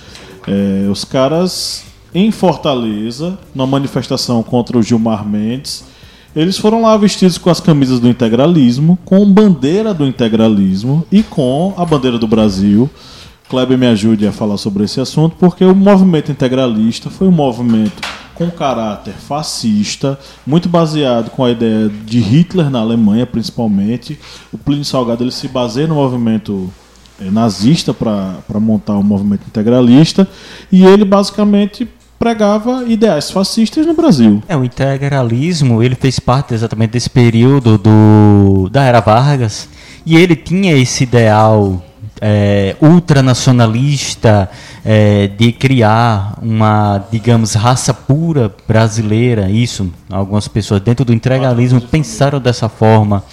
É, 0.47 0.87
os 0.89 1.03
caras 1.03 1.83
em 2.13 2.31
Fortaleza, 2.31 3.37
numa 3.53 3.67
manifestação 3.67 4.41
contra 4.43 4.77
o 4.77 4.83
Gilmar 4.83 5.27
Mendes. 5.27 5.83
Eles 6.35 6.57
foram 6.57 6.81
lá 6.81 6.95
vestidos 6.95 7.37
com 7.37 7.49
as 7.49 7.59
camisas 7.59 7.99
do 7.99 8.07
integralismo, 8.07 8.97
com 9.03 9.25
bandeira 9.25 9.93
do 9.93 10.05
integralismo 10.05 11.05
e 11.11 11.23
com 11.23 11.73
a 11.75 11.83
bandeira 11.83 12.17
do 12.17 12.27
Brasil. 12.27 12.89
Kleber 13.49 13.77
me 13.77 13.87
ajude 13.87 14.25
a 14.25 14.31
falar 14.31 14.55
sobre 14.55 14.85
esse 14.85 15.01
assunto, 15.01 15.35
porque 15.37 15.65
o 15.65 15.75
movimento 15.75 16.31
integralista 16.31 17.09
foi 17.09 17.27
um 17.27 17.31
movimento 17.31 18.01
com 18.33 18.49
caráter 18.49 19.13
fascista, 19.13 20.17
muito 20.47 20.69
baseado 20.69 21.29
com 21.29 21.43
a 21.43 21.51
ideia 21.51 21.89
de 21.89 22.19
Hitler 22.21 22.69
na 22.69 22.79
Alemanha, 22.79 23.25
principalmente. 23.25 24.17
O 24.53 24.57
Plínio 24.57 24.85
Salgado 24.85 25.23
ele 25.23 25.31
se 25.31 25.49
baseia 25.49 25.85
no 25.85 25.95
movimento 25.95 26.71
eh, 27.19 27.29
nazista 27.29 27.93
para 27.93 28.59
montar 28.59 28.93
o 28.93 29.03
movimento 29.03 29.43
integralista, 29.45 30.25
e 30.71 30.85
ele 30.85 31.03
basicamente 31.03 31.89
pregava 32.21 32.83
ideais 32.83 33.31
fascistas 33.31 33.83
no 33.83 33.95
Brasil. 33.95 34.43
É, 34.47 34.55
o 34.55 34.63
integralismo, 34.63 35.81
ele 35.81 35.95
fez 35.95 36.19
parte 36.19 36.53
exatamente 36.53 36.91
desse 36.91 37.09
período 37.09 37.79
do, 37.79 38.69
da 38.69 38.83
era 38.83 38.99
Vargas, 38.99 39.67
e 40.05 40.15
ele 40.15 40.35
tinha 40.35 40.77
esse 40.77 41.01
ideal 41.01 41.83
é, 42.21 42.75
ultranacionalista 42.79 44.47
é, 44.85 45.29
de 45.29 45.51
criar 45.51 46.37
uma, 46.39 47.03
digamos, 47.11 47.55
raça 47.55 47.91
pura 47.91 48.53
brasileira. 48.67 49.49
Isso, 49.49 49.91
algumas 50.07 50.47
pessoas 50.47 50.79
dentro 50.79 51.03
do 51.03 51.13
integralismo 51.13 51.81
pensaram 51.81 52.39
dessa 52.39 52.69
forma. 52.69 53.23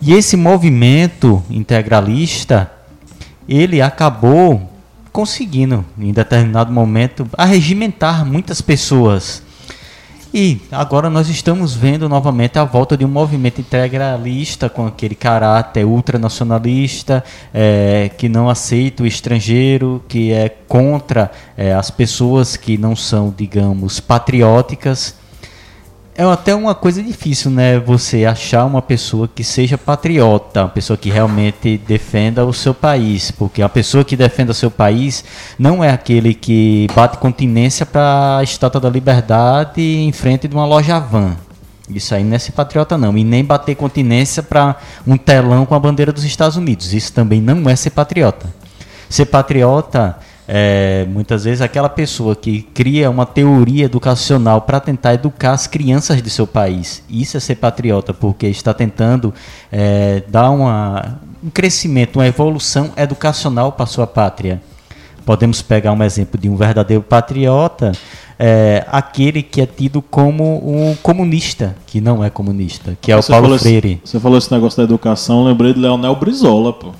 E 0.00 0.14
esse 0.14 0.36
movimento 0.36 1.42
integralista, 1.50 2.70
ele 3.48 3.82
acabou 3.82 4.70
conseguindo, 5.14 5.84
em 5.96 6.12
determinado 6.12 6.72
momento, 6.72 7.24
arregimentar 7.38 8.26
muitas 8.26 8.60
pessoas. 8.60 9.44
E 10.34 10.60
agora 10.72 11.08
nós 11.08 11.28
estamos 11.28 11.72
vendo 11.72 12.08
novamente 12.08 12.58
a 12.58 12.64
volta 12.64 12.96
de 12.96 13.04
um 13.04 13.08
movimento 13.08 13.60
integralista 13.60 14.68
com 14.68 14.88
aquele 14.88 15.14
caráter 15.14 15.84
ultranacionalista, 15.84 17.22
é, 17.54 18.10
que 18.18 18.28
não 18.28 18.50
aceita 18.50 19.04
o 19.04 19.06
estrangeiro, 19.06 20.02
que 20.08 20.32
é 20.32 20.48
contra 20.48 21.30
é, 21.56 21.72
as 21.72 21.92
pessoas 21.92 22.56
que 22.56 22.76
não 22.76 22.96
são, 22.96 23.32
digamos, 23.36 24.00
patrióticas. 24.00 25.14
É 26.16 26.22
até 26.22 26.54
uma 26.54 26.76
coisa 26.76 27.02
difícil, 27.02 27.50
né? 27.50 27.76
Você 27.80 28.24
achar 28.24 28.64
uma 28.64 28.80
pessoa 28.80 29.26
que 29.26 29.42
seja 29.42 29.76
patriota, 29.76 30.62
uma 30.62 30.68
pessoa 30.68 30.96
que 30.96 31.10
realmente 31.10 31.76
defenda 31.76 32.44
o 32.44 32.52
seu 32.52 32.72
país. 32.72 33.32
Porque 33.32 33.60
a 33.60 33.68
pessoa 33.68 34.04
que 34.04 34.16
defenda 34.16 34.52
o 34.52 34.54
seu 34.54 34.70
país 34.70 35.24
não 35.58 35.82
é 35.82 35.90
aquele 35.90 36.32
que 36.32 36.86
bate 36.94 37.18
continência 37.18 37.84
para 37.84 38.38
a 38.38 38.44
Estátua 38.44 38.80
da 38.80 38.88
Liberdade 38.88 39.80
em 39.80 40.12
frente 40.12 40.46
de 40.46 40.54
uma 40.54 40.64
loja 40.64 41.00
van. 41.00 41.36
Isso 41.90 42.14
aí 42.14 42.22
não 42.22 42.36
é 42.36 42.38
ser 42.38 42.52
patriota, 42.52 42.96
não. 42.96 43.18
E 43.18 43.24
nem 43.24 43.44
bater 43.44 43.74
continência 43.74 44.40
para 44.40 44.76
um 45.04 45.16
telão 45.16 45.66
com 45.66 45.74
a 45.74 45.80
bandeira 45.80 46.12
dos 46.12 46.22
Estados 46.22 46.56
Unidos. 46.56 46.94
Isso 46.94 47.12
também 47.12 47.40
não 47.40 47.68
é 47.68 47.74
ser 47.74 47.90
patriota. 47.90 48.46
Ser 49.10 49.26
patriota 49.26 50.16
é, 50.46 51.06
muitas 51.08 51.44
vezes 51.44 51.60
aquela 51.60 51.88
pessoa 51.88 52.36
que 52.36 52.62
cria 52.74 53.10
uma 53.10 53.24
teoria 53.24 53.84
educacional 53.86 54.60
para 54.60 54.78
tentar 54.80 55.14
educar 55.14 55.52
as 55.52 55.66
crianças 55.66 56.22
de 56.22 56.28
seu 56.28 56.46
país. 56.46 57.02
Isso 57.08 57.36
é 57.36 57.40
ser 57.40 57.56
patriota, 57.56 58.12
porque 58.12 58.46
está 58.46 58.74
tentando 58.74 59.32
é, 59.72 60.22
dar 60.28 60.50
uma, 60.50 61.18
um 61.42 61.50
crescimento, 61.50 62.16
uma 62.16 62.26
evolução 62.26 62.92
educacional 62.96 63.72
para 63.72 63.86
sua 63.86 64.06
pátria. 64.06 64.60
Podemos 65.24 65.62
pegar 65.62 65.92
um 65.92 66.02
exemplo 66.02 66.38
de 66.38 66.50
um 66.50 66.56
verdadeiro 66.56 67.02
patriota, 67.02 67.92
é, 68.38 68.84
aquele 68.88 69.42
que 69.42 69.62
é 69.62 69.66
tido 69.66 70.02
como 70.02 70.44
um 70.68 70.94
comunista, 70.96 71.74
que 71.86 71.98
não 71.98 72.22
é 72.22 72.28
comunista, 72.28 72.96
que 73.00 73.10
é 73.10 73.16
você 73.16 73.32
o 73.32 73.40
Paulo 73.40 73.58
Freire. 73.58 74.00
Esse, 74.04 74.12
você 74.12 74.20
falou 74.20 74.36
esse 74.36 74.52
negócio 74.52 74.76
da 74.76 74.82
educação, 74.82 75.44
lembrei 75.44 75.72
de 75.72 75.80
Leonel 75.80 76.14
Brizola, 76.14 76.74
pô. 76.74 76.90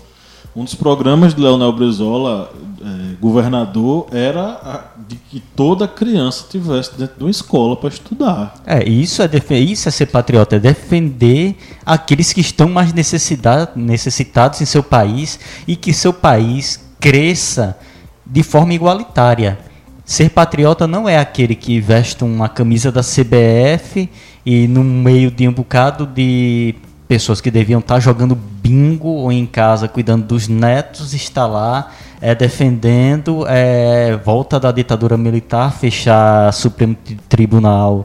Um 0.57 0.62
dos 0.62 0.74
programas 0.74 1.34
de 1.34 1.40
Leonel 1.40 1.72
Brizola, 1.72 2.52
é, 2.80 3.16
governador, 3.20 4.07
era 4.12 4.42
a, 4.42 4.84
de 5.09 5.16
que 5.16 5.40
toda 5.40 5.88
criança 5.88 6.46
tivesse 6.48 6.96
dentro 6.96 7.16
de 7.18 7.24
uma 7.24 7.30
escola 7.30 7.76
para 7.76 7.88
estudar. 7.88 8.55
É, 8.64 8.88
isso 8.88 9.20
é, 9.20 9.28
isso 9.59 9.88
é 9.88 9.90
ser 9.90 10.07
patriota, 10.07 10.55
é 10.55 10.59
defender 10.61 11.57
aqueles 11.84 12.32
que 12.32 12.40
estão 12.40 12.68
mais 12.68 12.92
necessitados 12.92 14.61
em 14.61 14.64
seu 14.64 14.82
país 14.82 15.40
e 15.66 15.74
que 15.74 15.92
seu 15.92 16.12
país 16.12 16.80
cresça 17.00 17.76
de 18.24 18.44
forma 18.44 18.74
igualitária. 18.74 19.59
Ser 20.05 20.30
patriota 20.30 20.86
não 20.86 21.09
é 21.09 21.18
aquele 21.18 21.57
que 21.57 21.80
veste 21.80 22.22
uma 22.22 22.48
camisa 22.48 22.92
da 22.92 23.00
CBF 23.00 24.09
e 24.46 24.68
no 24.68 24.84
meio 24.84 25.30
de 25.30 25.48
um 25.48 25.52
bocado 25.52 26.07
de 26.07 26.74
pessoas 27.14 27.40
que 27.40 27.48
deviam 27.48 27.78
estar 27.78 28.00
jogando 28.00 28.34
bingo 28.34 29.06
ou 29.06 29.30
em 29.30 29.46
casa 29.46 29.86
cuidando 29.86 30.26
dos 30.26 30.48
netos 30.48 31.14
está 31.14 31.46
lá 31.46 31.92
é, 32.20 32.34
defendendo 32.34 33.46
é, 33.46 34.16
volta 34.16 34.58
da 34.58 34.72
ditadura 34.72 35.16
militar, 35.16 35.72
fechar 35.72 36.52
Supremo 36.52 36.96
Tribunal, 37.28 38.04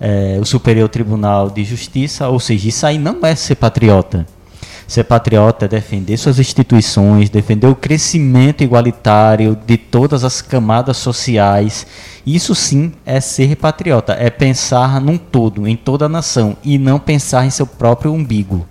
é, 0.00 0.38
o 0.40 0.44
Superior 0.46 0.88
Tribunal 0.88 1.50
de 1.50 1.64
Justiça, 1.64 2.28
ou 2.28 2.40
seja, 2.40 2.66
isso 2.66 2.86
aí 2.86 2.96
não 2.96 3.18
é 3.26 3.34
ser 3.34 3.56
patriota. 3.56 4.26
Ser 4.86 5.02
patriota 5.02 5.64
é 5.64 5.68
defender 5.68 6.16
suas 6.16 6.38
instituições, 6.38 7.28
defender 7.28 7.66
o 7.66 7.74
crescimento 7.74 8.62
igualitário 8.62 9.58
de 9.66 9.76
todas 9.76 10.22
as 10.22 10.40
camadas 10.40 10.96
sociais. 10.96 11.86
Isso 12.24 12.54
sim 12.54 12.92
é 13.04 13.20
ser 13.20 13.56
patriota, 13.56 14.12
é 14.12 14.30
pensar 14.30 15.00
num 15.00 15.18
todo, 15.18 15.66
em 15.66 15.74
toda 15.74 16.06
a 16.06 16.08
nação, 16.08 16.56
e 16.62 16.78
não 16.78 17.00
pensar 17.00 17.44
em 17.44 17.50
seu 17.50 17.66
próprio 17.66 18.12
umbigo. 18.12 18.64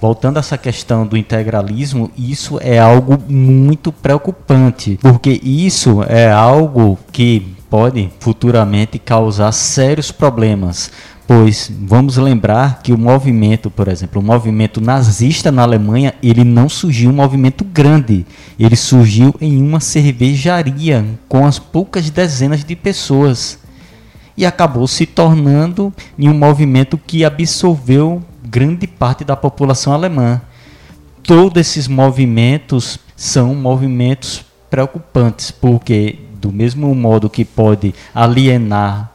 Voltando 0.00 0.36
a 0.36 0.40
essa 0.40 0.58
questão 0.58 1.06
do 1.06 1.16
integralismo, 1.16 2.10
isso 2.16 2.58
é 2.60 2.78
algo 2.78 3.18
muito 3.28 3.92
preocupante, 3.92 4.98
porque 5.00 5.40
isso 5.42 6.02
é 6.08 6.30
algo 6.30 6.98
que 7.12 7.54
pode 7.70 8.10
futuramente 8.20 8.98
causar 8.98 9.50
sérios 9.52 10.12
problemas 10.12 10.90
Pois 11.26 11.70
vamos 11.80 12.16
lembrar 12.16 12.82
que 12.82 12.92
o 12.92 12.98
movimento, 12.98 13.70
por 13.70 13.88
exemplo, 13.88 14.20
o 14.20 14.24
movimento 14.24 14.80
nazista 14.80 15.52
na 15.52 15.62
Alemanha, 15.62 16.14
ele 16.22 16.44
não 16.44 16.68
surgiu 16.68 17.10
um 17.10 17.14
movimento 17.14 17.64
grande. 17.64 18.26
Ele 18.58 18.76
surgiu 18.76 19.34
em 19.40 19.62
uma 19.62 19.80
cervejaria 19.80 21.04
com 21.28 21.46
as 21.46 21.58
poucas 21.58 22.10
dezenas 22.10 22.64
de 22.64 22.74
pessoas 22.74 23.58
e 24.36 24.44
acabou 24.44 24.86
se 24.88 25.06
tornando 25.06 25.92
em 26.18 26.28
um 26.28 26.34
movimento 26.34 26.98
que 26.98 27.24
absorveu 27.24 28.22
grande 28.44 28.86
parte 28.86 29.24
da 29.24 29.36
população 29.36 29.92
alemã. 29.92 30.40
Todos 31.22 31.60
esses 31.60 31.86
movimentos 31.86 32.98
são 33.14 33.54
movimentos 33.54 34.44
preocupantes, 34.68 35.50
porque 35.50 36.18
do 36.40 36.50
mesmo 36.50 36.92
modo 36.94 37.30
que 37.30 37.44
pode 37.44 37.94
alienar 38.12 39.11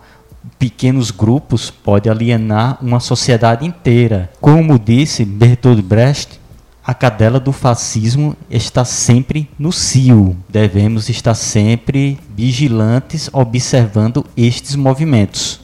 pequenos 0.57 1.11
grupos 1.11 1.69
pode 1.69 2.09
alienar 2.09 2.77
uma 2.81 2.99
sociedade 2.99 3.65
inteira. 3.65 4.31
Como 4.39 4.79
disse 4.79 5.23
Bertolt 5.25 5.81
Brecht, 5.81 6.39
a 6.87 6.93
cadela 6.93 7.37
do 7.37 7.51
fascismo 7.51 8.35
está 8.49 8.85
sempre 8.85 9.49
no 9.59 9.73
cio. 9.73 10.37
Devemos 10.47 11.09
estar 11.09 11.35
sempre 11.35 12.17
vigilantes 12.33 13.29
observando 13.33 14.25
estes 14.37 14.75
movimentos. 14.75 15.59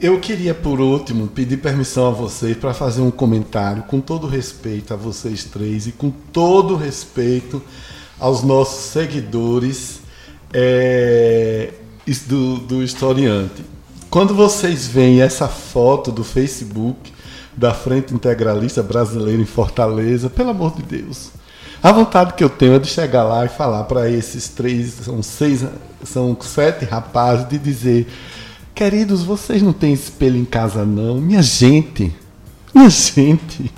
Eu 0.00 0.18
queria, 0.20 0.54
por 0.54 0.80
último, 0.80 1.26
pedir 1.26 1.56
permissão 1.56 2.06
a 2.06 2.10
vocês 2.10 2.56
para 2.56 2.72
fazer 2.72 3.02
um 3.02 3.10
comentário, 3.10 3.82
com 3.82 4.00
todo 4.00 4.26
respeito 4.26 4.94
a 4.94 4.96
vocês 4.96 5.44
três 5.44 5.88
e 5.88 5.92
com 5.92 6.10
todo 6.10 6.76
respeito 6.76 7.60
aos 8.18 8.42
nossos 8.42 8.84
seguidores 8.92 10.00
é, 10.54 11.70
do, 12.26 12.58
do 12.58 12.82
historiante. 12.82 13.62
Quando 14.10 14.34
vocês 14.34 14.88
veem 14.88 15.22
essa 15.22 15.46
foto 15.46 16.10
do 16.10 16.24
Facebook 16.24 17.12
da 17.56 17.72
Frente 17.72 18.12
Integralista 18.12 18.82
Brasileira 18.82 19.40
em 19.40 19.46
Fortaleza, 19.46 20.28
pelo 20.28 20.50
amor 20.50 20.74
de 20.74 20.82
Deus, 20.82 21.30
a 21.80 21.92
vontade 21.92 22.34
que 22.34 22.42
eu 22.42 22.50
tenho 22.50 22.74
é 22.74 22.78
de 22.80 22.88
chegar 22.88 23.22
lá 23.22 23.44
e 23.44 23.48
falar 23.48 23.84
para 23.84 24.10
esses 24.10 24.48
três, 24.48 24.94
são 25.04 25.22
seis, 25.22 25.64
são 26.02 26.36
sete 26.40 26.84
rapazes, 26.84 27.48
de 27.48 27.56
dizer: 27.56 28.08
queridos, 28.74 29.22
vocês 29.22 29.62
não 29.62 29.72
têm 29.72 29.92
espelho 29.92 30.36
em 30.36 30.44
casa, 30.44 30.84
não. 30.84 31.20
Minha 31.20 31.40
gente, 31.40 32.12
minha 32.74 32.90
gente. 32.90 33.72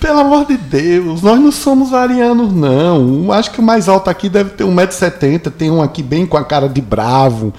Pelo 0.00 0.20
amor 0.20 0.46
de 0.46 0.56
Deus, 0.56 1.20
nós 1.20 1.38
não 1.38 1.52
somos 1.52 1.92
arianos, 1.92 2.50
não. 2.52 3.30
Acho 3.30 3.50
que 3.50 3.60
o 3.60 3.62
mais 3.62 3.90
alto 3.90 4.08
aqui 4.08 4.30
deve 4.30 4.50
ter 4.50 4.64
1,70m, 4.64 5.50
tem 5.50 5.70
um 5.70 5.82
aqui 5.82 6.02
bem 6.02 6.24
com 6.24 6.36
a 6.36 6.44
cara 6.44 6.68
de 6.68 6.80
bravo, 6.80 7.52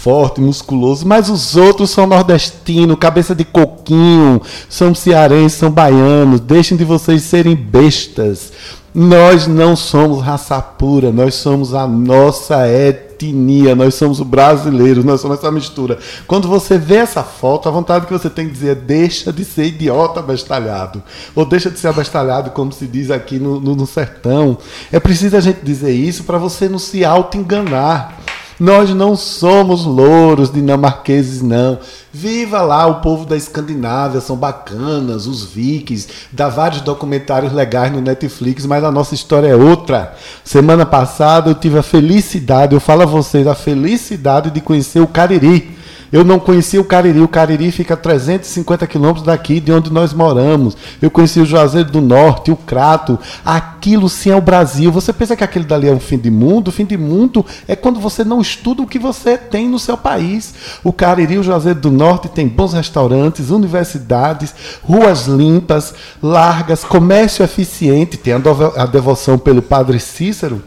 forte, 0.00 0.40
musculoso, 0.40 1.06
mas 1.06 1.28
os 1.28 1.56
outros 1.56 1.90
são 1.90 2.06
nordestinos, 2.06 2.96
cabeça 2.98 3.34
de 3.34 3.44
coquinho, 3.44 4.40
são 4.68 4.94
cearenses, 4.94 5.58
são 5.58 5.70
baianos, 5.70 6.40
deixem 6.40 6.76
de 6.76 6.84
vocês 6.84 7.22
serem 7.22 7.56
bestas. 7.56 8.52
Nós 8.94 9.46
não 9.46 9.76
somos 9.76 10.22
raça 10.22 10.60
pura, 10.62 11.12
nós 11.12 11.34
somos 11.34 11.74
a 11.74 11.86
nossa 11.86 12.66
etnia, 12.68 13.74
nós 13.74 13.94
somos 13.96 14.20
brasileiros, 14.20 15.04
nós 15.04 15.20
somos 15.20 15.38
essa 15.38 15.50
mistura. 15.50 15.98
Quando 16.26 16.48
você 16.48 16.78
vê 16.78 16.96
essa 16.96 17.22
foto, 17.22 17.68
a 17.68 17.72
vontade 17.72 18.06
que 18.06 18.12
você 18.12 18.30
tem 18.30 18.46
de 18.46 18.52
dizer 18.52 18.70
é 18.70 18.74
deixa 18.74 19.32
de 19.32 19.44
ser 19.44 19.66
idiota 19.66 20.20
abestalhado, 20.20 21.02
ou 21.34 21.44
deixa 21.44 21.70
de 21.70 21.78
ser 21.78 21.88
abestalhado, 21.88 22.50
como 22.50 22.72
se 22.72 22.86
diz 22.86 23.10
aqui 23.10 23.38
no, 23.38 23.60
no, 23.60 23.74
no 23.74 23.86
sertão. 23.86 24.56
É 24.90 24.98
preciso 24.98 25.36
a 25.36 25.40
gente 25.40 25.60
dizer 25.62 25.92
isso 25.92 26.24
para 26.24 26.38
você 26.38 26.68
não 26.68 26.78
se 26.78 27.04
auto-enganar. 27.04 28.27
Nós 28.58 28.90
não 28.90 29.14
somos 29.14 29.84
louros 29.84 30.50
dinamarqueses, 30.50 31.40
não. 31.42 31.78
Viva 32.12 32.60
lá 32.60 32.86
o 32.86 32.96
povo 32.96 33.24
da 33.24 33.36
Escandinávia, 33.36 34.20
são 34.20 34.36
bacanas, 34.36 35.26
os 35.28 35.44
vikings, 35.44 36.08
dá 36.32 36.48
vários 36.48 36.80
documentários 36.80 37.52
legais 37.52 37.92
no 37.92 38.00
Netflix, 38.00 38.66
mas 38.66 38.82
a 38.82 38.90
nossa 38.90 39.14
história 39.14 39.46
é 39.46 39.54
outra. 39.54 40.14
Semana 40.42 40.84
passada 40.84 41.50
eu 41.50 41.54
tive 41.54 41.78
a 41.78 41.82
felicidade, 41.82 42.74
eu 42.74 42.80
falo 42.80 43.02
a 43.02 43.06
vocês, 43.06 43.46
a 43.46 43.54
felicidade 43.54 44.50
de 44.50 44.60
conhecer 44.60 45.00
o 45.00 45.06
Cariri 45.06 45.77
eu 46.10 46.24
não 46.24 46.38
conhecia 46.38 46.80
o 46.80 46.84
Cariri. 46.84 47.20
O 47.20 47.28
Cariri 47.28 47.70
fica 47.70 47.94
a 47.94 47.96
350 47.96 48.86
quilômetros 48.86 49.24
daqui, 49.24 49.60
de 49.60 49.72
onde 49.72 49.92
nós 49.92 50.12
moramos. 50.12 50.76
Eu 51.00 51.10
conheci 51.10 51.40
o 51.40 51.46
Juazeiro 51.46 51.90
do 51.90 52.00
Norte, 52.00 52.50
o 52.50 52.56
Crato. 52.56 53.18
Aquilo 53.44 54.08
sim 54.08 54.30
é 54.30 54.36
o 54.36 54.40
Brasil. 54.40 54.90
Você 54.90 55.12
pensa 55.12 55.36
que 55.36 55.44
aquele 55.44 55.64
dali 55.64 55.88
é 55.88 55.92
um 55.92 56.00
fim 56.00 56.18
de 56.18 56.30
mundo? 56.30 56.68
O 56.68 56.72
fim 56.72 56.84
de 56.84 56.96
mundo 56.96 57.44
é 57.66 57.76
quando 57.76 58.00
você 58.00 58.24
não 58.24 58.40
estuda 58.40 58.82
o 58.82 58.86
que 58.86 58.98
você 58.98 59.36
tem 59.36 59.68
no 59.68 59.78
seu 59.78 59.96
país. 59.96 60.54
O 60.82 60.92
Cariri, 60.92 61.38
o 61.38 61.42
Juazeiro 61.42 61.80
do 61.80 61.90
Norte 61.90 62.28
tem 62.28 62.48
bons 62.48 62.72
restaurantes, 62.72 63.50
universidades, 63.50 64.54
ruas 64.82 65.26
limpas, 65.26 65.94
largas, 66.22 66.84
comércio 66.84 67.44
eficiente. 67.44 68.16
Tem 68.16 68.34
a 68.34 68.86
devoção 68.86 69.38
pelo 69.38 69.60
Padre 69.60 70.00
Cícero, 70.00 70.62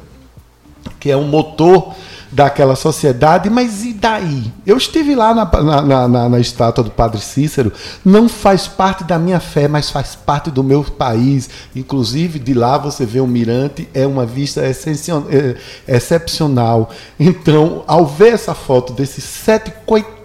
que 1.00 1.10
é 1.10 1.18
um 1.18 1.28
motor 1.28 1.96
daquela 2.32 2.76
sociedade, 2.76 3.50
mas 3.50 3.84
e 3.84 3.94
daí? 3.94 4.52
Eu 4.66 4.78
estive 4.78 5.14
lá 5.16 5.34
na, 5.34 5.46
na, 5.82 6.08
na, 6.08 6.30
na, 6.30 6.40
estátua 6.40 6.84
do 6.84 6.92
Padre 6.92 7.20
Cícero, 7.20 7.74
não 8.06 8.30
faz 8.30 8.68
parte 8.68 9.04
da 9.04 9.20
minha 9.20 9.40
fé, 9.40 9.68
mas 9.68 9.90
faz 9.90 10.16
parte 10.16 10.50
do 10.50 10.64
meu 10.64 10.84
país. 10.84 11.50
Inclusive, 11.76 12.40
de 12.40 12.54
lá 12.54 12.78
você 12.78 13.06
vê 13.06 13.20
o 13.20 13.28
mirante, 13.28 13.88
é 13.94 14.08
uma 14.08 14.26
vista 14.26 14.62
é, 14.62 15.56
excepcional. 15.88 16.90
Então, 17.20 17.84
ao 17.86 18.06
ver 18.06 18.34
essa 18.34 18.54
foto 18.54 18.94
desses 18.94 19.24
sete 19.24 19.72
coitados, 19.86 20.22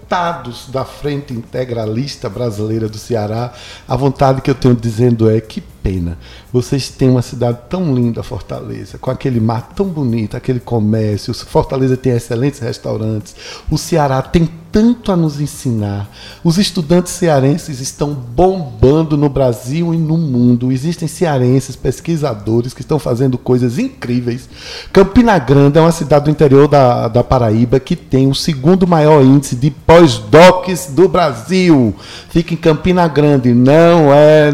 da 0.69 0.85
Frente 0.85 1.33
Integralista 1.33 2.29
Brasileira 2.29 2.89
do 2.89 2.97
Ceará, 2.97 3.53
a 3.89 3.97
vontade 3.97 4.41
que 4.41 4.49
eu 4.49 4.55
tenho 4.55 4.77
dizendo 4.77 5.29
é 5.29 5.41
que 5.41 5.61
pena. 5.87 6.19
Vocês 6.53 6.91
têm 6.91 7.09
uma 7.09 7.23
cidade 7.23 7.59
tão 7.71 7.95
linda, 7.95 8.21
Fortaleza, 8.21 8.99
com 8.99 9.09
aquele 9.09 9.39
mar 9.39 9.73
tão 9.77 9.87
bonito, 9.87 10.37
aquele 10.37 10.59
comércio. 10.59 11.33
Fortaleza 11.33 11.97
tem 11.97 12.13
excelentes 12.13 12.59
restaurantes. 12.59 13.37
O 13.71 13.79
Ceará 13.79 14.21
tem 14.21 14.49
tanto 14.77 15.11
a 15.11 15.17
nos 15.17 15.41
ensinar. 15.41 16.07
Os 16.45 16.59
estudantes 16.59 17.13
cearenses 17.13 17.81
estão 17.81 18.13
bombando 18.13 19.17
no 19.17 19.29
Brasil 19.29 19.95
e 19.95 19.97
no 19.97 20.19
mundo. 20.19 20.71
Existem 20.71 21.09
cearenses, 21.09 21.75
pesquisadores 21.77 22.75
que 22.75 22.83
estão 22.83 22.99
fazendo 22.99 23.39
coisas 23.39 23.79
incríveis. 23.79 24.49
Campina 24.93 25.39
Grande 25.39 25.79
é 25.79 25.81
uma 25.81 25.93
cidade 25.93 26.27
do 26.27 26.31
interior 26.31 26.69
da, 26.69 27.09
da 27.09 27.25
Paraíba 27.25 27.81
que 27.81 27.97
tem 27.97 28.29
o 28.29 28.35
segundo 28.35 28.87
maior 28.87 29.25
índice 29.25 29.57
de 29.57 29.71
pós-docs 29.71 30.89
do 30.91 31.09
Brasil. 31.09 31.95
Fica 32.29 32.53
em 32.53 32.59
Campina 32.59 33.09
Grande, 33.09 33.55
não 33.55 34.13
é 34.13 34.53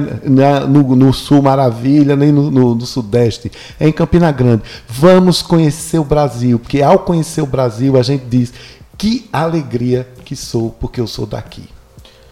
no, 0.68 0.94
no 0.94 1.12
Sul 1.22 1.40
Maravilha, 1.40 2.16
nem 2.16 2.32
no, 2.32 2.50
no, 2.50 2.74
no, 2.74 2.86
Sudeste. 2.86 3.50
É 3.78 3.88
em 3.88 3.92
Campina 3.92 4.30
Grande. 4.30 4.62
Vamos 4.88 5.40
conhecer 5.42 5.98
o 5.98 6.04
Brasil, 6.04 6.58
porque 6.58 6.82
ao 6.82 6.98
conhecer 6.98 7.40
o 7.40 7.46
Brasil, 7.46 7.96
a 7.96 8.02
gente 8.02 8.24
diz 8.26 8.52
que 8.98 9.28
alegria 9.32 10.08
que 10.24 10.36
sou, 10.36 10.70
porque 10.78 11.00
eu 11.00 11.06
sou 11.06 11.26
daqui. 11.26 11.64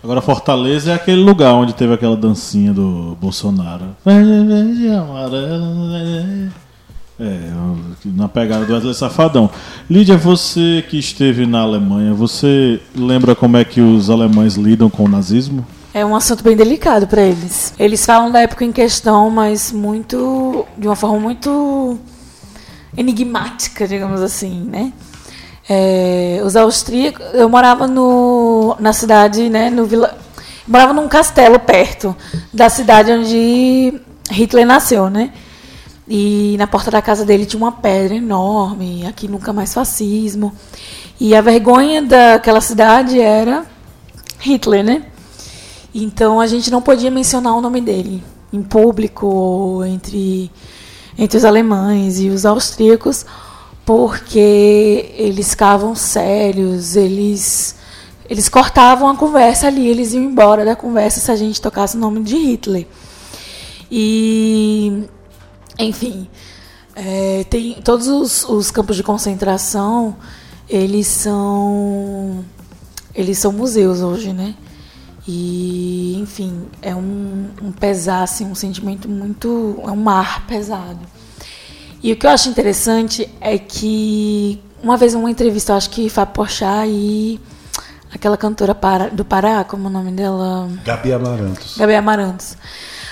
Agora, 0.02 0.20
Fortaleza 0.22 0.92
é 0.92 0.94
aquele 0.94 1.20
lugar 1.22 1.52
onde 1.52 1.74
teve 1.74 1.92
aquela 1.92 2.16
dancinha 2.16 2.72
do 2.72 3.16
Bolsonaro. 3.20 3.96
É, 7.22 7.52
na 8.06 8.26
pegada 8.28 8.64
do 8.64 8.72
Wesley 8.72 8.94
Safadão. 8.94 9.50
Lídia, 9.90 10.16
você 10.16 10.82
que 10.88 10.98
esteve 10.98 11.44
na 11.44 11.60
Alemanha, 11.60 12.14
você 12.14 12.80
lembra 12.96 13.34
como 13.34 13.58
é 13.58 13.64
que 13.64 13.82
os 13.82 14.08
alemães 14.08 14.54
lidam 14.54 14.88
com 14.88 15.04
o 15.04 15.08
nazismo? 15.08 15.66
É 15.92 16.06
um 16.06 16.14
assunto 16.14 16.44
bem 16.44 16.56
delicado 16.56 17.08
para 17.08 17.20
eles. 17.20 17.74
Eles 17.76 18.06
falam 18.06 18.30
da 18.30 18.40
época 18.40 18.64
em 18.64 18.70
questão, 18.70 19.28
mas 19.28 19.72
muito 19.72 20.64
de 20.78 20.86
uma 20.86 20.94
forma 20.94 21.18
muito 21.18 21.98
enigmática, 22.96 23.88
digamos 23.88 24.20
assim, 24.20 24.62
né? 24.70 24.92
É, 25.68 26.40
os 26.44 26.54
austríacos, 26.54 27.24
eu 27.34 27.48
morava 27.48 27.88
no, 27.88 28.76
na 28.78 28.92
cidade, 28.92 29.48
né, 29.48 29.68
no 29.68 29.84
vila, 29.84 30.16
morava 30.66 30.92
num 30.92 31.08
castelo 31.08 31.58
perto 31.58 32.16
da 32.52 32.68
cidade 32.68 33.10
onde 33.10 34.00
Hitler 34.30 34.66
nasceu, 34.66 35.10
né? 35.10 35.32
E 36.08 36.56
na 36.56 36.68
porta 36.68 36.90
da 36.90 37.02
casa 37.02 37.24
dele 37.24 37.46
tinha 37.46 37.60
uma 37.60 37.72
pedra 37.72 38.14
enorme, 38.14 39.06
aqui 39.06 39.26
nunca 39.26 39.52
mais 39.52 39.74
fascismo. 39.74 40.52
E 41.20 41.34
a 41.34 41.40
vergonha 41.40 42.02
daquela 42.02 42.60
cidade 42.60 43.20
era 43.20 43.64
Hitler, 44.38 44.84
né? 44.84 45.04
Então 45.94 46.40
a 46.40 46.46
gente 46.46 46.70
não 46.70 46.80
podia 46.80 47.10
mencionar 47.10 47.54
o 47.54 47.60
nome 47.60 47.80
dele 47.80 48.22
em 48.52 48.62
público 48.62 49.82
entre 49.86 50.50
entre 51.18 51.36
os 51.36 51.44
alemães 51.44 52.18
e 52.18 52.28
os 52.30 52.46
austríacos, 52.46 53.26
porque 53.84 55.12
eles 55.16 55.50
ficavam 55.50 55.94
sérios, 55.94 56.96
eles 56.96 57.76
eles 58.28 58.48
cortavam 58.48 59.08
a 59.08 59.16
conversa 59.16 59.66
ali, 59.66 59.88
eles 59.88 60.12
iam 60.12 60.22
embora 60.22 60.64
da 60.64 60.76
conversa 60.76 61.20
se 61.20 61.30
a 61.30 61.36
gente 61.36 61.60
tocasse 61.60 61.96
o 61.96 62.00
nome 62.00 62.22
de 62.22 62.36
Hitler. 62.36 62.86
E 63.90 65.04
enfim, 65.78 66.28
é, 66.94 67.44
tem 67.50 67.74
todos 67.82 68.06
os, 68.06 68.48
os 68.48 68.70
campos 68.70 68.96
de 68.96 69.02
concentração, 69.02 70.16
eles 70.68 71.06
são 71.08 72.44
eles 73.14 73.38
são 73.38 73.52
museus 73.52 74.00
hoje, 74.00 74.32
né? 74.32 74.54
E, 75.32 76.16
enfim, 76.20 76.66
é 76.82 76.92
um, 76.92 77.50
um 77.62 77.70
pesar, 77.70 78.24
assim, 78.24 78.44
um 78.44 78.54
sentimento 78.56 79.08
muito. 79.08 79.80
É 79.86 79.90
um 79.92 79.96
mar 79.96 80.44
pesado. 80.48 80.98
E 82.02 82.12
o 82.12 82.16
que 82.16 82.26
eu 82.26 82.30
acho 82.30 82.48
interessante 82.48 83.30
é 83.40 83.56
que, 83.56 84.60
uma 84.82 84.96
vez 84.96 85.14
uma 85.14 85.30
entrevista, 85.30 85.72
eu 85.72 85.76
acho 85.76 85.88
que 85.90 86.08
Fábio 86.08 86.34
Porchat 86.34 86.88
e 86.88 87.40
aquela 88.12 88.36
cantora 88.36 88.76
do 89.12 89.24
Pará, 89.24 89.62
como 89.62 89.84
é 89.84 89.86
o 89.86 89.92
nome 89.92 90.10
dela? 90.10 90.68
Gabi 90.84 91.12
Amarantos. 91.12 91.76
Gabi 91.78 91.94
Amarantos. 91.94 92.56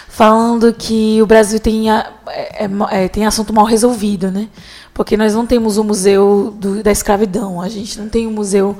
Falando 0.09 0.73
que 0.73 1.23
o 1.23 1.27
Brasil 1.27 1.61
tem, 1.61 1.89
a, 1.89 2.11
é, 2.27 2.64
é, 2.64 3.05
é, 3.05 3.09
tem 3.09 3.27
assunto 3.27 3.53
mal 3.53 3.64
resolvido, 3.64 4.33
né? 4.33 4.49
Porque 4.93 5.16
nós 5.16 5.35
não 5.35 5.47
temos 5.47 5.79
o 5.79 5.85
museu 5.85 6.53
do, 6.59 6.83
da 6.83 6.91
escravidão, 6.91 7.61
a 7.62 7.69
gente 7.69 7.97
não 7.97 8.09
tem 8.09 8.27
o 8.27 8.31
museu 8.33 8.77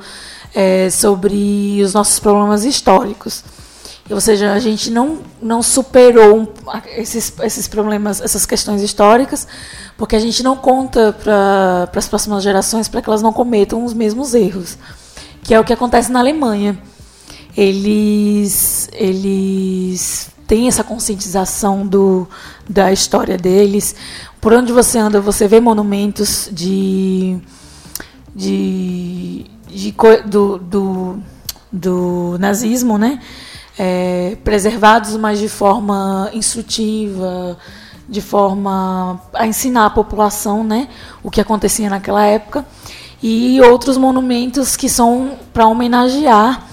é, 0.53 0.89
sobre 0.89 1.81
os 1.83 1.93
nossos 1.93 2.19
problemas 2.19 2.65
históricos. 2.65 3.43
Ou 4.09 4.19
seja, 4.19 4.53
a 4.53 4.59
gente 4.59 4.89
não, 4.89 5.19
não 5.39 5.61
superou 5.61 6.51
esses, 6.97 7.31
esses 7.43 7.67
problemas, 7.67 8.19
essas 8.19 8.43
questões 8.43 8.81
históricas, 8.81 9.47
porque 9.97 10.15
a 10.15 10.19
gente 10.19 10.41
não 10.41 10.55
conta 10.55 11.13
para 11.13 11.87
as 11.95 12.07
próximas 12.07 12.41
gerações 12.41 12.87
para 12.87 13.01
que 13.01 13.09
elas 13.09 13.21
não 13.21 13.31
cometam 13.31 13.85
os 13.85 13.93
mesmos 13.93 14.33
erros, 14.33 14.77
que 15.43 15.53
é 15.53 15.59
o 15.59 15.63
que 15.63 15.73
acontece 15.73 16.11
na 16.11 16.19
Alemanha. 16.19 16.81
Eles, 17.55 18.89
eles 18.93 20.29
têm 20.47 20.67
essa 20.67 20.83
conscientização 20.83 21.85
do, 21.85 22.27
da 22.67 22.91
história 22.91 23.37
deles. 23.37 23.95
Por 24.41 24.53
onde 24.53 24.73
você 24.73 24.97
anda, 24.97 25.21
você 25.21 25.47
vê 25.47 25.59
monumentos 25.59 26.49
de, 26.51 27.37
de 28.35 29.45
de, 29.69 29.95
do, 30.25 30.57
do, 30.57 31.19
do 31.71 32.37
nazismo, 32.39 32.97
né? 32.97 33.19
É, 33.77 34.37
preservados, 34.43 35.15
mas 35.15 35.39
de 35.39 35.47
forma 35.47 36.29
instrutiva, 36.33 37.57
de 38.09 38.21
forma 38.21 39.21
a 39.33 39.45
ensinar 39.45 39.85
a 39.85 39.89
população, 39.89 40.63
né, 40.63 40.89
o 41.23 41.29
que 41.29 41.39
acontecia 41.39 41.89
naquela 41.89 42.25
época, 42.25 42.65
e 43.21 43.61
outros 43.61 43.97
monumentos 43.97 44.75
que 44.75 44.89
são 44.89 45.37
para 45.53 45.67
homenagear 45.67 46.67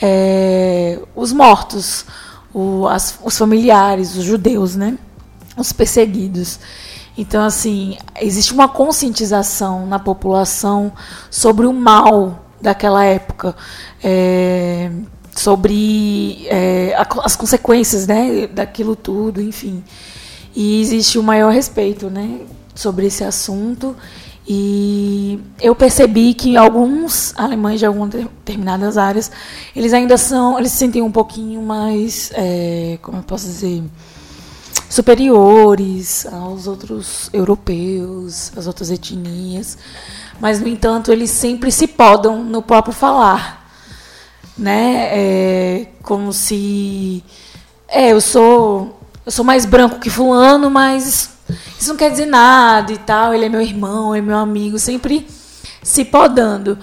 é, 0.00 1.00
os 1.16 1.32
mortos, 1.32 2.04
o, 2.52 2.86
as, 2.86 3.18
os 3.24 3.38
familiares, 3.38 4.14
os 4.16 4.24
judeus, 4.24 4.76
né, 4.76 4.98
os 5.56 5.72
perseguidos. 5.72 6.58
Então, 7.16 7.44
assim, 7.44 7.96
existe 8.20 8.52
uma 8.52 8.68
conscientização 8.68 9.86
na 9.86 9.98
população 9.98 10.92
sobre 11.30 11.66
o 11.66 11.72
mal 11.72 12.44
daquela 12.60 13.04
época, 13.04 13.54
é, 14.02 14.90
sobre 15.36 16.46
é, 16.48 16.94
as 17.22 17.36
consequências 17.36 18.06
né, 18.06 18.46
daquilo 18.48 18.96
tudo, 18.96 19.40
enfim. 19.40 19.84
E 20.56 20.80
existe 20.80 21.18
o 21.18 21.20
um 21.20 21.24
maior 21.24 21.52
respeito 21.52 22.10
né, 22.10 22.40
sobre 22.74 23.06
esse 23.06 23.22
assunto. 23.22 23.94
E 24.46 25.40
eu 25.60 25.74
percebi 25.74 26.34
que 26.34 26.56
alguns 26.56 27.32
alemães 27.36 27.78
de 27.78 27.86
algumas 27.86 28.10
determinadas 28.10 28.98
áreas, 28.98 29.30
eles 29.74 29.92
ainda 29.92 30.18
são, 30.18 30.58
eles 30.58 30.72
se 30.72 30.78
sentem 30.78 31.00
um 31.00 31.10
pouquinho 31.10 31.62
mais, 31.62 32.30
é, 32.34 32.98
como 33.00 33.18
eu 33.18 33.22
posso 33.22 33.46
dizer, 33.46 33.82
superiores 34.94 36.24
aos 36.26 36.68
outros 36.68 37.28
europeus, 37.32 38.52
às 38.56 38.68
outras 38.68 38.92
etnias, 38.92 39.76
mas 40.40 40.60
no 40.60 40.68
entanto 40.68 41.10
eles 41.10 41.30
sempre 41.30 41.72
se 41.72 41.88
podam 41.88 42.44
no 42.44 42.62
próprio 42.62 42.94
falar, 42.94 43.68
né? 44.56 45.08
É 45.10 45.86
como 46.00 46.32
se 46.32 47.24
é, 47.88 48.12
eu 48.12 48.20
sou 48.20 49.00
eu 49.26 49.32
sou 49.32 49.44
mais 49.44 49.66
branco 49.66 49.98
que 49.98 50.08
fulano, 50.08 50.70
mas 50.70 51.30
isso 51.76 51.88
não 51.88 51.96
quer 51.96 52.12
dizer 52.12 52.26
nada 52.26 52.92
e 52.92 52.98
tal, 52.98 53.34
ele 53.34 53.46
é 53.46 53.48
meu 53.48 53.62
irmão, 53.62 54.14
é 54.14 54.20
meu 54.20 54.36
amigo, 54.36 54.78
sempre 54.78 55.26
se 55.82 56.04
podando. 56.04 56.78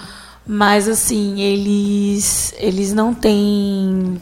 Mas 0.45 0.85
assim, 0.89 1.39
eles 1.39 2.53
eles 2.57 2.91
não 2.93 3.13
têm 3.13 4.19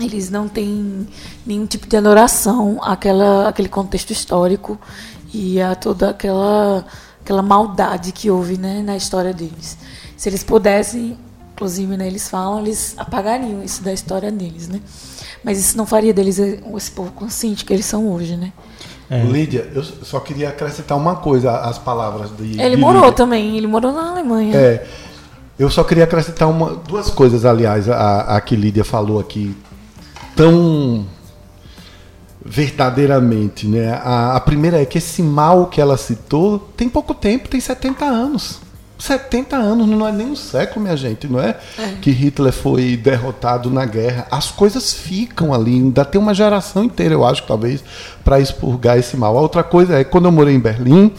eles 0.00 0.28
não 0.28 0.48
têm 0.48 1.06
nenhum 1.46 1.66
tipo 1.66 1.86
de 1.86 1.96
adoração 1.96 2.80
àquela, 2.82 3.48
àquele 3.48 3.68
contexto 3.68 4.10
histórico 4.10 4.78
e 5.32 5.60
a 5.60 5.74
toda 5.74 6.10
aquela, 6.10 6.84
aquela 7.22 7.42
maldade 7.42 8.10
que 8.10 8.30
houve 8.30 8.58
né, 8.58 8.82
na 8.82 8.96
história 8.96 9.32
deles. 9.32 9.78
Se 10.16 10.28
eles 10.28 10.42
pudessem, 10.42 11.16
inclusive 11.52 11.96
né, 11.96 12.06
eles 12.06 12.28
falam, 12.28 12.60
eles 12.60 12.94
apagariam 12.96 13.62
isso 13.62 13.82
da 13.82 13.92
história 13.92 14.32
deles. 14.32 14.68
Né? 14.68 14.80
Mas 15.44 15.60
isso 15.60 15.76
não 15.76 15.86
faria 15.86 16.12
deles 16.12 16.38
esse 16.38 16.90
povo 16.90 17.12
consciente 17.12 17.64
que 17.64 17.72
eles 17.72 17.86
são 17.86 18.10
hoje. 18.10 18.36
Né? 18.36 18.52
É. 19.08 19.22
Lídia, 19.22 19.70
eu 19.74 19.84
só 19.84 20.18
queria 20.18 20.48
acrescentar 20.48 20.96
uma 20.96 21.16
coisa 21.16 21.58
às 21.58 21.78
palavras 21.78 22.30
de. 22.36 22.60
Ele 22.60 22.74
de 22.74 22.80
morou 22.80 23.02
Lídia. 23.02 23.16
também, 23.16 23.56
ele 23.56 23.66
morou 23.66 23.92
na 23.92 24.10
Alemanha. 24.10 24.56
É. 24.56 24.86
Eu 25.56 25.70
só 25.70 25.84
queria 25.84 26.02
acrescentar 26.02 26.50
uma, 26.50 26.74
duas 26.74 27.10
coisas, 27.10 27.44
aliás, 27.44 27.88
a, 27.88 28.36
a 28.36 28.40
que 28.40 28.56
Lídia 28.56 28.84
falou 28.84 29.20
aqui 29.20 29.54
tão 30.36 31.06
verdadeiramente, 32.44 33.66
né? 33.66 33.92
A, 34.02 34.36
a, 34.36 34.40
primeira 34.40 34.80
é 34.80 34.84
que 34.84 34.98
esse 34.98 35.22
mal 35.22 35.66
que 35.66 35.80
ela 35.80 35.96
citou 35.96 36.58
tem 36.76 36.88
pouco 36.88 37.14
tempo, 37.14 37.48
tem 37.48 37.60
70 37.60 38.04
anos. 38.04 38.60
70 38.98 39.56
anos, 39.56 39.88
não 39.88 40.06
é 40.06 40.12
nem 40.12 40.28
um 40.28 40.36
século, 40.36 40.82
minha 40.82 40.96
gente, 40.96 41.26
não 41.26 41.40
é? 41.40 41.56
Que 42.00 42.10
Hitler 42.10 42.52
foi 42.52 42.96
derrotado 42.96 43.68
na 43.68 43.84
guerra. 43.84 44.26
As 44.30 44.50
coisas 44.50 44.92
ficam 44.92 45.52
ali, 45.52 45.72
ainda 45.72 46.04
tem 46.04 46.20
uma 46.20 46.32
geração 46.32 46.84
inteira, 46.84 47.14
eu 47.14 47.24
acho, 47.24 47.42
talvez, 47.42 47.82
para 48.22 48.38
expurgar 48.40 48.98
esse 48.98 49.16
mal. 49.16 49.36
A 49.36 49.40
outra 49.40 49.62
coisa 49.62 49.98
é, 49.98 50.04
quando 50.04 50.26
eu 50.26 50.32
morei 50.32 50.54
em 50.54 50.60
Berlim, 50.60 51.12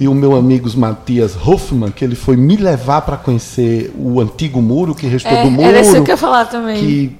e 0.00 0.06
o 0.06 0.14
meu 0.14 0.36
amigo 0.36 0.70
Matias 0.76 1.36
Hoffmann, 1.36 1.90
que 1.90 2.04
ele 2.04 2.14
foi 2.14 2.36
me 2.36 2.56
levar 2.56 3.02
para 3.02 3.16
conhecer 3.16 3.92
o 3.98 4.20
antigo 4.20 4.62
muro 4.62 4.94
que 4.94 5.06
restou 5.06 5.32
É, 5.32 5.42
do 5.42 5.50
muro. 5.50 5.68
era 5.68 5.80
isso 5.80 5.92
que 5.92 5.98
eu 6.10 6.14
ia 6.14 6.16
falar 6.16 6.44
também. 6.44 6.78
que 6.78 7.16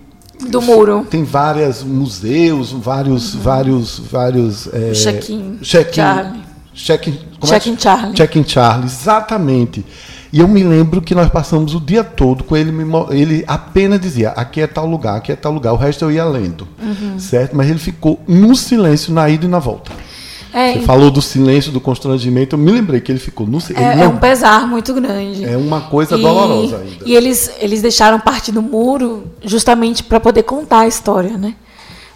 Do 0.50 0.62
muro. 0.62 1.06
tem 1.10 1.24
vários 1.24 1.82
museus, 1.82 2.70
vários, 2.72 3.34
vários, 3.34 3.98
vários. 3.98 4.68
É, 4.72 4.92
Check-in 4.92 5.58
check-in- 5.62 5.94
Charlie. 5.94 6.40
check-in- 6.74 7.18
é 7.42 7.46
Check-in 7.46 7.76
Charlie. 7.78 8.14
Check-in 8.14 8.44
Charlie, 8.46 8.86
exatamente. 8.86 9.84
E 10.32 10.40
eu 10.40 10.46
me 10.48 10.62
lembro 10.62 11.00
que 11.00 11.14
nós 11.14 11.28
passamos 11.30 11.74
o 11.74 11.80
dia 11.80 12.04
todo 12.04 12.44
com 12.44 12.54
ele, 12.56 12.70
me 12.70 12.84
ele 13.10 13.42
apenas 13.46 13.98
dizia, 13.98 14.28
aqui 14.30 14.60
é 14.60 14.66
tal 14.66 14.84
lugar, 14.86 15.16
aqui 15.16 15.32
é 15.32 15.36
tal 15.36 15.50
lugar, 15.52 15.72
o 15.72 15.76
resto 15.76 16.04
eu 16.04 16.12
ia 16.12 16.24
lendo, 16.24 16.68
Uhum. 16.82 17.18
certo? 17.18 17.56
Mas 17.56 17.70
ele 17.70 17.78
ficou 17.78 18.20
no 18.28 18.54
silêncio 18.54 19.12
na 19.12 19.28
ida 19.30 19.46
e 19.46 19.48
na 19.48 19.58
volta. 19.58 19.90
É, 20.52 20.72
Você 20.74 20.80
falou 20.80 21.10
do 21.10 21.20
silêncio, 21.20 21.70
do 21.70 21.80
constrangimento, 21.80 22.54
eu 22.56 22.58
me 22.58 22.70
lembrei 22.72 23.00
que 23.00 23.12
ele 23.12 23.18
ficou 23.18 23.46
no 23.46 23.60
silêncio. 23.60 24.00
é, 24.00 24.04
é 24.04 24.08
um 24.08 24.16
pesar 24.16 24.66
muito 24.66 24.94
grande. 24.94 25.44
é 25.44 25.56
uma 25.56 25.82
coisa 25.82 26.16
E- 26.16 26.22
dolorosa 26.22 26.78
ainda. 26.78 27.04
E 27.04 27.14
eles, 27.14 27.50
eles 27.60 27.82
deixaram 27.82 28.18
parte 28.18 28.50
do 28.50 28.62
muro 28.62 29.24
justamente 29.44 30.02
para 30.02 30.18
poder 30.18 30.42
contar 30.44 30.80
a 30.80 30.86
história, 30.86 31.36
né? 31.36 31.54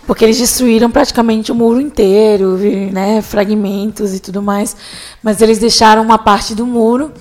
Porque 0.07 0.24
eles 0.24 0.39
destruíram 0.39 0.91
praticamente 0.91 1.53
o 1.53 1.55
muro 1.55 1.80
inteiro, 1.80 2.57
né? 2.93 3.22
fragmentos 3.22 4.12
e 4.14 4.18
tudo 4.20 4.43
mais. 4.43 4.76
Mas 5.22 5.41
eles 5.41 5.59
deixaram 5.59 6.03
uma 6.03 6.18
parte 6.18 6.55
do 6.55 6.66
muro 6.66 7.12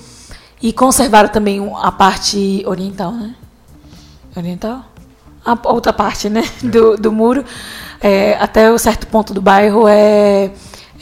e 0.60 0.72
conservaram 0.72 1.28
também 1.28 1.60
a 1.80 1.92
parte 1.92 2.62
oriental, 2.66 3.12
né? 3.12 3.34
Oriental? 4.36 4.84
A 5.44 5.56
outra 5.72 5.92
parte, 5.92 6.28
né? 6.28 6.42
Do, 6.62 6.96
do 6.96 7.12
muro. 7.12 7.44
É, 8.00 8.36
até 8.40 8.68
o 8.72 8.78
certo 8.78 9.06
ponto 9.06 9.32
do 9.32 9.40
bairro 9.40 9.86
é, 9.86 10.50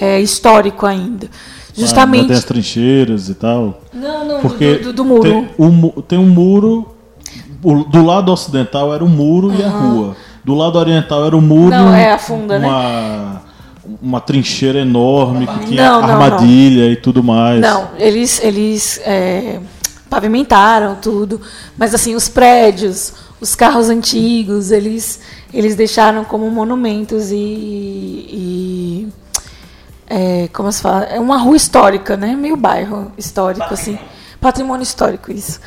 é 0.01 0.21
histórico 0.21 0.87
ainda. 0.87 1.29
Ah, 1.31 1.73
Justamente. 1.75 2.29
tem 2.29 2.37
as 2.37 2.45
trincheiras 2.45 3.29
e 3.29 3.35
tal. 3.35 3.81
Não, 3.93 4.27
não, 4.27 4.41
Porque 4.41 4.77
do, 4.77 4.85
do, 4.85 4.93
do 4.93 5.05
muro. 5.05 5.23
Tem, 5.23 5.49
o 5.59 6.03
tem 6.03 6.19
um 6.19 6.29
muro. 6.29 6.89
do 7.63 8.05
lado 8.05 8.33
ocidental 8.33 8.95
era 8.95 9.05
o 9.05 9.09
muro 9.09 9.53
e 9.55 9.63
a 9.63 9.69
rua. 9.69 10.17
Do 10.45 10.55
lado 10.55 10.79
oriental 10.79 11.27
era 11.27 11.37
o 11.37 11.41
muro. 11.41 11.71
Não, 11.71 11.95
é 11.95 12.13
a 12.13 12.19
funda, 12.19 12.59
né? 12.59 12.67
uma, 12.67 13.43
Uma 14.03 14.21
trincheira 14.21 14.81
enorme 14.81 15.47
que 15.47 15.67
tinha 15.67 15.91
Não, 15.91 16.01
não, 16.01 16.09
armadilha 16.09 16.91
e 16.91 16.97
tudo 16.97 17.23
mais. 17.23 17.61
Não, 17.61 17.91
eles, 17.99 18.43
eles 18.43 19.01
é, 19.05 19.61
pavimentaram 20.09 20.97
tudo, 20.97 21.41
mas 21.77 21.95
assim, 21.95 22.15
os 22.15 22.29
prédios, 22.29 23.13
os 23.41 23.55
carros 23.55 23.89
antigos, 23.89 24.71
eles, 24.71 25.21
eles 25.53 25.77
deixaram 25.77 26.25
como 26.25 26.51
monumentos 26.51 27.31
e. 27.31 27.37
e 27.37 29.09
é, 30.11 30.49
como 30.53 30.73
se 30.73 30.83
fala? 30.83 31.05
É 31.05 31.21
uma 31.21 31.39
rua 31.39 31.57
histórica, 31.57 32.17
né? 32.17 32.35
Meio 32.35 32.57
bairro 32.57 33.13
histórico, 33.17 33.73
assim. 33.73 33.97
Patrimônio 34.41 34.83
histórico, 34.83 35.31
isso. 35.31 35.61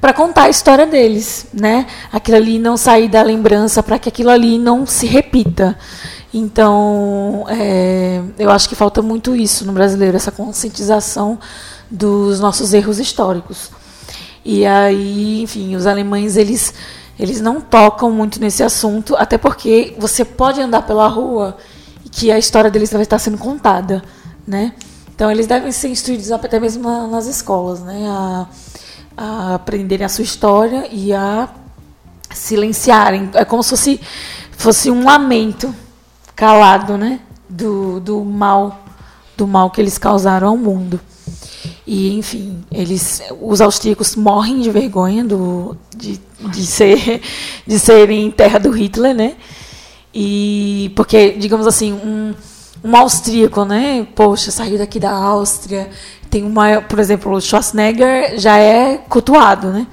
Para 0.00 0.12
contar 0.12 0.44
a 0.44 0.48
história 0.48 0.86
deles, 0.86 1.48
né? 1.52 1.84
Aquilo 2.12 2.36
ali 2.36 2.60
não 2.60 2.76
sair 2.76 3.08
da 3.08 3.20
lembrança, 3.22 3.82
para 3.82 3.98
que 3.98 4.08
aquilo 4.08 4.30
ali 4.30 4.56
não 4.56 4.86
se 4.86 5.04
repita. 5.04 5.76
Então, 6.32 7.44
é, 7.48 8.20
eu 8.38 8.50
acho 8.50 8.68
que 8.68 8.76
falta 8.76 9.02
muito 9.02 9.34
isso 9.34 9.66
no 9.66 9.72
brasileiro, 9.72 10.16
essa 10.16 10.30
conscientização 10.30 11.36
dos 11.90 12.38
nossos 12.38 12.72
erros 12.72 13.00
históricos. 13.00 13.70
E 14.44 14.64
aí, 14.64 15.42
enfim, 15.42 15.74
os 15.74 15.86
alemães 15.86 16.36
eles 16.36 16.72
eles 17.18 17.40
não 17.40 17.60
tocam 17.60 18.12
muito 18.12 18.38
nesse 18.38 18.62
assunto, 18.62 19.16
até 19.16 19.36
porque 19.36 19.96
você 19.98 20.24
pode 20.24 20.60
andar 20.60 20.82
pela 20.82 21.08
rua 21.08 21.56
que 22.10 22.30
a 22.30 22.38
história 22.38 22.70
deles 22.70 22.92
vai 22.92 23.02
estar 23.02 23.18
sendo 23.18 23.38
contada, 23.38 24.02
né? 24.46 24.72
Então 25.14 25.30
eles 25.30 25.46
devem 25.46 25.72
ser 25.72 25.88
instruídos 25.88 26.30
até 26.30 26.60
mesmo 26.60 26.84
na- 26.88 27.06
nas 27.06 27.26
escolas, 27.26 27.80
né? 27.80 28.06
A, 28.08 28.46
a 29.16 29.54
aprenderem 29.56 30.04
a 30.06 30.08
sua 30.08 30.24
história 30.24 30.88
e 30.92 31.12
a 31.12 31.48
silenciarem. 32.32 33.30
É 33.34 33.44
como 33.44 33.62
se 33.62 33.70
fosse, 33.70 34.00
fosse 34.52 34.90
um 34.90 35.04
lamento 35.04 35.74
calado, 36.36 36.96
né? 36.96 37.20
Do, 37.48 37.98
do 38.00 38.24
mal, 38.24 38.84
do 39.36 39.46
mal 39.46 39.70
que 39.70 39.80
eles 39.80 39.98
causaram 39.98 40.48
ao 40.48 40.56
mundo. 40.56 41.00
E, 41.86 42.16
enfim, 42.16 42.62
eles, 42.70 43.22
os 43.40 43.60
austríacos 43.60 44.14
morrem 44.14 44.60
de 44.60 44.70
vergonha 44.70 45.24
do, 45.24 45.76
de, 45.96 46.20
de, 46.52 46.66
ser, 46.66 47.22
de 47.66 47.78
serem 47.78 48.30
terra 48.30 48.58
do 48.58 48.70
Hitler, 48.70 49.14
né? 49.14 49.36
E 50.20 50.90
porque, 50.96 51.36
digamos 51.38 51.64
assim, 51.64 51.92
um, 51.92 52.34
um 52.82 52.96
austríaco, 52.96 53.64
né? 53.64 54.04
Poxa, 54.16 54.50
saiu 54.50 54.76
daqui 54.76 54.98
da 54.98 55.12
Áustria, 55.12 55.88
tem 56.28 56.44
uma, 56.44 56.80
por 56.80 56.98
exemplo, 56.98 57.32
o 57.32 57.40
Schwarzenegger 57.40 58.36
já 58.36 58.58
é 58.58 58.98
cultuado, 59.08 59.68
né? 59.68 59.86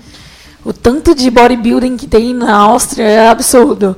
O 0.63 0.73
tanto 0.73 1.13
de 1.13 1.29
bodybuilding 1.29 1.95
que 1.95 2.07
tem 2.07 2.33
na 2.33 2.55
Áustria 2.55 3.03
é 3.03 3.29
absurdo. 3.29 3.95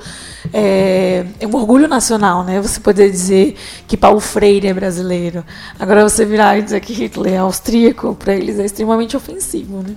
É, 0.51 1.25
é 1.39 1.47
um 1.47 1.55
orgulho 1.55 1.87
nacional, 1.87 2.43
né? 2.43 2.59
Você 2.59 2.81
poder 2.81 3.09
dizer 3.09 3.55
que 3.87 3.95
Paulo 3.95 4.19
Freire 4.19 4.67
é 4.67 4.73
brasileiro. 4.73 5.45
Agora 5.79 6.03
você 6.03 6.25
virar 6.25 6.59
e 6.59 6.61
dizer 6.61 6.81
que 6.81 6.91
Hitler 6.91 7.35
é 7.35 7.37
austríaco, 7.37 8.15
para 8.15 8.35
eles 8.35 8.59
é 8.59 8.65
extremamente 8.65 9.15
ofensivo, 9.15 9.81
né? 9.81 9.95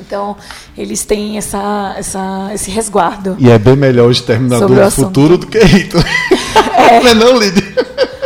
Então, 0.00 0.36
eles 0.76 1.04
têm 1.04 1.38
essa, 1.38 1.94
essa, 1.96 2.50
esse 2.52 2.70
resguardo. 2.70 3.36
E 3.38 3.50
é 3.50 3.58
bem 3.58 3.76
melhor 3.76 4.08
o 4.08 4.10
Exterminador 4.10 4.68
do. 4.68 4.90
Futuro 4.90 5.38
do 5.38 5.46
que 5.46 5.58
Hitler. 5.58 6.04
Não 7.02 7.10
é 7.10 7.14
não, 7.14 7.38
Lídia? 7.38 7.62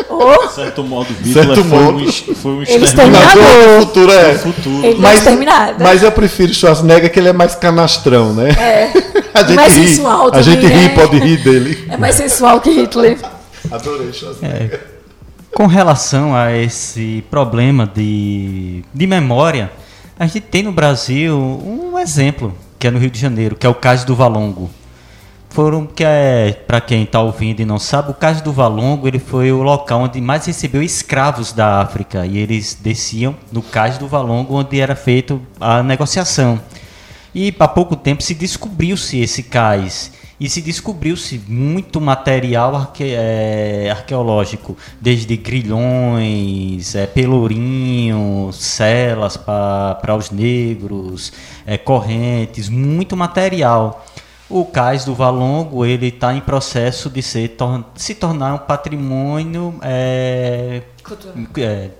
Ou 0.08 0.46
De 0.46 0.54
certo 0.54 0.84
modo, 0.84 1.08
Hitler 1.24 1.46
Certo 1.46 1.64
foi, 1.64 1.78
modo. 1.78 1.98
Um, 1.98 2.12
foi 2.34 2.52
um 2.52 2.62
Ele 2.62 2.84
exterminador 2.84 3.42
do 3.42 3.86
Futuro 3.86 4.12
é. 4.12 4.32
do 4.34 4.38
futuro. 4.38 4.86
ele 4.86 4.98
é 4.98 5.00
Mas, 5.00 5.18
exterminado. 5.18 5.82
mas 5.82 6.02
eu 6.02 6.12
prefiro 6.12 6.54
Schwarzenegger 6.54 7.10
que 7.12 7.18
ele 7.18 7.28
é 7.28 7.32
mais 7.32 7.54
canastrão, 7.54 8.32
né? 8.32 8.50
É. 8.50 8.92
A 9.34 9.42
gente 9.42 9.56
mais 9.56 9.74
ri. 9.74 9.88
sensual 9.88 10.30
A 10.32 10.42
gente 10.42 10.60
também, 10.60 10.76
ri, 10.76 10.88
né? 10.88 10.94
pode 10.94 11.18
rir 11.18 11.38
dele. 11.38 11.86
É 11.88 11.96
mais 11.96 12.14
sensual 12.14 12.60
que 12.60 12.70
Hitler. 12.70 13.18
Adorei 13.70 14.12
Schwarzenegger. 14.12 14.80
Com 15.54 15.66
relação 15.66 16.34
a 16.36 16.52
esse 16.56 17.24
problema 17.30 17.90
de, 17.92 18.84
de 18.92 19.06
memória, 19.06 19.70
a 20.22 20.26
gente 20.26 20.42
tem 20.42 20.62
no 20.62 20.70
Brasil 20.70 21.36
um 21.36 21.98
exemplo, 21.98 22.56
que 22.78 22.86
é 22.86 22.92
no 22.92 22.98
Rio 23.00 23.10
de 23.10 23.18
Janeiro, 23.18 23.56
que 23.56 23.66
é 23.66 23.68
o 23.68 23.74
Cais 23.74 24.04
do 24.04 24.14
Valongo. 24.14 24.70
Foram 25.50 25.84
que 25.84 26.04
é, 26.04 26.52
para 26.52 26.80
quem 26.80 27.02
está 27.02 27.20
ouvindo 27.20 27.58
e 27.58 27.64
não 27.64 27.76
sabe, 27.76 28.12
o 28.12 28.14
Cais 28.14 28.40
do 28.40 28.52
Valongo 28.52 29.08
ele 29.08 29.18
foi 29.18 29.50
o 29.50 29.64
local 29.64 30.02
onde 30.02 30.20
mais 30.20 30.46
recebeu 30.46 30.80
escravos 30.80 31.52
da 31.52 31.80
África 31.80 32.24
e 32.24 32.38
eles 32.38 32.78
desciam 32.80 33.34
no 33.50 33.62
Cais 33.62 33.98
do 33.98 34.06
Valongo 34.06 34.54
onde 34.54 34.78
era 34.78 34.94
feita 34.94 35.40
a 35.60 35.82
negociação. 35.82 36.60
E 37.34 37.52
há 37.58 37.66
pouco 37.66 37.96
tempo 37.96 38.22
se 38.22 38.32
descobriu-se 38.32 39.18
esse 39.18 39.42
cais. 39.42 40.12
E 40.42 40.48
se 40.50 40.60
descobriu-se 40.60 41.40
muito 41.46 42.00
material 42.00 42.74
arque- 42.74 43.14
eh, 43.14 43.88
arqueológico, 43.92 44.76
desde 45.00 45.36
grilhões, 45.36 46.96
eh, 46.96 47.06
pelourinhos, 47.06 48.56
celas 48.56 49.36
para 49.36 50.16
os 50.16 50.32
negros, 50.32 51.32
eh, 51.64 51.78
correntes, 51.78 52.68
muito 52.68 53.16
material. 53.16 54.04
O 54.50 54.64
cais 54.64 55.04
do 55.04 55.14
Valongo 55.14 55.86
ele 55.86 56.08
está 56.08 56.34
em 56.34 56.40
processo 56.40 57.08
de 57.08 57.22
ser, 57.22 57.50
tor- 57.50 57.84
se 57.94 58.12
tornar 58.12 58.52
um 58.54 58.58
patrimônio 58.58 59.76
eh, 59.80 60.82
é, 61.58 61.90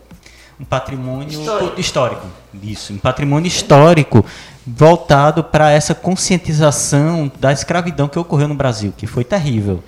um 0.58 0.64
patrimônio 0.64 1.28
Histórico. 1.40 1.80
histórico. 1.80 2.26
Isso, 2.60 2.92
um 2.92 2.98
patrimônio 2.98 3.46
histórico 3.46 4.24
voltado 4.66 5.42
para 5.42 5.70
essa 5.70 5.94
conscientização 5.94 7.30
da 7.40 7.52
escravidão 7.52 8.08
que 8.08 8.18
ocorreu 8.18 8.48
no 8.48 8.54
Brasil, 8.54 8.92
que 8.96 9.06
foi 9.06 9.24
terrível. 9.24 9.82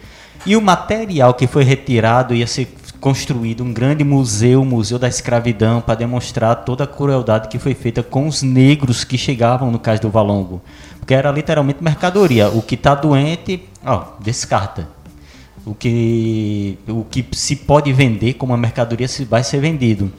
E 0.46 0.56
o 0.56 0.60
material 0.60 1.32
que 1.34 1.46
foi 1.46 1.64
retirado 1.64 2.34
ia 2.34 2.46
ser 2.46 2.68
construído 3.00 3.62
um 3.62 3.72
grande 3.72 4.02
museu, 4.02 4.62
o 4.62 4.64
Museu 4.64 4.98
da 4.98 5.06
Escravidão, 5.06 5.80
para 5.80 5.94
demonstrar 5.94 6.64
toda 6.64 6.84
a 6.84 6.86
crueldade 6.86 7.48
que 7.48 7.58
foi 7.58 7.74
feita 7.74 8.02
com 8.02 8.26
os 8.26 8.42
negros 8.42 9.04
que 9.04 9.18
chegavam 9.18 9.70
no 9.70 9.78
Cais 9.78 10.00
do 10.00 10.08
Valongo. 10.08 10.62
Porque 10.98 11.12
era 11.12 11.30
literalmente 11.30 11.84
mercadoria. 11.84 12.48
O 12.48 12.62
que 12.62 12.76
está 12.76 12.94
doente, 12.94 13.62
ó, 13.84 14.04
descarta. 14.20 14.88
O 15.66 15.74
que, 15.74 16.78
o 16.88 17.04
que 17.04 17.26
se 17.32 17.56
pode 17.56 17.92
vender 17.92 18.34
como 18.34 18.52
uma 18.52 18.58
mercadoria 18.58 19.06
vai 19.28 19.42
ser 19.44 19.60
vendido. 19.60 20.10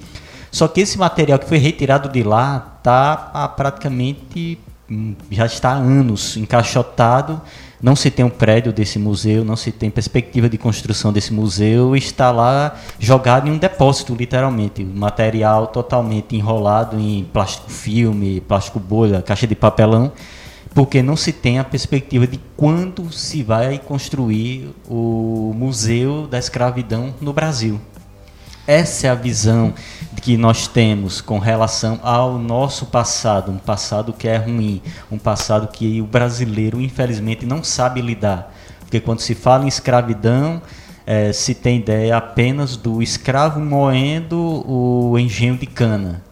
Só 0.56 0.70
que 0.70 0.80
esse 0.80 0.98
material 0.98 1.38
que 1.38 1.46
foi 1.46 1.58
retirado 1.58 2.08
de 2.08 2.24
lá 2.24 2.78
está 2.78 3.30
há 3.34 3.46
praticamente 3.46 4.58
hum, 4.90 5.14
já 5.30 5.46
está 5.46 5.72
há 5.72 5.74
anos 5.74 6.38
encaixotado 6.38 7.42
não 7.84 7.94
se 7.94 8.10
tem 8.10 8.24
um 8.24 8.30
prédio 8.30 8.72
desse 8.72 8.98
museu, 8.98 9.44
não 9.44 9.58
se 9.58 9.70
tem 9.70 9.92
perspectiva 9.92 10.48
de 10.48 10.58
construção 10.58 11.12
desse 11.12 11.34
museu, 11.34 11.94
está 11.94 12.32
lá 12.32 12.74
jogado 12.98 13.50
em 13.50 13.52
um 13.52 13.58
depósito, 13.58 14.16
literalmente. 14.16 14.82
Material 14.82 15.68
totalmente 15.68 16.38
enrolado 16.38 16.98
em 16.98 17.26
plástico 17.34 17.70
filme, 17.70 18.40
plástico 18.40 18.80
bolha, 18.80 19.22
caixa 19.22 19.46
de 19.46 19.56
papelão, 19.56 20.14
porque 20.74 21.04
não 21.04 21.18
se 21.18 21.34
tem 21.34 21.60
a 21.60 21.66
perspectiva 21.66 22.26
de 22.26 22.40
quando 22.56 23.12
se 23.12 23.44
vai 23.44 23.78
construir 23.78 24.74
o 24.88 25.54
Museu 25.54 26.28
da 26.28 26.40
Escravidão 26.40 27.14
no 27.20 27.34
Brasil. 27.34 27.78
Essa 28.68 29.06
é 29.06 29.10
a 29.12 29.16
visão 29.16 29.76
que 30.24 30.36
nós 30.38 30.68
temos 30.68 31.22
com 31.22 31.38
relação 31.38 32.00
ao 32.02 32.40
nosso 32.40 32.88
passado, 32.88 33.52
um 33.52 33.60
passado 33.60 34.12
que 34.12 34.28
é 34.28 34.38
ruim, 34.38 34.82
um 35.12 35.20
passado 35.20 35.68
que 35.68 36.02
o 36.02 36.06
brasileiro, 36.08 36.82
infelizmente, 36.82 37.46
não 37.46 37.64
sabe 37.64 38.02
lidar. 38.02 38.52
Porque 38.80 39.00
quando 39.00 39.20
se 39.20 39.36
fala 39.36 39.66
em 39.66 39.68
escravidão, 39.68 40.64
é, 41.06 41.32
se 41.32 41.54
tem 41.54 41.78
ideia 41.78 42.18
apenas 42.18 42.76
do 42.76 43.04
escravo 43.04 43.60
moendo 43.60 44.64
o 44.68 45.20
engenho 45.20 45.58
de 45.58 45.68
cana. 45.68 46.24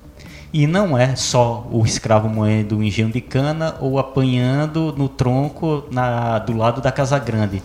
E 0.51 0.65
não 0.65 0.97
é 0.97 1.15
só 1.15 1.67
o 1.71 1.85
escravo 1.85 2.27
moendo 2.27 2.77
o 2.77 2.83
engenho 2.83 3.11
de 3.11 3.21
cana 3.21 3.75
ou 3.79 3.99
apanhando 3.99 4.91
no 4.97 5.07
tronco 5.07 5.83
na, 5.91 6.39
do 6.39 6.57
lado 6.57 6.81
da 6.81 6.91
Casa 6.91 7.19
Grande 7.19 7.61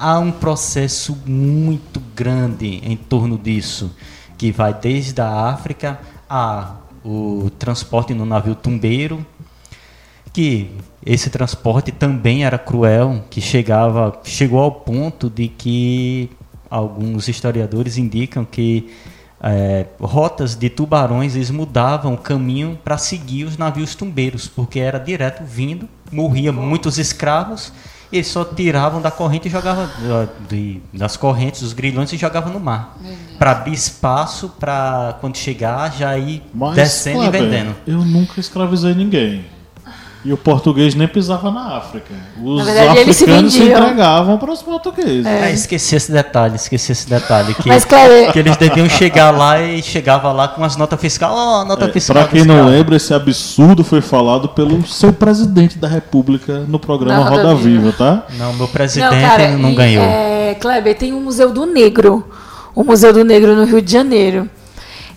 há 0.00 0.18
um 0.18 0.32
processo 0.32 1.16
muito 1.26 2.00
grande 2.16 2.80
em 2.82 2.96
torno 2.96 3.36
disso, 3.36 3.94
que 4.40 4.50
vai 4.50 4.72
desde 4.72 5.20
a 5.20 5.50
África 5.50 6.00
a 6.26 6.76
o 7.04 7.50
transporte 7.58 8.14
no 8.14 8.24
navio 8.24 8.54
tumbeiro, 8.54 9.24
que 10.32 10.70
esse 11.04 11.28
transporte 11.28 11.92
também 11.92 12.42
era 12.42 12.58
cruel, 12.58 13.22
que 13.28 13.38
chegava, 13.38 14.18
chegou 14.24 14.60
ao 14.60 14.72
ponto 14.72 15.28
de 15.28 15.46
que 15.48 16.30
alguns 16.70 17.28
historiadores 17.28 17.98
indicam 17.98 18.42
que 18.42 18.90
é, 19.42 19.84
rotas 20.00 20.54
de 20.54 20.70
tubarões 20.70 21.36
eles 21.36 21.50
mudavam 21.50 22.14
o 22.14 22.18
caminho 22.18 22.78
para 22.82 22.96
seguir 22.96 23.44
os 23.44 23.58
navios 23.58 23.94
tumbeiros, 23.94 24.48
porque 24.48 24.80
era 24.80 24.98
direto 24.98 25.44
vindo, 25.44 25.86
morria 26.10 26.50
muitos 26.50 26.96
escravos 26.96 27.74
eles 28.12 28.26
só 28.26 28.44
tiravam 28.44 29.00
da 29.00 29.10
corrente 29.10 29.48
e 29.48 29.50
jogavam 29.50 29.88
de, 30.48 30.80
das 30.92 31.16
correntes, 31.16 31.60
dos 31.62 31.72
grilhões 31.72 32.12
e 32.12 32.16
jogavam 32.16 32.52
no 32.52 32.60
mar. 32.60 32.96
Para 33.38 33.52
abrir 33.52 33.72
espaço 33.72 34.48
para 34.58 35.16
quando 35.20 35.36
chegar 35.36 35.92
já 35.92 36.16
ir 36.18 36.42
Mas, 36.52 36.74
descendo 36.74 37.24
e 37.24 37.30
vendendo. 37.30 37.74
Eu 37.86 37.98
nunca 38.04 38.40
escravizei 38.40 38.94
ninguém. 38.94 39.44
E 40.22 40.34
o 40.34 40.36
português 40.36 40.94
nem 40.94 41.08
pisava 41.08 41.50
na 41.50 41.78
África. 41.78 42.12
Os 42.42 42.62
verdade, 42.62 42.98
africanos 42.98 43.54
se, 43.54 43.58
se, 43.58 43.64
entregavam 43.70 44.36
para 44.36 44.52
os 44.52 44.62
portugueses. 44.62 45.24
É. 45.24 45.48
é. 45.48 45.52
esqueci 45.52 45.96
esse 45.96 46.12
detalhe, 46.12 46.56
esqueci 46.56 46.92
esse 46.92 47.08
detalhe. 47.08 47.54
Que, 47.54 47.70
Mas, 47.70 47.86
claro, 47.86 48.30
que 48.30 48.38
eles 48.38 48.54
deviam 48.58 48.86
chegar 48.86 49.30
lá 49.30 49.62
e 49.62 49.82
chegava 49.82 50.30
lá 50.30 50.48
com 50.48 50.62
as 50.62 50.76
notas 50.76 51.00
fiscais. 51.00 51.32
Oh, 51.34 51.64
nota 51.64 51.86
é, 51.86 51.92
fiscal. 51.92 52.16
Para 52.16 52.28
quem 52.28 52.42
fiscal. 52.42 52.64
não 52.64 52.68
lembra, 52.68 52.96
esse 52.96 53.14
absurdo 53.14 53.82
foi 53.82 54.02
falado 54.02 54.50
pelo 54.50 54.86
seu 54.86 55.10
presidente 55.10 55.78
da 55.78 55.88
República 55.88 56.64
no 56.68 56.78
programa 56.78 57.24
Roda, 57.24 57.48
Roda 57.48 57.54
Viva, 57.54 57.92
tá? 57.96 58.26
Não, 58.36 58.52
meu 58.52 58.68
presidente 58.68 59.14
não, 59.14 59.22
cara, 59.22 59.48
não 59.56 59.74
ganhou. 59.74 60.04
É, 60.04 60.54
Kleber, 60.60 60.98
tem 60.98 61.14
um 61.14 61.22
Museu 61.22 61.50
do 61.50 61.64
Negro. 61.64 62.28
O 62.74 62.84
Museu 62.84 63.10
do 63.10 63.24
Negro 63.24 63.56
no 63.56 63.64
Rio 63.64 63.80
de 63.80 63.90
Janeiro. 63.90 64.50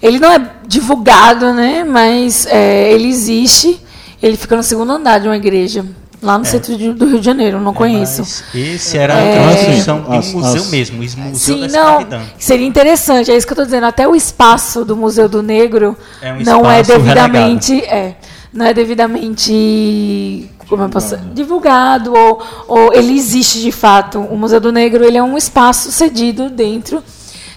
Ele 0.01 0.17
não 0.17 0.31
é 0.31 0.49
divulgado, 0.65 1.53
né? 1.53 1.83
Mas 1.83 2.45
é, 2.45 2.89
ele 2.93 3.09
existe 3.09 3.82
ele 4.23 4.37
fica 4.37 4.55
no 4.55 4.63
segundo 4.63 4.93
andar 4.93 5.19
de 5.19 5.27
uma 5.27 5.35
igreja. 5.35 5.85
Lá 6.21 6.37
no 6.37 6.45
é. 6.45 6.47
centro 6.47 6.77
de, 6.77 6.93
do 6.93 7.05
Rio 7.05 7.19
de 7.19 7.25
Janeiro, 7.25 7.59
não 7.59 7.73
é, 7.73 7.75
conheço. 7.75 8.21
Esse 8.55 8.97
era 8.97 9.15
é, 9.15 9.43
a 9.43 9.49
construção 9.49 10.01
de 10.01 10.07
um 10.07 10.31
museu 10.31 10.61
as, 10.61 10.69
mesmo, 10.69 10.95
o 10.95 10.99
Museu 11.01 11.35
sim, 11.35 11.65
Escravidão. 11.65 12.19
Não, 12.19 12.27
seria 12.39 12.65
interessante, 12.65 13.29
é 13.29 13.35
isso 13.35 13.45
que 13.45 13.51
eu 13.51 13.55
estou 13.55 13.65
dizendo. 13.65 13.85
Até 13.85 14.07
o 14.07 14.15
espaço 14.15 14.85
do 14.85 14.95
Museu 14.95 15.27
do 15.27 15.43
Negro 15.43 15.97
é 16.21 16.31
um 16.31 16.39
não 16.41 16.71
é 16.71 16.81
devidamente. 16.81 17.77
É, 17.83 18.15
não 18.53 18.65
é 18.65 18.73
devidamente 18.73 20.49
como 20.69 20.87
posso, 20.87 21.17
divulgado 21.33 22.13
ou, 22.13 22.41
ou 22.67 22.93
ele 22.93 23.13
existe 23.17 23.59
de 23.59 23.71
fato. 23.73 24.19
O 24.19 24.37
Museu 24.37 24.61
do 24.61 24.71
Negro 24.71 25.03
ele 25.03 25.17
é 25.17 25.23
um 25.23 25.37
espaço 25.37 25.91
cedido 25.91 26.49
dentro 26.49 27.03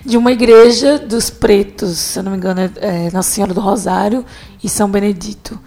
de 0.04 0.16
uma 0.16 0.32
igreja 0.32 0.98
dos 0.98 1.30
pretos, 1.30 1.98
se 1.98 2.18
eu 2.18 2.22
não 2.22 2.32
me 2.32 2.38
engano, 2.38 2.60
é, 2.60 3.06
é 3.06 3.10
Nossa 3.12 3.30
Senhora 3.30 3.54
do 3.54 3.60
Rosário 3.60 4.24
e 4.62 4.68
São 4.68 4.88
Benedito. 4.88 5.58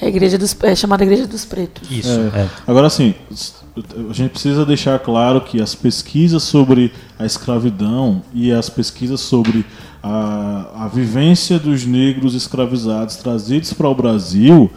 É, 0.00 0.06
a 0.06 0.08
igreja 0.08 0.38
dos, 0.38 0.56
é 0.62 0.74
chamada 0.74 1.04
Igreja 1.04 1.26
dos 1.26 1.44
Pretos. 1.44 1.90
Isso. 1.90 2.08
É. 2.08 2.42
É. 2.42 2.48
Agora, 2.66 2.86
assim, 2.86 3.14
a 4.08 4.12
gente 4.12 4.30
precisa 4.30 4.64
deixar 4.64 4.98
claro 5.00 5.40
que 5.40 5.60
as 5.60 5.74
pesquisas 5.74 6.42
sobre 6.42 6.92
a 7.18 7.26
escravidão 7.26 8.22
e 8.32 8.52
as 8.52 8.68
pesquisas 8.70 9.20
sobre 9.20 9.64
a, 10.02 10.84
a 10.84 10.88
vivência 10.88 11.58
dos 11.58 11.84
negros 11.84 12.34
escravizados 12.34 13.16
trazidos 13.16 13.72
para 13.72 13.88
o 13.88 13.94
Brasil 13.94 14.70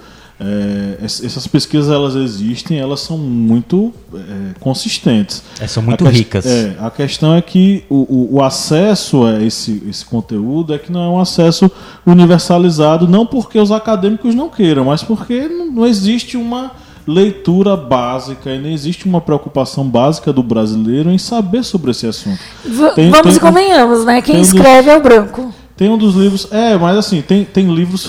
é, 0.44 0.98
essas 1.04 1.46
pesquisas 1.46 1.92
elas 1.92 2.16
existem, 2.16 2.80
elas 2.80 3.02
são 3.02 3.16
muito 3.16 3.94
é, 4.12 4.20
consistentes. 4.60 5.44
É, 5.60 5.68
são 5.68 5.84
muito 5.84 6.06
a 6.08 6.10
ricas. 6.10 6.48
É, 6.48 6.76
a 6.80 6.90
questão 6.90 7.36
é 7.36 7.42
que 7.44 7.84
o, 7.88 7.98
o, 7.98 8.36
o, 8.38 8.44
acesso 8.44 9.24
a 9.24 9.40
esse, 9.40 9.84
esse 9.88 10.04
conteúdo 10.04 10.74
é 10.74 10.80
que 10.80 10.92
não 10.92 11.04
é 11.04 11.10
um 11.10 11.20
acesso 11.20 11.70
universalizado, 12.08 13.08
não 13.08 13.24
porque 13.24 13.60
os 13.60 13.72
acadêmicos 13.72 14.34
não 14.34 14.50
queiram, 14.50 14.86
mas 14.86 15.04
porque 15.04 15.48
não, 15.48 15.72
não 15.72 15.86
existe 15.86 16.36
uma 16.36 16.72
leitura 17.06 17.78
básica 17.78 18.50
e 18.50 18.58
nem 18.58 18.74
existe 18.74 19.06
uma 19.06 19.22
preocupação 19.22 19.88
básica 19.88 20.34
do 20.34 20.42
brasileiro 20.42 21.12
em 21.12 21.20
saber 21.20 21.64
sobre 21.64 21.92
esse 21.92 22.08
assunto. 22.08 22.40
V 22.66 22.90
tem, 22.94 23.12
vamos 23.12 23.28
tem, 23.28 23.36
e 23.36 23.40
convenhamos, 23.40 24.06
né? 24.06 24.22
Quem 24.24 24.42
escreve 24.42 24.90
é 24.90 24.98
o 24.98 25.02
branco. 25.02 25.54
Tem 25.82 25.90
um 25.90 25.98
dos 25.98 26.14
livros. 26.14 26.48
É, 26.52 26.78
mas 26.78 26.96
assim, 26.96 27.24
tem, 27.24 27.44
tem 27.44 27.74
livros 27.74 28.08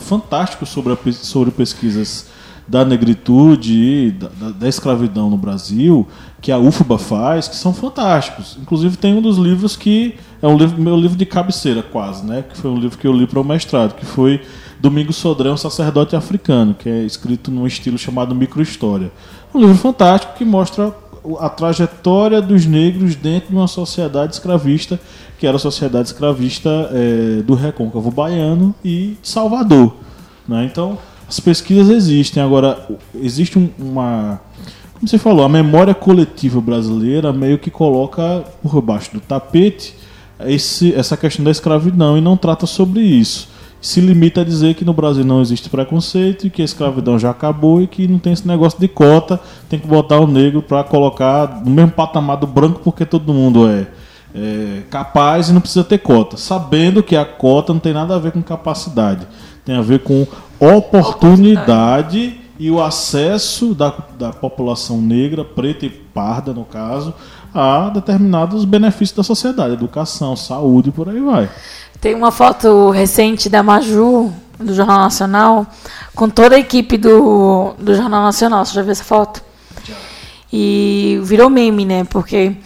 fantásticos 0.00 0.68
sobre, 0.68 0.94
a, 0.94 1.12
sobre 1.12 1.52
pesquisas 1.52 2.26
da 2.66 2.84
negritude 2.84 4.10
da, 4.10 4.28
da, 4.30 4.50
da, 4.50 4.68
escravidão 4.68 5.30
no 5.30 5.36
Brasil, 5.36 6.08
que 6.40 6.50
a 6.50 6.58
UFBA 6.58 6.98
faz, 6.98 7.46
que 7.46 7.54
são 7.54 7.72
fantásticos. 7.72 8.58
Inclusive 8.60 8.96
tem 8.96 9.14
um 9.14 9.22
dos 9.22 9.38
livros 9.38 9.76
que 9.76 10.16
é 10.42 10.48
um 10.48 10.56
livro, 10.56 10.82
meu 10.82 10.96
livro 10.96 11.16
de 11.16 11.24
cabeceira 11.24 11.84
quase, 11.84 12.26
né? 12.26 12.42
Que 12.42 12.56
foi 12.56 12.68
um 12.68 12.80
livro 12.80 12.98
que 12.98 13.06
eu 13.06 13.12
li 13.12 13.28
para 13.28 13.38
o 13.38 13.44
mestrado, 13.44 13.94
que 13.94 14.04
foi 14.04 14.40
Domingos 14.80 15.14
Sodré, 15.14 15.52
um 15.52 15.56
sacerdote 15.56 16.16
africano, 16.16 16.74
que 16.74 16.88
é 16.88 17.04
escrito 17.04 17.48
num 17.48 17.64
estilo 17.64 17.96
chamado 17.96 18.34
microhistória. 18.34 19.12
Um 19.54 19.60
livro 19.60 19.76
fantástico 19.76 20.34
que 20.36 20.44
mostra 20.44 20.92
a 21.38 21.48
trajetória 21.48 22.40
dos 22.40 22.66
negros 22.66 23.14
dentro 23.14 23.50
de 23.50 23.56
uma 23.56 23.68
sociedade 23.68 24.34
escravista 24.34 25.00
que 25.38 25.46
era 25.46 25.56
a 25.56 25.60
Sociedade 25.60 26.08
Escravista 26.08 26.70
é, 26.92 27.42
do 27.42 27.54
Recôncavo 27.54 28.10
Baiano 28.10 28.74
e 28.84 29.16
de 29.20 29.28
Salvador. 29.28 29.94
Né? 30.48 30.64
Então, 30.64 30.98
as 31.28 31.40
pesquisas 31.40 31.90
existem. 31.90 32.42
Agora, 32.42 32.88
existe 33.14 33.58
um, 33.58 33.68
uma. 33.78 34.40
Como 34.94 35.06
você 35.08 35.18
falou, 35.18 35.44
a 35.44 35.48
memória 35.48 35.94
coletiva 35.94 36.60
brasileira 36.60 37.32
meio 37.32 37.58
que 37.58 37.70
coloca 37.70 38.44
por 38.62 38.80
baixo 38.80 39.12
do 39.12 39.20
tapete 39.20 39.94
esse, 40.46 40.94
essa 40.94 41.16
questão 41.16 41.44
da 41.44 41.50
escravidão 41.50 42.16
e 42.16 42.20
não 42.20 42.36
trata 42.36 42.66
sobre 42.66 43.02
isso. 43.02 43.48
Se 43.84 44.00
limita 44.00 44.40
a 44.40 44.44
dizer 44.44 44.74
que 44.74 44.82
no 44.82 44.94
Brasil 44.94 45.26
não 45.26 45.42
existe 45.42 45.68
preconceito 45.68 46.46
e 46.46 46.50
que 46.50 46.62
a 46.62 46.64
escravidão 46.64 47.18
já 47.18 47.28
acabou 47.28 47.82
e 47.82 47.86
que 47.86 48.08
não 48.08 48.18
tem 48.18 48.32
esse 48.32 48.48
negócio 48.48 48.80
de 48.80 48.88
cota, 48.88 49.38
tem 49.68 49.78
que 49.78 49.86
botar 49.86 50.20
o 50.20 50.26
negro 50.26 50.62
para 50.62 50.82
colocar 50.82 51.62
no 51.62 51.70
mesmo 51.70 51.90
patamar 51.90 52.38
do 52.38 52.46
branco 52.46 52.80
porque 52.82 53.04
todo 53.04 53.34
mundo 53.34 53.68
é 53.68 53.86
é, 54.34 54.84
capaz 54.88 55.50
e 55.50 55.52
não 55.52 55.60
precisa 55.60 55.84
ter 55.84 55.98
cota, 55.98 56.38
sabendo 56.38 57.02
que 57.02 57.14
a 57.14 57.26
cota 57.26 57.74
não 57.74 57.78
tem 57.78 57.92
nada 57.92 58.16
a 58.16 58.18
ver 58.18 58.32
com 58.32 58.42
capacidade, 58.42 59.28
tem 59.66 59.76
a 59.76 59.82
ver 59.82 59.98
com 60.00 60.26
oportunidade, 60.58 62.40
e 62.58 62.70
o 62.70 62.82
acesso 62.82 63.74
da, 63.74 63.92
da 64.18 64.32
população 64.32 65.00
negra, 65.00 65.44
preta 65.44 65.86
e 65.86 65.90
parda, 65.90 66.52
no 66.52 66.64
caso, 66.64 67.12
a 67.52 67.90
determinados 67.90 68.64
benefícios 68.64 69.16
da 69.16 69.22
sociedade, 69.22 69.74
educação, 69.74 70.36
saúde 70.36 70.88
e 70.88 70.92
por 70.92 71.08
aí 71.08 71.20
vai. 71.20 71.50
Tem 72.04 72.14
uma 72.14 72.30
foto 72.30 72.90
recente 72.90 73.48
da 73.48 73.62
Maju, 73.62 74.30
do 74.58 74.74
Jornal 74.74 74.98
Nacional, 74.98 75.66
com 76.14 76.28
toda 76.28 76.54
a 76.54 76.58
equipe 76.58 76.98
do, 76.98 77.72
do 77.78 77.94
Jornal 77.94 78.22
Nacional. 78.24 78.62
Você 78.62 78.74
já 78.74 78.82
viu 78.82 78.92
essa 78.92 79.02
foto? 79.02 79.42
E 80.52 81.18
virou 81.22 81.48
meme, 81.48 81.86
né? 81.86 82.04
Porque 82.04 82.56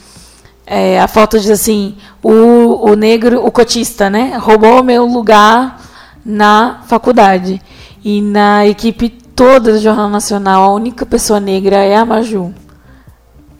é, 0.67 1.01
a 1.01 1.07
foto 1.07 1.39
diz 1.39 1.51
assim: 1.51 1.97
o, 2.21 2.91
o 2.91 2.97
negro, 2.97 3.47
o 3.47 3.53
cotista, 3.53 4.11
né, 4.11 4.37
roubou 4.37 4.83
meu 4.83 5.07
lugar 5.07 5.83
na 6.27 6.81
faculdade. 6.89 7.63
E 8.05 8.21
na 8.21 8.67
equipe 8.67 9.09
toda 9.09 9.75
do 9.75 9.79
Jornal 9.79 10.11
Nacional, 10.11 10.65
a 10.65 10.75
única 10.75 11.07
pessoa 11.07 11.39
negra 11.39 11.77
é 11.77 11.95
a 11.95 12.05
Maju. 12.05 12.53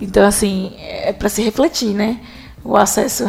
Então, 0.01 0.27
assim, 0.27 0.73
é 0.77 1.13
para 1.13 1.29
se 1.29 1.41
refletir, 1.41 1.95
né? 1.95 2.19
O 2.65 2.77
acesso 2.77 3.27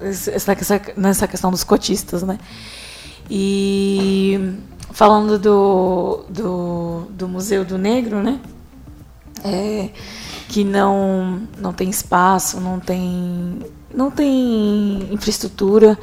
é, 0.00 0.08
essa, 0.08 0.80
nessa 0.96 1.28
questão 1.28 1.50
dos 1.50 1.64
cotistas, 1.64 2.22
né? 2.22 2.38
E 3.30 4.54
falando 4.92 5.38
do, 5.38 6.24
do, 6.28 7.02
do 7.10 7.28
Museu 7.28 7.64
do 7.64 7.78
Negro, 7.78 8.22
né? 8.22 8.40
É, 9.44 9.90
que 10.48 10.64
não, 10.64 11.42
não 11.58 11.72
tem 11.72 11.88
espaço, 11.88 12.60
não 12.60 12.80
tem, 12.80 13.60
não 13.94 14.10
tem 14.10 15.08
infraestrutura 15.12 15.98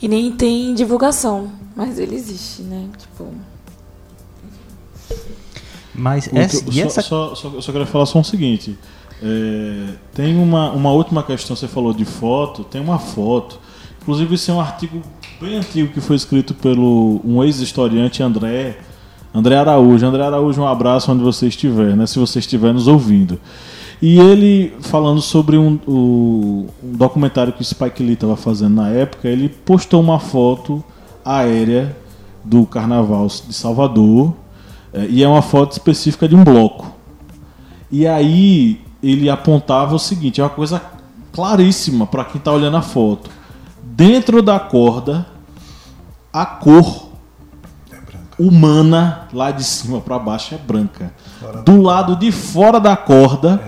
e 0.00 0.08
nem 0.08 0.32
tem 0.32 0.74
divulgação. 0.74 1.52
Mas 1.76 1.98
ele 1.98 2.14
existe, 2.14 2.62
né? 2.62 2.88
Tipo. 2.96 3.32
Mas 5.94 6.28
essa, 6.32 6.64
que- 6.64 6.70
e 6.70 6.74
só, 6.74 6.86
essa 6.86 7.02
só, 7.02 7.34
só, 7.34 7.48
eu 7.48 7.62
só 7.62 7.70
queria 7.72 7.86
falar 7.86 8.06
só 8.06 8.20
o 8.20 8.24
seguinte. 8.24 8.78
É, 9.22 9.86
tem 10.14 10.36
uma, 10.36 10.70
uma 10.72 10.90
última 10.92 11.22
questão, 11.22 11.56
você 11.56 11.68
falou 11.68 11.92
de 11.92 12.04
foto, 12.04 12.64
tem 12.64 12.80
uma 12.80 12.98
foto. 12.98 13.58
Inclusive, 14.02 14.34
isso 14.34 14.50
é 14.50 14.54
um 14.54 14.60
artigo 14.60 15.00
bem 15.40 15.56
antigo 15.56 15.92
que 15.92 16.00
foi 16.00 16.16
escrito 16.16 16.54
pelo 16.54 17.20
um 17.24 17.42
ex-historiante 17.42 18.22
André, 18.22 18.78
André 19.34 19.56
Araújo. 19.56 20.04
André 20.06 20.22
Araújo, 20.24 20.60
um 20.60 20.66
abraço 20.66 21.10
onde 21.10 21.22
você 21.22 21.46
estiver, 21.48 21.96
né? 21.96 22.06
Se 22.06 22.18
você 22.18 22.38
estiver 22.38 22.72
nos 22.74 22.86
ouvindo. 22.86 23.40
E 24.02 24.18
ele, 24.18 24.74
falando 24.80 25.22
sobre 25.22 25.56
um, 25.56 25.78
o- 25.86 26.66
um 26.82 26.92
documentário 26.92 27.52
que 27.52 27.62
o 27.62 27.64
Spike 27.64 28.02
Lee 28.02 28.12
estava 28.14 28.36
fazendo 28.36 28.74
na 28.74 28.90
época, 28.90 29.28
ele 29.28 29.48
postou 29.48 30.00
uma 30.02 30.18
foto 30.18 30.84
aérea 31.24 31.96
do 32.44 32.66
carnaval 32.66 33.26
de 33.26 33.54
Salvador, 33.54 34.34
é, 34.92 35.06
e 35.08 35.22
é 35.22 35.28
uma 35.28 35.40
foto 35.40 35.72
específica 35.72 36.28
de 36.28 36.36
um 36.36 36.44
bloco. 36.44 36.92
E 37.90 38.06
aí 38.06 38.80
ele 39.10 39.28
apontava 39.28 39.94
o 39.94 39.98
seguinte, 39.98 40.40
é 40.40 40.44
uma 40.44 40.50
coisa 40.50 40.80
claríssima 41.32 42.06
para 42.06 42.24
quem 42.24 42.38
está 42.38 42.52
olhando 42.52 42.76
a 42.76 42.82
foto. 42.82 43.30
Dentro 43.82 44.42
da 44.42 44.58
corda, 44.58 45.26
a 46.32 46.46
cor 46.46 47.08
humana 48.38 49.28
lá 49.32 49.50
de 49.50 49.62
cima 49.62 50.00
para 50.00 50.18
baixo 50.18 50.54
é 50.54 50.58
branca. 50.58 51.12
Do 51.64 51.80
lado 51.80 52.16
de 52.16 52.32
fora 52.32 52.80
da 52.80 52.96
corda, 52.96 53.62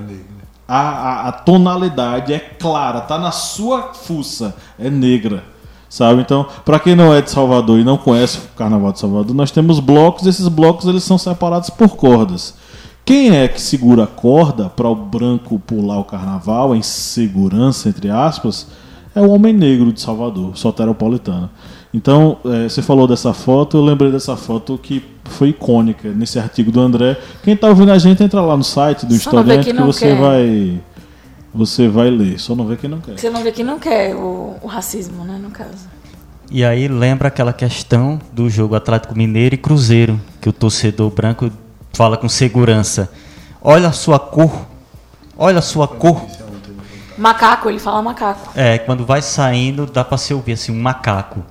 a, 0.66 0.80
a, 0.80 1.28
a 1.28 1.32
tonalidade 1.32 2.32
é 2.32 2.38
clara, 2.38 3.00
tá 3.00 3.18
na 3.18 3.30
sua 3.30 3.94
fuça, 3.94 4.56
é 4.78 4.90
negra. 4.90 5.44
Sabe? 5.88 6.20
Então, 6.20 6.46
para 6.64 6.80
quem 6.80 6.96
não 6.96 7.14
é 7.14 7.22
de 7.22 7.30
Salvador 7.30 7.78
e 7.78 7.84
não 7.84 7.96
conhece 7.96 8.38
o 8.38 8.56
Carnaval 8.56 8.92
de 8.92 8.98
Salvador, 8.98 9.34
nós 9.34 9.52
temos 9.52 9.78
blocos, 9.78 10.26
esses 10.26 10.48
blocos 10.48 10.86
eles 10.86 11.04
são 11.04 11.16
separados 11.16 11.70
por 11.70 11.90
cordas. 11.90 12.54
Quem 13.06 13.30
é 13.30 13.46
que 13.46 13.60
segura 13.60 14.02
a 14.02 14.06
corda 14.08 14.68
para 14.68 14.88
o 14.88 14.96
branco 14.96 15.60
pular 15.60 16.00
o 16.00 16.04
carnaval 16.04 16.74
em 16.74 16.82
segurança, 16.82 17.88
entre 17.88 18.10
aspas, 18.10 18.66
é 19.14 19.20
o 19.20 19.30
homem 19.30 19.52
negro 19.52 19.92
de 19.92 20.00
Salvador, 20.00 20.58
soteropolitano. 20.58 21.48
Então, 21.94 22.38
eh, 22.44 22.68
você 22.68 22.82
falou 22.82 23.06
dessa 23.06 23.32
foto, 23.32 23.76
eu 23.76 23.84
lembrei 23.84 24.10
dessa 24.10 24.36
foto 24.36 24.76
que 24.76 25.04
foi 25.22 25.50
icônica 25.50 26.10
nesse 26.10 26.36
artigo 26.40 26.72
do 26.72 26.80
André. 26.80 27.16
Quem 27.44 27.54
está 27.54 27.68
ouvindo 27.68 27.92
a 27.92 27.98
gente, 27.98 28.24
entra 28.24 28.40
lá 28.40 28.56
no 28.56 28.64
site 28.64 29.06
do 29.06 29.14
Só 29.14 29.30
Historiante 29.30 29.66
quem 29.66 29.72
que 29.72 29.78
não 29.78 29.86
você 29.86 30.06
quer. 30.08 30.20
vai 30.20 30.80
você 31.54 31.88
vai 31.88 32.10
ler. 32.10 32.40
Só 32.40 32.56
não 32.56 32.66
vê 32.66 32.76
quem 32.76 32.90
não 32.90 32.98
quer. 32.98 33.16
Você 33.16 33.30
não 33.30 33.42
vê 33.44 33.52
que 33.52 33.62
não 33.62 33.78
quer 33.78 34.16
o, 34.16 34.56
o 34.60 34.66
racismo, 34.66 35.24
né, 35.24 35.38
no 35.40 35.50
caso. 35.50 35.88
E 36.50 36.64
aí 36.64 36.88
lembra 36.88 37.28
aquela 37.28 37.52
questão 37.52 38.20
do 38.32 38.50
jogo 38.50 38.74
Atlético 38.74 39.16
Mineiro 39.16 39.54
e 39.54 39.58
Cruzeiro, 39.58 40.20
que 40.40 40.48
o 40.48 40.52
torcedor 40.52 41.10
branco 41.10 41.50
fala 41.96 42.16
com 42.16 42.28
segurança. 42.28 43.10
Olha 43.60 43.88
a 43.88 43.92
sua 43.92 44.18
cor, 44.18 44.66
olha 45.36 45.58
a 45.58 45.62
sua 45.62 45.88
cor. 45.88 46.24
Macaco, 47.16 47.70
ele 47.70 47.78
fala 47.78 48.02
macaco. 48.02 48.50
É, 48.54 48.78
quando 48.78 49.06
vai 49.06 49.22
saindo, 49.22 49.86
dá 49.86 50.04
para 50.04 50.18
se 50.18 50.34
ouvir 50.34 50.52
assim, 50.52 50.70
um 50.70 50.80
macaco. 50.80 51.42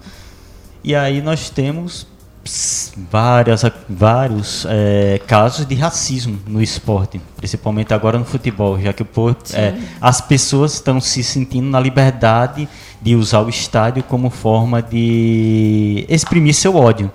E 0.83 0.95
aí 0.95 1.19
nós 1.19 1.49
temos 1.49 2.05
ps, 2.43 2.93
várias, 3.11 3.63
vários 3.89 4.67
é, 4.69 5.19
casos 5.25 5.65
de 5.65 5.73
racismo 5.73 6.39
no 6.45 6.61
esporte, 6.61 7.19
principalmente 7.35 7.91
agora 7.95 8.19
no 8.19 8.25
futebol, 8.25 8.79
já 8.79 8.93
que 8.93 9.03
povo- 9.03 9.35
é, 9.53 9.73
as 9.99 10.21
pessoas 10.21 10.73
estão 10.75 11.01
se 11.01 11.23
sentindo 11.23 11.67
na 11.67 11.79
liberdade 11.79 12.69
de 13.01 13.15
usar 13.15 13.41
o 13.41 13.49
estádio 13.49 14.03
como 14.03 14.29
forma 14.29 14.79
de 14.83 16.05
exprimir 16.07 16.53
seu 16.53 16.75
ódio. 16.75 17.11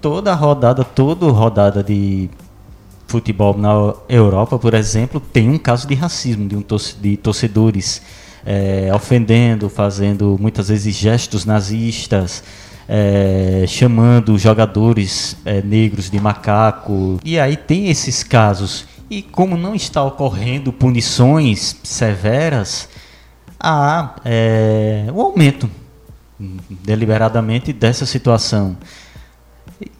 Toda 0.00 0.32
rodada, 0.34 0.84
toda 0.84 1.26
rodada 1.32 1.82
de 1.82 2.30
futebol 3.14 3.56
na 3.56 3.94
Europa, 4.08 4.58
por 4.58 4.74
exemplo, 4.74 5.20
tem 5.20 5.48
um 5.48 5.56
caso 5.58 5.86
de 5.86 5.94
racismo 5.94 6.48
de, 6.48 6.56
um 6.56 6.62
torce- 6.62 6.96
de 7.00 7.16
torcedores 7.16 8.02
eh, 8.44 8.90
ofendendo, 8.92 9.68
fazendo 9.68 10.36
muitas 10.40 10.68
vezes 10.68 10.96
gestos 10.96 11.44
nazistas, 11.44 12.42
eh, 12.88 13.64
chamando 13.68 14.36
jogadores 14.36 15.36
eh, 15.44 15.62
negros 15.62 16.10
de 16.10 16.18
macaco. 16.18 17.20
E 17.24 17.38
aí 17.38 17.56
tem 17.56 17.88
esses 17.88 18.24
casos. 18.24 18.84
E 19.08 19.22
como 19.22 19.56
não 19.56 19.76
está 19.76 20.02
ocorrendo 20.02 20.72
punições 20.72 21.76
severas, 21.84 22.88
há 23.60 24.16
eh, 24.24 25.06
um 25.14 25.20
aumento 25.20 25.70
deliberadamente 26.68 27.72
dessa 27.72 28.04
situação. 28.04 28.76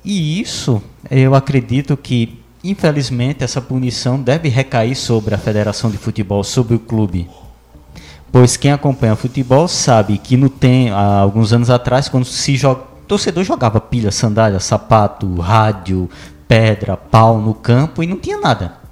E 0.04 0.40
isso, 0.40 0.82
eu 1.10 1.34
acredito 1.34 1.96
que, 1.96 2.40
infelizmente, 2.64 3.44
essa 3.44 3.60
punição 3.60 4.20
deve 4.20 4.48
recair 4.48 4.96
sobre 4.96 5.34
a 5.34 5.38
Federação 5.38 5.90
de 5.90 5.98
Futebol, 5.98 6.42
sobre 6.42 6.74
o 6.74 6.78
clube. 6.80 7.28
Pois 8.32 8.56
quem 8.56 8.72
acompanha 8.72 9.14
futebol 9.14 9.68
sabe 9.68 10.18
que 10.18 10.36
no 10.36 10.48
tem, 10.48 10.90
há 10.90 11.18
alguns 11.18 11.52
anos 11.52 11.70
atrás, 11.70 12.08
quando 12.08 12.24
se 12.24 12.56
joga, 12.56 12.82
torcedor 13.06 13.44
jogava 13.44 13.80
pilha, 13.80 14.10
sandália, 14.10 14.58
sapato, 14.58 15.32
rádio, 15.36 16.10
pedra, 16.48 16.96
pau 16.96 17.38
no 17.38 17.54
campo 17.54 18.02
e 18.02 18.06
não 18.06 18.16
tinha 18.16 18.38
nada. 18.38 18.83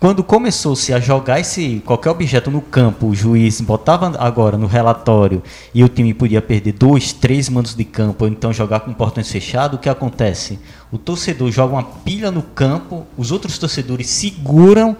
Quando 0.00 0.22
começou-se 0.22 0.92
a 0.92 1.00
jogar 1.00 1.40
esse 1.40 1.82
qualquer 1.84 2.10
objeto 2.10 2.52
no 2.52 2.60
campo, 2.60 3.08
o 3.08 3.14
juiz 3.16 3.60
botava 3.60 4.16
agora 4.16 4.56
no 4.56 4.68
relatório 4.68 5.42
e 5.74 5.82
o 5.82 5.88
time 5.88 6.14
podia 6.14 6.40
perder 6.40 6.72
dois, 6.74 7.12
três 7.12 7.48
mandos 7.48 7.74
de 7.74 7.84
campo, 7.84 8.24
ou 8.24 8.30
então 8.30 8.52
jogar 8.52 8.80
com 8.80 8.92
portões 8.92 9.28
fechados, 9.28 9.76
o 9.76 9.80
que 9.80 9.88
acontece? 9.88 10.60
O 10.92 10.98
torcedor 10.98 11.50
joga 11.50 11.72
uma 11.72 11.82
pilha 11.82 12.30
no 12.30 12.42
campo, 12.42 13.08
os 13.16 13.32
outros 13.32 13.58
torcedores 13.58 14.08
seguram 14.08 14.96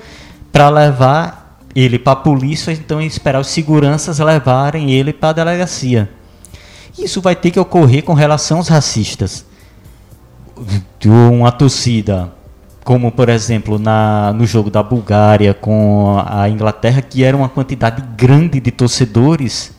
para 0.51 0.69
levar 0.69 1.61
ele 1.77 1.97
para 1.97 2.15
a 2.15 2.17
polícia, 2.17 2.73
então 2.73 3.01
esperar 3.01 3.39
os 3.39 3.47
seguranças 3.47 4.19
levarem 4.19 4.91
ele 4.91 5.13
para 5.13 5.29
a 5.29 5.33
delegacia. 5.33 6.11
Isso 6.99 7.21
vai 7.21 7.37
ter 7.37 7.53
que 7.53 7.61
ocorrer 7.61 8.03
com 8.03 8.15
relação 8.15 8.59
aos 8.59 8.67
racistas 8.67 9.47
uma 11.05 11.53
torcida, 11.53 12.33
como 12.89 13.13
por 13.13 13.29
exemplo 13.29 13.79
na, 13.79 14.33
no 14.33 14.47
jogo 14.47 14.71
da 14.71 14.83
Bulgária 14.83 15.53
com 15.53 16.25
a 16.27 16.49
Inglaterra, 16.49 17.03
que 17.03 17.23
era 17.23 17.37
uma 17.37 17.47
quantidade 17.47 18.03
grande 18.17 18.59
de 18.61 18.71
torcedores, 18.71 19.77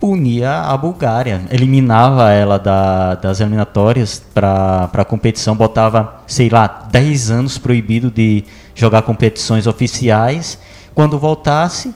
punia 0.00 0.62
a 0.62 0.74
Bulgária, 0.74 1.42
eliminava 1.50 2.32
ela 2.32 2.58
da- 2.58 3.14
das 3.16 3.40
eliminatórias 3.40 4.22
para 4.32 4.88
a 4.90 5.04
competição, 5.04 5.54
botava, 5.54 6.22
sei 6.26 6.48
lá, 6.48 6.66
10 6.90 7.30
anos 7.30 7.58
proibido 7.58 8.10
de 8.10 8.42
jogar 8.74 9.02
competições 9.02 9.66
oficiais. 9.66 10.58
Quando 10.94 11.18
voltasse, 11.18 11.94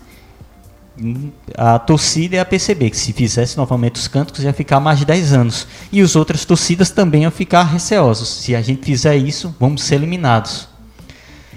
a 1.57 1.79
torcida 1.79 2.37
ia 2.37 2.45
perceber 2.45 2.91
que 2.91 2.97
se 2.97 3.13
fizesse 3.13 3.57
novamente 3.57 3.97
os 3.97 4.09
cânticos 4.09 4.45
ia 4.45 4.53
ficar 4.53 4.79
mais 4.81 4.99
de 4.99 5.05
10 5.05 5.33
anos. 5.33 5.67
E 5.91 6.01
as 6.01 6.15
outras 6.17 6.45
torcidas 6.45 6.91
também 6.91 7.23
iam 7.23 7.31
ficar 7.31 7.63
receosos. 7.65 8.29
Se 8.29 8.55
a 8.55 8.63
gente 8.63 8.85
fizer 8.85 9.17
isso, 9.17 9.55
vamos 9.59 9.83
ser 9.83 9.97
eliminados. 9.97 10.69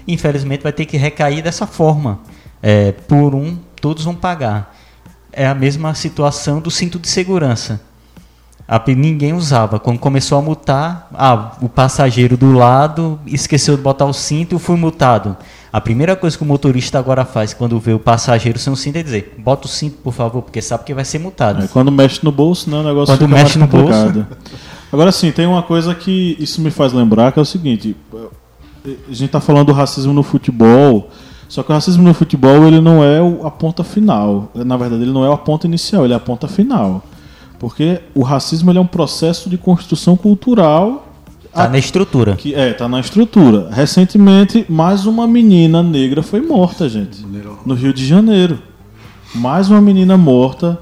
Infelizmente 0.08 0.62
vai 0.62 0.72
ter 0.72 0.86
que 0.86 0.96
recair 0.96 1.42
dessa 1.42 1.66
forma. 1.66 2.20
É, 2.62 2.92
por 2.92 3.34
um, 3.34 3.58
todos 3.80 4.04
vão 4.04 4.14
pagar. 4.14 4.74
É 5.32 5.46
a 5.46 5.54
mesma 5.54 5.94
situação 5.94 6.60
do 6.60 6.70
cinto 6.70 6.98
de 6.98 7.08
segurança. 7.08 7.80
A 8.66 8.82
ninguém 8.88 9.32
usava. 9.32 9.78
Quando 9.78 9.98
começou 9.98 10.38
a 10.38 10.42
multar, 10.42 11.08
ah, 11.14 11.52
o 11.60 11.68
passageiro 11.68 12.36
do 12.36 12.52
lado 12.52 13.20
esqueceu 13.26 13.76
de 13.76 13.82
botar 13.82 14.06
o 14.06 14.12
cinto 14.12 14.56
e 14.56 14.58
foi 14.58 14.76
multado. 14.76 15.36
A 15.76 15.80
primeira 15.82 16.16
coisa 16.16 16.34
que 16.34 16.42
o 16.42 16.46
motorista 16.46 16.98
agora 16.98 17.22
faz 17.22 17.52
quando 17.52 17.78
vê 17.78 17.92
o 17.92 17.98
passageiro 17.98 18.58
sem 18.58 18.72
o 18.72 18.76
cinto 18.76 18.96
é 18.96 19.02
dizer: 19.02 19.34
bota 19.36 19.66
o 19.66 19.68
cinto, 19.68 19.98
por 19.98 20.14
favor, 20.14 20.40
porque 20.40 20.62
sabe 20.62 20.84
que 20.84 20.94
vai 20.94 21.04
ser 21.04 21.18
multado. 21.18 21.64
É, 21.64 21.68
quando 21.68 21.92
mexe 21.92 22.20
no 22.24 22.32
bolso, 22.32 22.70
né, 22.70 22.78
o 22.78 22.82
negócio 22.82 23.14
Quando 23.14 23.28
fica 23.28 23.42
mexe 23.42 23.58
no 23.58 23.66
bolso. 23.66 23.92
complicado. 23.92 24.26
Agora 24.90 25.12
sim, 25.12 25.30
tem 25.30 25.44
uma 25.44 25.62
coisa 25.62 25.94
que 25.94 26.34
isso 26.40 26.62
me 26.62 26.70
faz 26.70 26.94
lembrar, 26.94 27.30
que 27.30 27.38
é 27.38 27.42
o 27.42 27.44
seguinte, 27.44 27.94
a 28.86 29.12
gente 29.12 29.28
tá 29.28 29.38
falando 29.38 29.66
do 29.66 29.74
racismo 29.74 30.14
no 30.14 30.22
futebol, 30.22 31.10
só 31.46 31.62
que 31.62 31.70
o 31.70 31.74
racismo 31.74 32.02
no 32.02 32.14
futebol 32.14 32.66
ele 32.66 32.80
não 32.80 33.04
é 33.04 33.18
a 33.44 33.50
ponta 33.50 33.84
final. 33.84 34.50
Na 34.54 34.78
verdade, 34.78 35.02
ele 35.02 35.12
não 35.12 35.26
é 35.26 35.30
a 35.30 35.36
ponta 35.36 35.66
inicial, 35.66 36.06
ele 36.06 36.14
é 36.14 36.16
a 36.16 36.20
ponta 36.20 36.48
final. 36.48 37.04
Porque 37.58 38.00
o 38.14 38.22
racismo 38.22 38.72
é 38.72 38.80
um 38.80 38.86
processo 38.86 39.50
de 39.50 39.58
construção 39.58 40.16
cultural 40.16 41.05
Tá 41.56 41.68
na 41.68 41.78
estrutura. 41.78 42.36
que 42.36 42.54
é, 42.54 42.72
tá 42.72 42.88
na 42.88 43.00
estrutura. 43.00 43.68
Recentemente, 43.72 44.66
mais 44.68 45.06
uma 45.06 45.26
menina 45.26 45.82
negra 45.82 46.22
foi 46.22 46.40
morta, 46.40 46.88
gente. 46.88 47.24
No 47.64 47.74
Rio 47.74 47.92
de 47.92 48.06
Janeiro. 48.06 48.58
Mais 49.34 49.68
uma 49.68 49.80
menina 49.80 50.16
morta, 50.16 50.78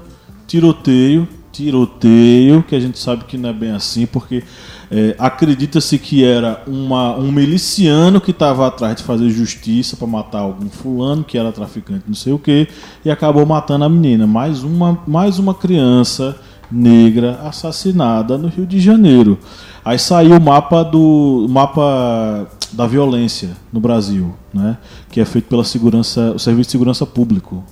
tiroteio, 0.47 1.27
tiroteio, 1.51 2.63
que 2.63 2.75
a 2.75 2.79
gente 2.79 2.99
sabe 2.99 3.23
que 3.25 3.37
não 3.37 3.49
é 3.49 3.53
bem 3.53 3.71
assim, 3.71 4.05
porque 4.05 4.43
É, 4.91 5.15
Acredita-se 5.17 5.97
que 5.97 6.23
era 6.23 6.61
uma, 6.67 7.15
um 7.17 7.31
miliciano 7.31 8.21
que 8.21 8.29
estava 8.29 8.67
atrás 8.67 8.95
de 8.97 9.03
fazer 9.03 9.29
justiça 9.31 9.97
para 9.97 10.05
matar 10.05 10.39
algum 10.39 10.69
fulano 10.69 11.23
que 11.23 11.39
era 11.39 11.51
traficante, 11.51 12.03
não 12.07 12.13
sei 12.13 12.33
o 12.33 12.37
que, 12.37 12.67
e 13.03 13.09
acabou 13.09 13.43
matando 13.47 13.83
a 13.83 13.89
menina. 13.89 14.27
Mais 14.27 14.61
uma, 14.63 14.99
mais 15.07 15.39
uma 15.39 15.55
criança 15.55 16.37
negra 16.71 17.39
assassinada 17.43 18.37
no 18.37 18.47
Rio 18.47 18.65
de 18.65 18.79
Janeiro. 18.79 19.37
Aí 19.83 19.99
saiu 19.99 20.37
o 20.37 20.41
mapa 20.41 20.83
do 20.83 21.47
mapa 21.49 22.47
da 22.73 22.87
violência 22.87 23.51
no 23.71 23.79
Brasil, 23.79 24.33
né? 24.53 24.77
Que 25.09 25.21
é 25.21 25.25
feito 25.25 25.47
pela 25.47 25.63
segurança, 25.63 26.31
o 26.31 26.39
Serviço 26.39 26.67
de 26.67 26.71
Segurança 26.71 27.05
Público. 27.05 27.63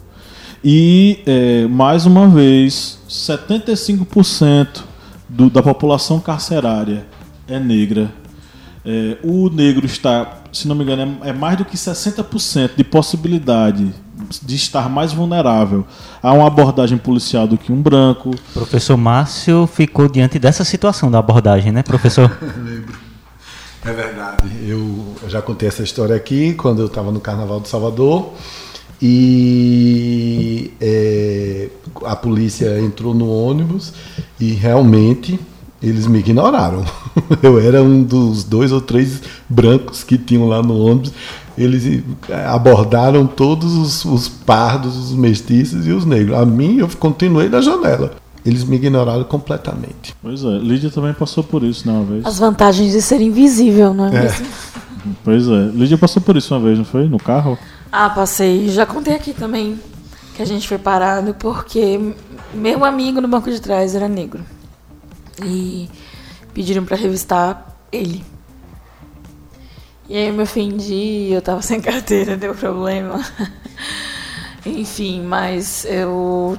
E 0.64 1.20
é, 1.26 1.68
mais 1.68 2.06
uma 2.06 2.28
vez, 2.28 3.00
75% 3.10 4.84
do, 5.28 5.50
da 5.50 5.62
população 5.62 6.20
carcerária 6.20 7.06
é 7.48 7.60
negra. 7.60 8.14
É, 8.86 9.18
o 9.24 9.50
negro 9.50 9.86
está, 9.86 10.42
se 10.52 10.68
não 10.68 10.76
me 10.76 10.84
engano, 10.84 11.18
é, 11.24 11.30
é 11.30 11.34
mais 11.34 11.58
do 11.58 11.66
que 11.66 11.76
60% 11.76 12.72
de 12.78 12.84
possibilidade 12.84 13.94
de 14.42 14.56
estar 14.56 14.90
mais 14.90 15.14
vulnerável 15.14 15.86
a 16.22 16.34
uma 16.34 16.48
abordagem 16.48 16.98
policial 16.98 17.48
do 17.48 17.58
que 17.58 17.72
um 17.72 17.82
branco. 17.82 18.32
Professor 18.54 18.98
Márcio 18.98 19.68
ficou 19.68 20.08
diante 20.08 20.40
dessa 20.40 20.64
situação 20.64 21.10
da 21.10 21.20
abordagem, 21.20 21.72
né, 21.72 21.84
professor? 21.84 22.32
Lembro. 22.42 22.94
É 23.86 23.92
verdade. 23.92 24.50
Eu 24.66 25.16
já 25.28 25.42
contei 25.42 25.68
essa 25.68 25.84
história 25.84 26.16
aqui 26.16 26.54
quando 26.54 26.80
eu 26.80 26.86
estava 26.88 27.12
no 27.12 27.20
Carnaval 27.20 27.60
de 27.60 27.68
Salvador 27.68 28.34
e 29.02 30.72
é, 30.80 31.70
a 32.06 32.16
polícia 32.16 32.80
entrou 32.80 33.14
no 33.14 33.30
ônibus 33.30 33.94
e 34.40 34.54
realmente 34.54 35.38
eles 35.84 36.08
me 36.08 36.20
ignoraram. 36.20 36.86
Eu 37.44 37.60
era 37.60 37.84
um 37.84 38.02
dos 38.02 38.44
dois 38.44 38.72
ou 38.72 38.80
três 38.80 39.22
brancos 39.50 40.04
que 40.04 40.18
tinham 40.18 40.48
lá 40.48 40.64
no 40.64 40.78
ônibus. 40.78 41.12
Eles 41.58 42.04
é, 42.30 42.46
abordaram 42.46 43.28
todos 43.28 43.76
os, 43.76 44.06
os 44.06 44.28
pardos, 44.30 44.98
os 44.98 45.12
mestiços 45.12 45.86
e 45.86 45.92
os 45.92 46.06
negros. 46.06 46.38
A 46.38 46.46
mim, 46.46 46.78
eu 46.78 46.90
continuei 46.98 47.48
na 47.48 47.62
janela. 47.62 48.14
Eles 48.44 48.64
me 48.64 48.78
ignoraram 48.78 49.24
completamente. 49.26 50.16
Pois 50.22 50.44
é, 50.44 50.58
Lídia 50.58 50.90
também 50.90 51.14
passou 51.14 51.44
por 51.44 51.64
isso 51.64 51.88
né, 51.88 51.94
uma 51.94 52.04
vez. 52.04 52.26
As 52.26 52.40
vantagens 52.40 52.92
de 52.92 53.02
ser 53.02 53.22
invisível, 53.22 53.94
não 53.94 54.08
é, 54.08 54.16
É. 54.16 54.22
mesmo? 54.24 54.48
Pois 55.24 55.48
é, 55.48 55.72
Lídia 55.74 55.98
passou 55.98 56.22
por 56.22 56.36
isso 56.38 56.54
uma 56.56 56.62
vez, 56.62 56.78
não 56.78 56.86
foi? 56.86 57.08
No 57.08 57.20
carro? 57.20 57.58
Ah, 57.92 58.10
passei. 58.10 58.70
Já 58.70 58.86
contei 58.86 59.14
aqui 59.14 59.34
também 59.34 59.78
que 60.36 60.42
a 60.42 60.46
gente 60.46 60.68
foi 60.68 60.78
parado 60.78 61.36
porque 61.36 62.00
meu 62.54 62.84
amigo 62.84 63.22
no 63.22 63.28
banco 63.28 63.52
de 63.52 63.62
trás 63.62 63.96
era 63.96 64.08
negro. 64.08 64.42
E 65.42 65.90
pediram 66.54 66.86
pra 66.86 66.96
revistar 66.98 67.76
ele. 67.92 68.24
E 70.10 70.18
aí 70.18 70.28
eu 70.28 70.34
me 70.34 70.44
ofendi, 70.44 71.30
eu 71.32 71.42
tava 71.42 71.62
sem 71.62 71.80
carteira, 71.82 72.36
deu 72.38 72.54
problema. 72.54 73.24
Enfim, 74.66 75.22
mas 75.22 75.86
eu 75.86 76.58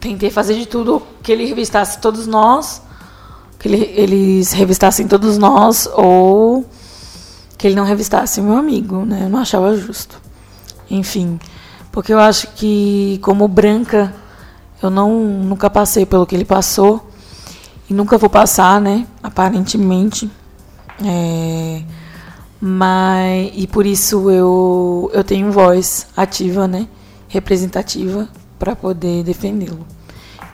tentei 0.00 0.30
fazer 0.30 0.54
de 0.54 0.66
tudo 0.66 1.02
que 1.22 1.32
ele 1.32 1.44
revistasse 1.46 1.98
todos 2.00 2.26
nós, 2.26 2.82
que 3.58 3.68
ele- 3.68 3.92
eles 3.96 4.52
revistassem 4.52 5.06
todos 5.06 5.38
nós, 5.38 5.88
ou 5.94 6.68
que 7.56 7.66
ele 7.66 7.76
não 7.76 7.84
revistasse 7.84 8.40
meu 8.40 8.56
amigo, 8.56 9.04
né? 9.04 9.24
Eu 9.24 9.28
não 9.28 9.38
achava 9.38 9.76
justo. 9.76 10.20
Enfim, 10.90 11.38
porque 11.90 12.12
eu 12.12 12.18
acho 12.18 12.48
que 12.54 13.18
como 13.22 13.46
branca 13.48 14.14
eu 14.82 14.90
não 14.90 15.18
nunca 15.20 15.70
passei 15.70 16.04
pelo 16.04 16.26
que 16.26 16.34
ele 16.34 16.44
passou 16.44 17.08
e 17.88 17.94
nunca 17.94 18.18
vou 18.18 18.30
passar, 18.30 18.80
né? 18.80 19.06
Aparentemente, 19.22 20.30
É, 21.04 21.82
mas 22.60 23.50
e 23.54 23.66
por 23.66 23.84
isso 23.84 24.30
eu 24.30 25.10
eu 25.12 25.24
tenho 25.24 25.50
voz 25.52 26.06
ativa, 26.16 26.66
né? 26.68 26.86
Representativa 27.28 28.28
para 28.58 28.76
poder 28.76 29.24
defendê-lo. 29.24 29.84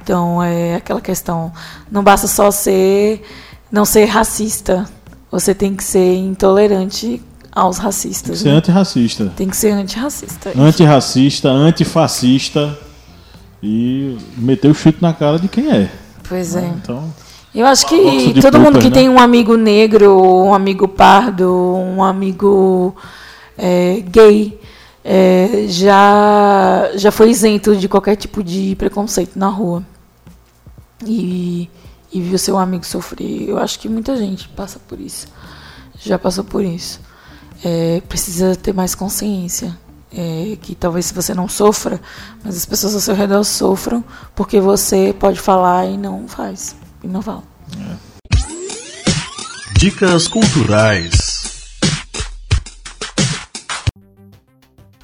Então 0.03 0.43
é 0.43 0.76
aquela 0.76 1.01
questão, 1.01 1.53
não 1.91 2.03
basta 2.03 2.26
só 2.26 2.51
ser 2.51 3.22
não 3.70 3.85
ser 3.85 4.07
racista, 4.07 4.89
você 5.31 5.55
tem 5.55 5.76
que 5.76 5.85
ser 5.85 6.16
intolerante 6.16 7.22
aos 7.53 7.76
Tem 7.76 7.85
racistas. 7.85 8.39
que 8.39 8.43
ser 8.45 8.49
né? 8.51 8.57
antirracista. 8.57 9.33
Tem 9.37 9.49
que 9.49 9.57
ser 9.57 9.70
antirracista. 9.72 10.53
Antirracista, 10.59 11.49
antifascista 11.51 12.78
e 13.62 14.16
meter 14.37 14.70
o 14.70 14.74
chute 14.74 14.99
na 15.03 15.12
cara 15.12 15.39
de 15.39 15.49
quem 15.49 15.70
é. 15.70 15.91
Pois 16.31 16.55
é. 16.55 16.64
Então, 16.64 17.12
Eu 17.53 17.66
acho 17.66 17.85
que 17.89 18.41
todo 18.41 18.61
mundo 18.61 18.78
que 18.78 18.89
né? 18.89 18.95
tem 18.95 19.09
um 19.09 19.18
amigo 19.18 19.57
negro, 19.57 20.16
um 20.22 20.55
amigo 20.55 20.87
pardo, 20.87 21.53
um 21.53 22.05
amigo 22.05 22.95
é, 23.59 24.01
gay, 24.09 24.57
é, 25.05 25.64
já, 25.66 26.93
já 26.95 27.11
foi 27.11 27.31
isento 27.31 27.74
de 27.74 27.89
qualquer 27.89 28.14
tipo 28.14 28.45
de 28.45 28.76
preconceito 28.76 29.37
na 29.37 29.49
rua. 29.49 29.85
E, 31.05 31.68
e 32.12 32.20
viu 32.20 32.39
seu 32.39 32.57
amigo 32.57 32.87
sofrer. 32.87 33.49
Eu 33.49 33.59
acho 33.59 33.81
que 33.81 33.89
muita 33.89 34.16
gente 34.16 34.49
passa 34.51 34.78
por 34.78 35.01
isso. 35.01 35.26
Já 35.99 36.16
passou 36.16 36.45
por 36.45 36.64
isso. 36.64 37.01
É, 37.64 38.01
precisa 38.09 38.55
ter 38.55 38.72
mais 38.72 38.95
consciência. 38.95 39.76
É, 40.12 40.56
que 40.61 40.74
talvez 40.74 41.06
se 41.06 41.14
você 41.14 41.32
não 41.32 41.48
sofra, 41.48 42.00
mas 42.42 42.56
as 42.56 42.66
pessoas 42.66 42.94
ao 42.94 43.00
seu 43.00 43.14
redor 43.14 43.44
sofram 43.44 44.02
porque 44.34 44.61
você 44.61 45.14
pode 45.18 45.38
falar 45.38 45.86
e 45.86 45.96
não 45.96 46.26
faz. 46.26 46.74
E 47.02 47.06
não 47.06 47.22
fala. 47.22 47.44
Dicas 49.78 50.26
culturais. 50.26 51.30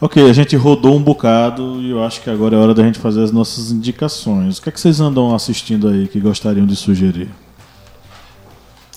ok, 0.01 0.29
a 0.29 0.33
gente 0.33 0.55
rodou 0.57 0.97
um 0.97 1.03
bocado 1.03 1.81
e 1.81 1.91
eu 1.91 2.05
acho 2.05 2.21
que 2.21 2.31
agora 2.31 2.55
é 2.55 2.59
hora 2.59 2.75
da 2.75 2.83
gente 2.83 2.99
fazer 2.99 3.23
as 3.23 3.33
nossas 3.33 3.71
indicações. 3.71 4.59
O 4.59 4.63
que 4.63 4.69
é 4.69 4.73
que 4.73 4.81
vocês 4.81 5.01
andam 5.01 5.35
assistindo 5.35 5.89
aí 5.89 6.07
que 6.09 6.21
gostariam 6.21 6.67
de 6.67 6.77
sugerir? 6.77 7.29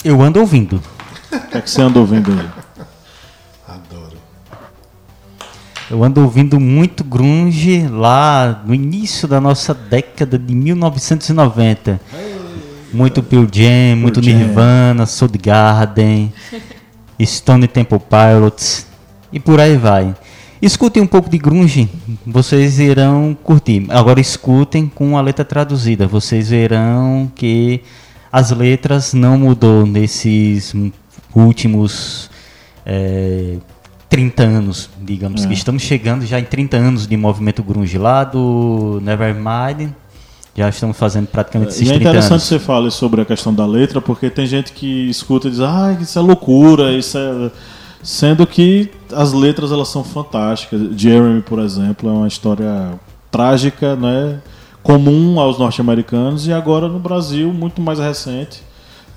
Eu 0.04 0.22
ando 0.22 0.40
ouvindo. 0.40 0.82
O 1.32 1.40
que 1.48 1.58
é 1.58 1.62
que 1.62 1.70
você 1.70 1.82
anda 1.82 2.00
ouvindo 2.00 2.32
aí? 2.32 2.50
Adoro. 3.68 4.18
Eu 5.90 6.04
ando 6.04 6.22
ouvindo 6.22 6.60
muito 6.60 7.04
grunge 7.04 7.88
lá 7.88 8.62
no 8.64 8.76
início 8.76 9.28
da 9.28 9.42
nossa 9.42 9.74
década 9.74 10.38
de 10.38 10.54
1990. 10.54 12.00
Muito 12.94 13.24
Pearl 13.24 13.48
Jam, 13.52 13.96
muito 13.98 14.22
Jam. 14.22 14.38
Nirvana, 14.38 15.08
Soundgarden, 15.08 16.32
Stone 17.26 17.68
Temple 17.68 18.00
Pilots 18.00 18.86
e 19.34 19.40
por 19.40 19.60
aí 19.60 19.78
vai. 19.78 20.16
Escutem 20.62 21.02
um 21.02 21.08
pouco 21.08 21.28
de 21.28 21.40
grunge, 21.40 21.90
vocês 22.24 22.80
irão 22.80 23.36
curtir. 23.44 23.88
Agora 23.90 24.20
escutem 24.20 24.88
com 24.88 25.18
a 25.18 25.22
letra 25.22 25.44
traduzida, 25.44 26.06
vocês 26.06 26.50
verão 26.50 27.32
que 27.34 27.82
as 28.32 28.52
letras 28.52 29.14
não 29.14 29.40
mudou 29.40 29.88
nesses 29.88 30.76
últimos 31.34 32.30
eh, 32.86 33.58
30 34.10 34.44
anos, 34.44 34.90
digamos 35.00 35.44
É. 35.44 35.48
que 35.48 35.54
estamos 35.54 35.84
chegando 35.84 36.26
já 36.26 36.40
em 36.40 36.44
30 36.44 36.76
anos 36.78 37.08
de 37.08 37.16
movimento 37.16 37.62
grunge 37.64 37.98
lá 37.98 38.24
do 38.24 39.00
Nevermind. 39.04 39.92
Já 40.58 40.68
estamos 40.68 40.98
fazendo 40.98 41.28
praticamente 41.28 41.72
esses 41.72 41.82
E 41.88 41.92
é 41.92 41.94
30 41.96 42.10
interessante 42.10 42.32
anos. 42.32 42.44
você 42.44 42.60
falar 42.60 42.90
sobre 42.92 43.22
a 43.22 43.26
questão 43.26 43.54
da 43.54 43.66
letra, 43.66 44.02
porque 44.02 44.30
tem 44.30 44.46
gente 44.46 44.74
que 44.74 45.10
escuta 45.10 45.48
e 45.48 45.52
diz, 45.52 45.60
ah, 45.62 45.96
isso 46.02 46.18
é 46.18 46.22
loucura, 46.22 46.92
isso 46.92 47.18
é. 47.18 47.52
Sendo 48.02 48.48
que 48.48 48.90
as 49.14 49.32
letras 49.34 49.72
elas 49.72 49.90
são 49.90 50.04
fantásticas. 50.04 50.82
Jeremy, 50.98 51.42
por 51.42 51.60
exemplo, 51.60 52.10
é 52.10 52.14
uma 52.14 52.28
história 52.28 52.94
trágica, 53.32 53.96
né? 53.96 54.40
comum 54.82 55.40
aos 55.40 55.60
norte-americanos 55.60 56.48
e 56.48 56.54
agora 56.54 56.88
no 56.88 57.00
Brasil, 57.00 57.54
muito 57.54 57.82
mais 57.82 58.00
recente. 58.00 58.62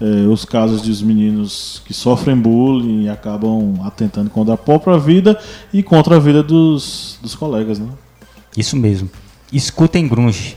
Eh, 0.02 0.26
os 0.26 0.44
casos 0.44 0.82
de 0.82 0.90
os 0.90 1.00
meninos 1.00 1.80
que 1.86 1.94
sofrem 1.94 2.36
bullying 2.36 3.04
e 3.04 3.08
acabam 3.08 3.80
atentando 3.84 4.28
contra 4.28 4.54
a 4.54 4.56
própria 4.58 4.98
vida 4.98 5.40
e 5.72 5.80
contra 5.80 6.16
a 6.16 6.18
vida 6.18 6.42
dos, 6.42 7.18
dos 7.22 7.36
colegas. 7.36 7.78
Né? 7.78 7.88
Isso 8.56 8.76
mesmo. 8.76 9.08
Escutem 9.52 10.08
grunge. 10.08 10.56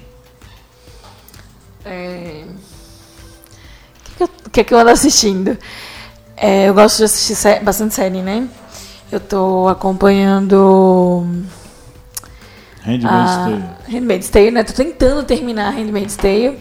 É... 1.85 2.43
O 4.17 4.27
que, 4.27 4.49
que, 4.51 4.63
que 4.63 4.73
eu 4.73 4.79
ando 4.79 4.89
assistindo? 4.89 5.55
É, 6.35 6.67
eu 6.67 6.73
gosto 6.73 6.97
de 6.97 7.03
assistir 7.03 7.35
sé- 7.35 7.59
bastante 7.59 7.93
série, 7.93 8.21
né? 8.21 8.47
Eu 9.11 9.19
tô 9.19 9.67
acompanhando 9.67 11.23
Handmaid's 12.81 13.05
a 13.05 13.45
Tale. 13.45 13.63
Handmaid's 13.87 14.29
Tale, 14.29 14.51
né? 14.51 14.63
Tô 14.63 14.73
tentando 14.73 15.23
terminar 15.23 15.71
Handmaid's 15.71 16.15
Tale. 16.15 16.57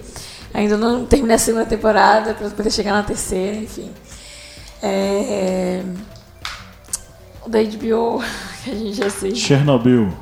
Ainda 0.54 0.76
não 0.76 1.04
terminei 1.04 1.34
a 1.34 1.38
segunda 1.38 1.66
temporada 1.66 2.32
para 2.32 2.48
poder 2.48 2.70
chegar 2.70 2.92
na 2.92 3.02
terceira, 3.02 3.56
enfim. 3.56 3.90
É... 4.80 5.82
O 7.44 7.48
da 7.50 7.58
HBO, 7.64 8.22
que 8.62 8.70
a 8.70 8.74
gente 8.74 9.02
assiste. 9.02 9.40
Chernobyl. 9.40 10.16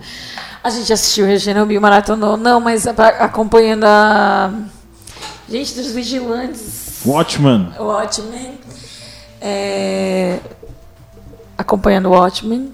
A 0.65 0.71
gente 0.71 0.91
assistiu 0.91 1.27
o 1.27 1.39
Chernobyl 1.39 1.81
maratonou. 1.81 2.39
Não, 2.39 2.59
mas 2.61 2.87
acompanhando 2.87 3.85
a. 3.85 4.53
Gente 5.49 5.75
dos 5.75 5.93
Vigilantes. 5.93 7.03
Watchmen. 7.05 7.75
Watchmen. 7.79 8.59
É, 9.41 10.39
acompanhando 11.59 12.11
Watchmen. 12.11 12.73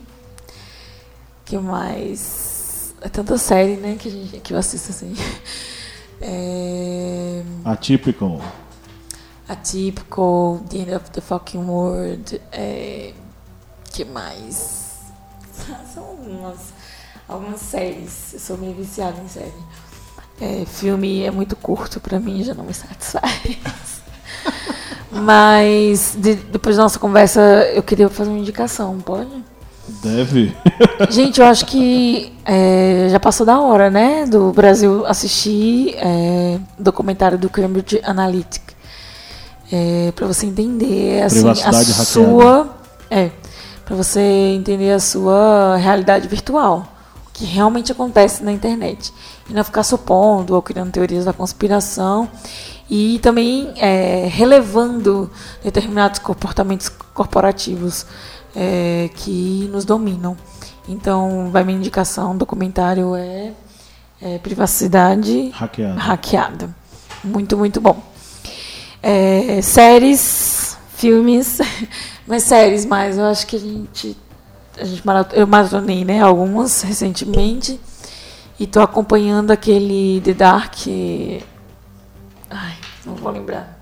que 1.45 1.59
mais? 1.59 2.95
É 3.01 3.09
tanta 3.09 3.39
série, 3.39 3.77
né, 3.77 3.97
que, 3.99 4.09
a 4.09 4.11
gente, 4.11 4.41
que 4.41 4.53
eu 4.53 4.59
assisto 4.59 4.91
assim. 4.91 5.17
É, 6.21 7.43
Atypical. 7.65 8.41
Atypical, 9.49 10.61
The 10.69 10.79
End 10.79 10.95
of 10.95 11.11
the 11.11 11.21
Fucking 11.21 11.65
World. 11.65 12.41
É, 12.53 13.13
que 13.93 14.05
mais? 14.05 14.87
São 15.95 16.05
algumas, 16.05 16.59
algumas 17.29 17.61
séries. 17.61 18.35
Eu 18.35 18.41
sou 18.41 18.59
meio 18.59 18.75
viciada 18.75 19.21
em 19.21 19.29
série. 19.29 19.53
É, 20.41 20.65
filme 20.67 21.23
é 21.23 21.31
muito 21.31 21.57
curto 21.57 21.99
pra 22.01 22.21
mim, 22.21 22.45
já 22.45 22.55
não 22.55 22.65
me 22.65 22.75
satisfaz. 22.75 24.03
Mas 25.11 26.15
de- 26.17 26.35
depois 26.35 26.77
da 26.77 26.83
nossa 26.83 26.99
conversa, 26.99 27.41
eu 27.75 27.83
queria 27.83 28.09
fazer 28.09 28.31
uma 28.31 28.39
indicação, 28.39 28.99
pode? 29.01 29.43
Deve. 30.03 30.55
Gente, 31.11 31.41
eu 31.41 31.47
acho 31.47 31.67
que 31.67 32.33
é, 32.45 33.09
já 33.11 33.19
passou 33.19 33.45
da 33.45 33.61
hora, 33.61 33.91
né? 33.91 34.27
Do 34.27 34.53
Brasil 34.53 35.07
assistir 35.07 35.95
é, 35.97 36.59
documentário 36.79 37.39
do 37.39 37.49
Cambridge 37.49 38.01
Analytica. 38.05 38.75
É, 39.71 40.13
para 40.15 40.27
você 40.27 40.47
entender 40.47 41.23
assim, 41.23 41.49
a 41.49 41.83
sua. 41.83 42.77
É, 43.11 43.31
para 43.85 43.97
você 43.97 44.21
entender 44.21 44.93
a 44.93 45.01
sua 45.01 45.77
realidade 45.77 46.29
virtual. 46.29 46.87
O 47.29 47.33
que 47.33 47.45
realmente 47.45 47.91
acontece 47.91 48.43
na 48.45 48.53
internet. 48.53 49.13
E 49.49 49.53
não 49.53 49.65
ficar 49.65 49.83
supondo 49.83 50.55
ou 50.55 50.63
criando 50.63 50.91
teorias 50.91 51.25
da 51.25 51.33
conspiração. 51.33 52.29
E 52.91 53.19
também 53.19 53.73
é, 53.77 54.29
relevando 54.31 55.31
determinados 55.63 56.19
comportamentos 56.19 56.89
corporativos 56.89 58.07
é, 58.61 59.09
que 59.15 59.69
nos 59.73 59.85
dominam. 59.85 60.37
Então, 60.89 61.49
vai 61.53 61.63
minha 61.63 61.79
indicação, 61.79 62.33
o 62.33 62.39
documentário 62.39 63.15
é, 63.15 63.53
é 64.21 64.39
Privacidade. 64.39 65.51
Hackeada. 65.97 66.75
Muito, 67.23 67.57
muito 67.57 67.81
bom. 67.81 68.03
É, 69.01 69.61
séries, 69.63 70.77
filmes, 70.97 71.59
mas 72.27 72.43
séries 72.43 72.85
mais, 72.85 73.17
eu 73.17 73.25
acho 73.27 73.47
que 73.47 73.55
a 73.55 73.61
gente. 73.61 74.17
A 74.81 74.85
gente 74.85 75.07
marato- 75.07 75.35
eu 75.37 75.47
maratonei 75.47 76.05
né, 76.05 76.21
algumas 76.21 76.83
recentemente. 76.83 77.79
E 78.59 78.67
tô 78.67 78.81
acompanhando 78.81 79.53
aquele 79.53 80.21
The 80.25 80.33
Dark. 80.35 80.75
Ai, 82.51 82.75
não 83.07 83.15
vou 83.15 83.31
lembrar. 83.31 83.79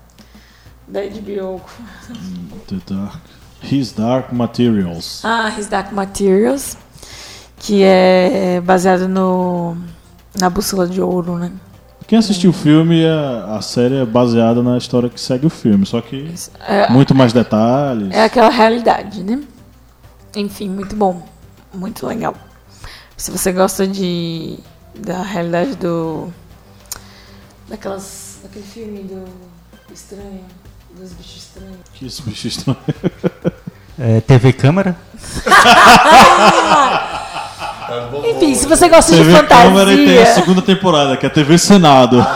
Da 0.87 0.99
HBO. 1.01 1.61
The 2.67 2.93
Dark. 2.93 3.36
His 3.63 3.91
Dark 3.91 4.31
Materials. 4.31 5.21
Ah, 5.23 5.49
His 5.57 5.67
Dark 5.67 5.91
Materials, 5.91 6.77
que 7.57 7.83
é 7.83 8.61
baseado 8.63 9.07
no 9.07 9.75
na 10.39 10.49
Bússola 10.49 10.87
de 10.87 11.01
Ouro, 11.01 11.37
né? 11.37 11.51
Quem 12.07 12.17
assistiu 12.19 12.51
o 12.51 12.53
filme, 12.53 13.05
a, 13.05 13.55
a 13.57 13.61
série 13.61 13.95
é 13.95 14.05
baseada 14.05 14.63
na 14.63 14.77
história 14.77 15.09
que 15.09 15.19
segue 15.19 15.45
o 15.45 15.49
filme, 15.49 15.85
só 15.85 15.99
que 15.99 16.33
É, 16.65 16.89
muito 16.89 17.13
mais 17.13 17.33
detalhes. 17.33 18.13
é 18.13 18.23
aquela 18.23 18.49
realidade, 18.49 19.23
né? 19.23 19.41
Enfim, 20.35 20.69
muito 20.69 20.95
bom, 20.95 21.21
muito 21.73 22.05
legal. 22.07 22.33
Se 23.17 23.31
você 23.31 23.51
gosta 23.51 23.85
de 23.87 24.59
da 24.95 25.21
realidade 25.21 25.75
do 25.75 26.31
daquelas 27.67 28.39
daquele 28.43 28.65
filme 28.65 28.99
do 29.03 29.25
estranho, 29.93 30.45
dos 30.97 31.13
bichos 31.13 31.37
estranhos. 31.37 31.77
Que 31.93 32.05
esse 32.05 32.21
bicho 32.21 32.47
estranho. 32.47 32.77
É, 33.99 34.21
TV 34.21 34.53
Câmara? 34.53 34.95
Enfim, 38.29 38.53
se 38.53 38.67
você 38.67 38.87
gosta 38.87 39.11
de 39.11 39.23
TV 39.23 39.43
Câmara 39.47 39.91
e 39.91 40.05
tem 40.05 40.17
a 40.17 40.19
fantasia, 40.19 40.35
segunda 40.35 40.61
temporada, 40.61 41.17
que 41.17 41.25
é 41.25 41.29
a 41.29 41.31
TV 41.31 41.57
Senado. 41.57 42.17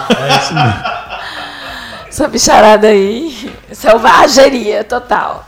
essa 2.09 2.27
bicharada 2.27 2.87
aí, 2.87 3.53
selvageria 3.71 4.83
total. 4.83 5.47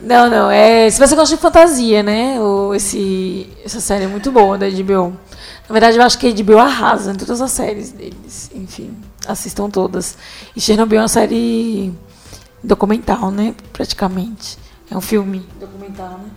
Não, 0.00 0.28
não, 0.28 0.50
é. 0.50 0.90
Se 0.90 0.98
você 0.98 1.14
gosta 1.14 1.36
de 1.36 1.40
fantasia, 1.40 2.02
né? 2.02 2.40
O, 2.40 2.74
esse, 2.74 3.48
essa 3.64 3.80
série 3.80 4.04
é 4.04 4.08
muito 4.08 4.32
boa 4.32 4.58
da 4.58 4.66
HBO. 4.68 5.16
Na 5.68 5.72
verdade, 5.72 5.96
eu 5.96 6.02
acho 6.02 6.18
que 6.18 6.26
a 6.26 6.32
HBO 6.32 6.58
arrasa 6.58 7.12
em 7.12 7.14
todas 7.14 7.40
as 7.40 7.52
séries 7.52 7.92
deles. 7.92 8.50
Enfim, 8.54 8.96
assistam 9.26 9.70
todas. 9.70 10.16
E 10.54 10.60
Chernobyl 10.60 10.98
é 10.98 11.02
uma 11.02 11.08
série 11.08 11.92
documental, 12.62 13.30
né? 13.30 13.54
Praticamente. 13.72 14.58
É 14.90 14.96
um 14.96 15.00
filme 15.00 15.46
documental, 15.58 16.18
né? 16.18 16.30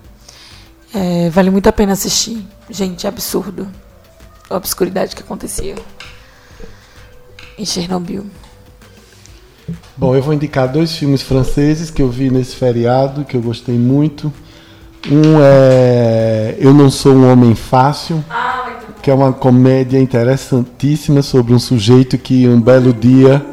É, 0.93 1.29
vale 1.29 1.49
muito 1.49 1.67
a 1.67 1.73
pena 1.73 1.93
assistir. 1.93 2.45
Gente, 2.69 3.05
é 3.05 3.09
absurdo. 3.09 3.67
A 4.49 4.55
obscuridade 4.55 5.15
que 5.15 5.21
acontecia 5.21 5.75
em 7.57 7.65
Chernobyl. 7.65 8.25
Bom, 9.97 10.15
eu 10.15 10.21
vou 10.21 10.33
indicar 10.33 10.71
dois 10.71 10.95
filmes 10.95 11.21
franceses 11.21 11.89
que 11.89 12.01
eu 12.01 12.09
vi 12.09 12.29
nesse 12.29 12.55
feriado, 12.55 13.25
que 13.25 13.35
eu 13.35 13.41
gostei 13.41 13.77
muito. 13.77 14.31
Um 15.11 15.39
é 15.41 16.55
Eu 16.59 16.73
Não 16.73 16.89
Sou 16.89 17.13
um 17.13 17.31
Homem 17.31 17.55
Fácil, 17.55 18.23
que 19.05 19.11
é 19.11 19.13
uma 19.13 19.31
comédia 19.31 19.99
interessantíssima 19.99 21.21
sobre 21.21 21.53
um 21.53 21.59
sujeito 21.59 22.17
que 22.17 22.47
um 22.47 22.59
belo 22.59 22.91
dia 22.91 23.45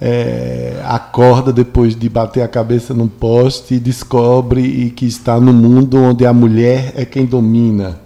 é, 0.00 0.80
acorda 0.86 1.52
depois 1.52 1.94
de 1.94 2.08
bater 2.08 2.42
a 2.42 2.48
cabeça 2.48 2.94
num 2.94 3.06
poste 3.06 3.74
e 3.74 3.78
descobre 3.78 4.62
e 4.62 4.90
que 4.90 5.04
está 5.04 5.38
no 5.38 5.52
mundo 5.52 5.98
onde 5.98 6.24
a 6.24 6.32
mulher 6.32 6.94
é 6.96 7.04
quem 7.04 7.26
domina, 7.26 8.00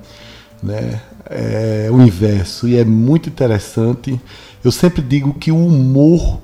né? 0.60 1.00
É 1.30 1.88
o 1.92 2.02
inverso 2.02 2.66
e 2.66 2.76
é 2.76 2.84
muito 2.84 3.28
interessante. 3.28 4.20
Eu 4.64 4.72
sempre 4.72 5.00
digo 5.00 5.32
que 5.32 5.52
o 5.52 5.56
humor 5.56 6.40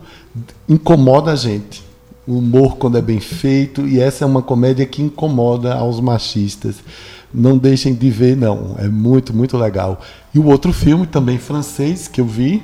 incomoda 0.68 1.32
a 1.32 1.34
gente. 1.34 1.82
O 2.24 2.38
humor 2.38 2.76
quando 2.76 2.96
é 2.96 3.02
bem 3.02 3.18
feito 3.18 3.84
e 3.84 3.98
essa 3.98 4.22
é 4.22 4.26
uma 4.28 4.42
comédia 4.42 4.86
que 4.86 5.02
incomoda 5.02 5.74
aos 5.74 5.98
machistas. 5.98 6.76
Não 7.32 7.56
deixem 7.56 7.94
de 7.94 8.10
ver, 8.10 8.36
não. 8.36 8.74
É 8.78 8.88
muito, 8.88 9.34
muito 9.34 9.56
legal. 9.56 10.00
E 10.34 10.38
o 10.38 10.46
outro 10.46 10.72
filme, 10.72 11.06
também 11.06 11.38
francês, 11.38 12.08
que 12.08 12.20
eu 12.20 12.26
vi, 12.26 12.62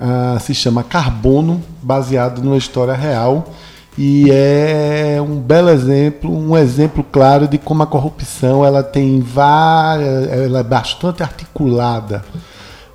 ah, 0.00 0.38
se 0.40 0.54
chama 0.54 0.82
Carbono, 0.82 1.62
baseado 1.82 2.42
numa 2.42 2.56
história 2.56 2.94
real. 2.94 3.52
E 3.96 4.30
é 4.30 5.18
um 5.20 5.40
belo 5.40 5.70
exemplo, 5.70 6.32
um 6.32 6.56
exemplo 6.56 7.04
claro 7.10 7.48
de 7.48 7.58
como 7.58 7.82
a 7.82 7.86
corrupção 7.86 8.64
ela 8.64 8.80
tem 8.80 9.18
várias, 9.18 10.28
ela 10.28 10.60
é 10.60 10.62
bastante 10.62 11.20
articulada. 11.20 12.24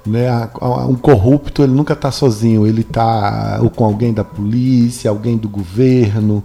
Né? 0.06 0.30
Um 0.88 0.96
corrupto 0.96 1.62
ele 1.62 1.74
nunca 1.74 1.92
está 1.92 2.10
sozinho, 2.10 2.66
ele 2.66 2.82
está 2.82 3.60
ou 3.62 3.70
com 3.70 3.84
alguém 3.84 4.14
da 4.14 4.24
polícia, 4.24 5.10
alguém 5.10 5.38
do 5.38 5.50
governo, 5.50 6.42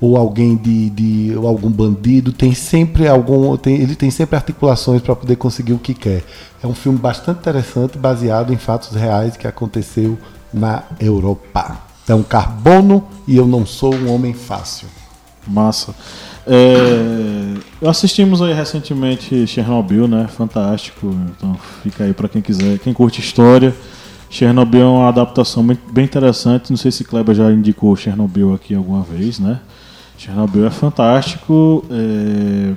ou 0.00 0.16
alguém 0.16 0.56
de, 0.56 0.90
de 0.90 1.36
ou 1.36 1.46
algum 1.46 1.70
bandido. 1.70 2.32
Tem 2.32 2.54
sempre 2.54 3.06
algum, 3.06 3.56
tem- 3.56 3.76
ele 3.80 3.94
tem 3.94 4.10
sempre 4.10 4.36
articulações 4.36 5.02
para 5.02 5.14
poder 5.14 5.36
conseguir 5.36 5.72
o 5.72 5.78
que 5.78 5.94
quer. 5.94 6.24
É 6.62 6.66
um 6.66 6.74
filme 6.74 6.98
bastante 6.98 7.38
interessante, 7.40 7.98
baseado 7.98 8.52
em 8.52 8.56
fatos 8.56 8.96
reais 8.96 9.36
que 9.36 9.46
aconteceu 9.46 10.18
na 10.52 10.82
Europa. 10.98 11.78
Então, 12.04 12.22
Carbono 12.22 13.04
e 13.28 13.36
Eu 13.36 13.46
Não 13.46 13.64
Sou 13.66 13.94
um 13.94 14.12
Homem 14.12 14.32
Fácil. 14.34 14.88
Massa. 15.46 15.94
É, 16.46 17.54
assistimos 17.88 18.42
aí 18.42 18.52
recentemente 18.52 19.46
Chernobyl, 19.46 20.08
né? 20.08 20.26
Fantástico. 20.28 21.14
Então 21.36 21.56
fica 21.82 22.04
aí 22.04 22.12
pra 22.12 22.28
quem 22.28 22.42
quiser, 22.42 22.78
quem 22.78 22.92
curte 22.92 23.20
história. 23.20 23.74
Chernobyl 24.28 24.80
é 24.82 24.84
uma 24.84 25.08
adaptação 25.08 25.64
bem 25.64 26.04
interessante. 26.04 26.70
Não 26.70 26.76
sei 26.76 26.90
se 26.90 27.04
Kleber 27.04 27.34
já 27.34 27.50
indicou 27.50 27.94
Chernobyl 27.96 28.54
aqui 28.54 28.74
alguma 28.74 29.02
vez, 29.02 29.38
né? 29.38 29.60
Chernobyl 30.20 30.66
é 30.66 30.70
fantástico, 30.70 31.82
é, 31.90 32.74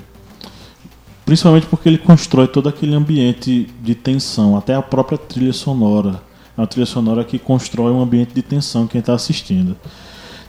principalmente 1.25 1.65
porque 1.65 1.89
ele 1.89 1.97
constrói 1.97 2.47
todo 2.47 2.69
aquele 2.69 2.95
ambiente 2.95 3.69
de 3.81 3.93
tensão, 3.93 4.55
até 4.55 4.73
a 4.73 4.81
própria 4.81 5.17
trilha 5.17 5.51
sonora. 5.51 6.21
É 6.57 6.61
uma 6.61 6.67
trilha 6.67 6.85
sonora 6.85 7.21
que 7.25 7.37
constrói 7.37 7.91
um 7.91 8.01
ambiente 8.01 8.33
de 8.33 8.41
tensão 8.41 8.87
quem 8.87 8.99
está 8.99 9.13
assistindo. 9.13 9.75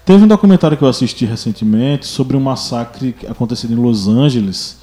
Teve 0.06 0.22
um 0.22 0.28
documentário 0.28 0.76
que 0.76 0.84
eu 0.84 0.88
assisti 0.88 1.24
recentemente 1.24 2.06
sobre 2.06 2.36
um 2.36 2.40
massacre 2.40 3.12
acontecido 3.28 3.72
em 3.72 3.76
Los 3.76 4.06
Angeles, 4.06 4.78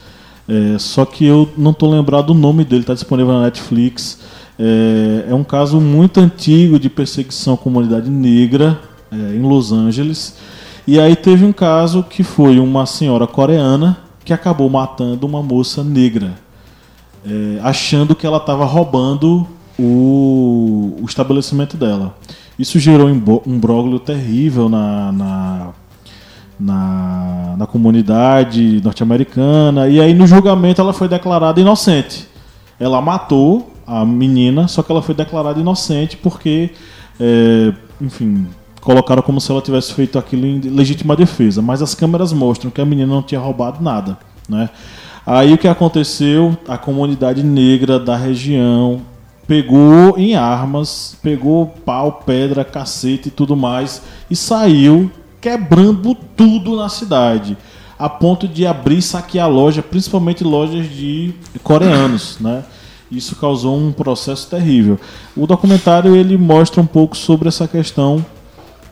é, 0.50 0.78
só 0.80 1.06
que 1.06 1.26
eu 1.26 1.50
não 1.58 1.72
estou 1.72 1.90
lembrado 1.90 2.28
do 2.28 2.34
nome 2.34 2.66
dele, 2.66 2.82
está 2.82 2.94
disponível 2.94 3.32
na 3.32 3.44
Netflix. 3.44 4.20
É, 4.60 5.28
é 5.30 5.34
um 5.34 5.46
caso 5.46 5.80
muito 5.80 6.20
antigo 6.20 6.78
de 6.78 6.90
perseguição 6.90 7.54
à 7.54 7.58
comunidade 7.58 8.10
negra 8.10 8.78
é, 9.10 9.16
em 9.16 9.42
Los 9.42 9.72
Angeles. 9.72 10.36
E 10.88 11.00
aí 11.00 11.16
teve 11.16 11.46
um 11.46 11.54
caso 11.54 12.04
que 12.04 12.24
foi 12.24 12.60
uma 12.60 12.86
senhora 12.86 13.28
coreana 13.28 13.98
que 14.26 14.34
acabou 14.34 14.70
matando 14.70 15.26
uma 15.28 15.42
moça 15.42 15.84
negra, 15.84 16.34
é, 17.26 17.60
achando 17.62 18.16
que 18.16 18.26
ela 18.26 18.38
estava 18.38 18.66
roubando 18.66 19.48
o, 19.78 20.98
o 21.02 21.06
estabelecimento 21.06 21.78
dela. 21.78 22.16
Isso 22.58 22.80
gerou 22.80 23.08
um 23.08 23.42
imbróglio 23.48 24.00
terrível 24.00 24.70
na, 24.70 25.12
na, 25.12 25.70
na, 26.60 27.56
na 27.58 27.68
comunidade 27.68 28.82
norte-americana. 28.84 29.88
E 29.88 30.00
aí, 30.00 30.14
no 30.14 30.28
julgamento, 30.28 30.80
ela 30.82 30.94
foi 30.94 31.08
declarada 31.08 31.60
inocente. 31.60 32.28
Ela 32.80 33.02
matou 33.02 33.72
a 33.86 34.06
menina, 34.06 34.68
só 34.68 34.84
que 34.84 34.92
ela 34.92 35.02
foi 35.02 35.16
declarada 35.16 35.60
inocente 35.60 36.18
porque, 36.18 36.72
é, 37.20 37.74
enfim, 38.00 38.48
colocaram 38.82 39.22
como 39.22 39.40
se 39.40 39.52
ela 39.52 39.62
tivesse 39.62 39.94
feito 39.94 40.20
aquilo 40.20 40.46
em 40.46 40.60
legítima 40.60 41.16
defesa. 41.16 41.62
Mas 41.62 41.82
as 41.82 41.96
câmeras 41.96 42.34
mostram 42.34 42.72
que 42.72 42.82
a 42.82 42.86
menina 42.86 43.14
não 43.14 43.22
tinha 43.22 43.40
roubado 43.40 43.82
nada, 43.82 44.18
né? 44.50 44.70
Aí 45.26 45.54
o 45.54 45.58
que 45.58 45.68
aconteceu? 45.68 46.58
A 46.68 46.78
comunidade 46.78 47.44
negra 47.44 48.00
da 48.00 48.18
região 48.18 49.02
pegou 49.48 50.18
em 50.18 50.36
armas, 50.36 51.16
pegou 51.22 51.68
pau, 51.86 52.24
pedra, 52.26 52.66
cacete 52.66 53.28
e 53.28 53.32
tudo 53.32 53.56
mais 53.56 54.02
e 54.30 54.36
saiu 54.36 55.12
quebrando 55.40 56.16
tudo 56.16 56.76
na 56.76 56.88
cidade, 56.88 57.58
a 57.98 58.08
ponto 58.08 58.48
de 58.48 58.66
abrir 58.66 59.00
e 59.00 59.02
saquear 59.02 59.50
loja, 59.50 59.82
principalmente 59.82 60.44
lojas 60.44 60.90
de 60.90 61.34
coreanos, 61.64 62.38
né? 62.40 62.64
Isso 63.12 63.36
causou 63.36 63.78
um 63.78 63.92
processo 63.92 64.48
terrível. 64.50 65.00
O 65.36 65.46
documentário 65.46 66.16
ele 66.16 66.38
mostra 66.38 66.82
um 66.82 66.86
pouco 66.86 67.18
sobre 67.18 67.50
essa 67.50 67.68
questão 67.68 68.24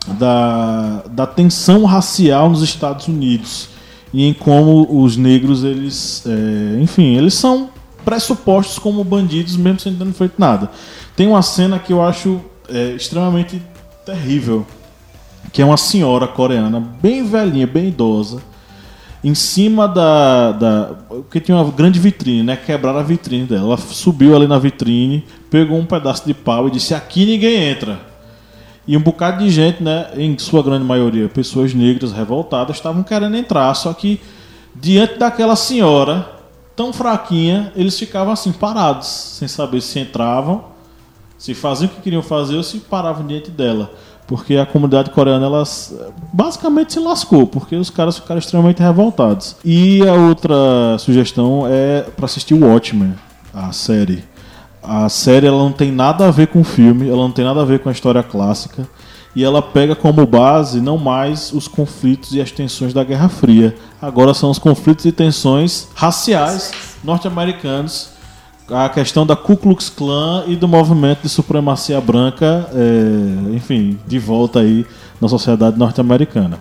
da, 0.06 1.02
da 1.10 1.26
tensão 1.26 1.84
racial 1.84 2.48
nos 2.48 2.62
Estados 2.62 3.08
Unidos 3.08 3.68
e 4.12 4.24
em 4.24 4.32
como 4.32 5.02
os 5.02 5.16
negros 5.16 5.62
eles, 5.62 6.24
é, 6.26 6.80
enfim, 6.80 7.16
eles 7.16 7.34
são 7.34 7.70
pressupostos 8.04 8.78
como 8.78 9.04
bandidos 9.04 9.56
mesmo 9.56 9.80
sem 9.80 9.94
ter 9.94 10.12
feito 10.12 10.34
nada. 10.38 10.70
Tem 11.14 11.28
uma 11.28 11.42
cena 11.42 11.78
que 11.78 11.92
eu 11.92 12.02
acho 12.02 12.40
é, 12.68 12.92
extremamente 12.92 13.62
terrível, 14.04 14.66
que 15.52 15.62
é 15.62 15.64
uma 15.64 15.76
senhora 15.76 16.26
coreana 16.26 16.80
bem 16.80 17.24
velhinha, 17.24 17.66
bem 17.66 17.88
idosa, 17.88 18.42
em 19.22 19.34
cima 19.34 19.86
da, 19.86 20.52
da 20.52 20.90
porque 21.08 21.40
tinha 21.40 21.56
uma 21.56 21.70
grande 21.70 22.00
vitrine, 22.00 22.42
né? 22.42 22.56
Quebraram 22.56 23.00
a 23.00 23.02
vitrine 23.02 23.44
dela. 23.44 23.64
Ela 23.64 23.76
subiu 23.76 24.34
ali 24.34 24.46
na 24.46 24.58
vitrine, 24.58 25.26
pegou 25.50 25.78
um 25.78 25.84
pedaço 25.84 26.26
de 26.26 26.32
pau 26.32 26.68
e 26.68 26.70
disse: 26.70 26.94
"Aqui 26.94 27.26
ninguém 27.26 27.64
entra". 27.64 28.09
E 28.90 28.96
um 28.96 29.00
bocado 29.00 29.38
de 29.38 29.48
gente, 29.48 29.80
né, 29.80 30.08
em 30.16 30.36
sua 30.36 30.64
grande 30.64 30.84
maioria, 30.84 31.28
pessoas 31.28 31.72
negras 31.72 32.10
revoltadas, 32.10 32.74
estavam 32.74 33.04
querendo 33.04 33.36
entrar, 33.36 33.72
só 33.74 33.92
que 33.94 34.20
diante 34.74 35.16
daquela 35.16 35.54
senhora 35.54 36.28
tão 36.74 36.92
fraquinha, 36.92 37.72
eles 37.76 37.96
ficavam 37.96 38.32
assim 38.32 38.50
parados, 38.50 39.06
sem 39.06 39.46
saber 39.46 39.80
se 39.80 40.00
entravam, 40.00 40.64
se 41.38 41.54
faziam 41.54 41.86
o 41.86 41.94
que 41.94 42.00
queriam 42.00 42.20
fazer 42.20 42.56
ou 42.56 42.64
se 42.64 42.80
paravam 42.80 43.24
diante 43.24 43.48
dela, 43.48 43.92
porque 44.26 44.56
a 44.56 44.66
comunidade 44.66 45.10
coreana 45.10 45.46
ela 45.46 45.62
basicamente 46.32 46.94
se 46.94 46.98
lascou, 46.98 47.46
porque 47.46 47.76
os 47.76 47.90
caras 47.90 48.18
ficaram 48.18 48.40
extremamente 48.40 48.82
revoltados. 48.82 49.54
E 49.64 50.02
a 50.02 50.14
outra 50.14 50.98
sugestão 50.98 51.62
é 51.64 52.00
para 52.16 52.24
assistir 52.24 52.54
o 52.54 52.66
Watchmen, 52.66 53.14
a 53.54 53.70
série 53.70 54.24
a 54.82 55.08
série 55.08 55.46
ela 55.46 55.58
não 55.58 55.72
tem 55.72 55.90
nada 55.92 56.26
a 56.26 56.30
ver 56.30 56.48
com 56.48 56.60
o 56.60 56.64
filme, 56.64 57.08
ela 57.08 57.22
não 57.22 57.30
tem 57.30 57.44
nada 57.44 57.60
a 57.60 57.64
ver 57.64 57.80
com 57.80 57.88
a 57.88 57.92
história 57.92 58.22
clássica. 58.22 58.88
E 59.34 59.44
ela 59.44 59.62
pega 59.62 59.94
como 59.94 60.26
base 60.26 60.80
não 60.80 60.98
mais 60.98 61.52
os 61.52 61.68
conflitos 61.68 62.32
e 62.32 62.40
as 62.40 62.50
tensões 62.50 62.92
da 62.92 63.04
Guerra 63.04 63.28
Fria. 63.28 63.76
Agora 64.02 64.34
são 64.34 64.50
os 64.50 64.58
conflitos 64.58 65.04
e 65.04 65.12
tensões 65.12 65.86
raciais 65.94 66.72
norte-americanos. 67.04 68.10
A 68.68 68.88
questão 68.88 69.26
da 69.26 69.36
Ku 69.36 69.56
Klux 69.56 69.88
Klan 69.88 70.44
e 70.46 70.56
do 70.56 70.66
movimento 70.66 71.22
de 71.22 71.28
supremacia 71.28 72.00
branca, 72.00 72.68
é, 72.72 73.54
enfim, 73.54 73.98
de 74.06 74.18
volta 74.18 74.60
aí 74.60 74.86
na 75.20 75.28
sociedade 75.28 75.78
norte-americana. 75.78 76.58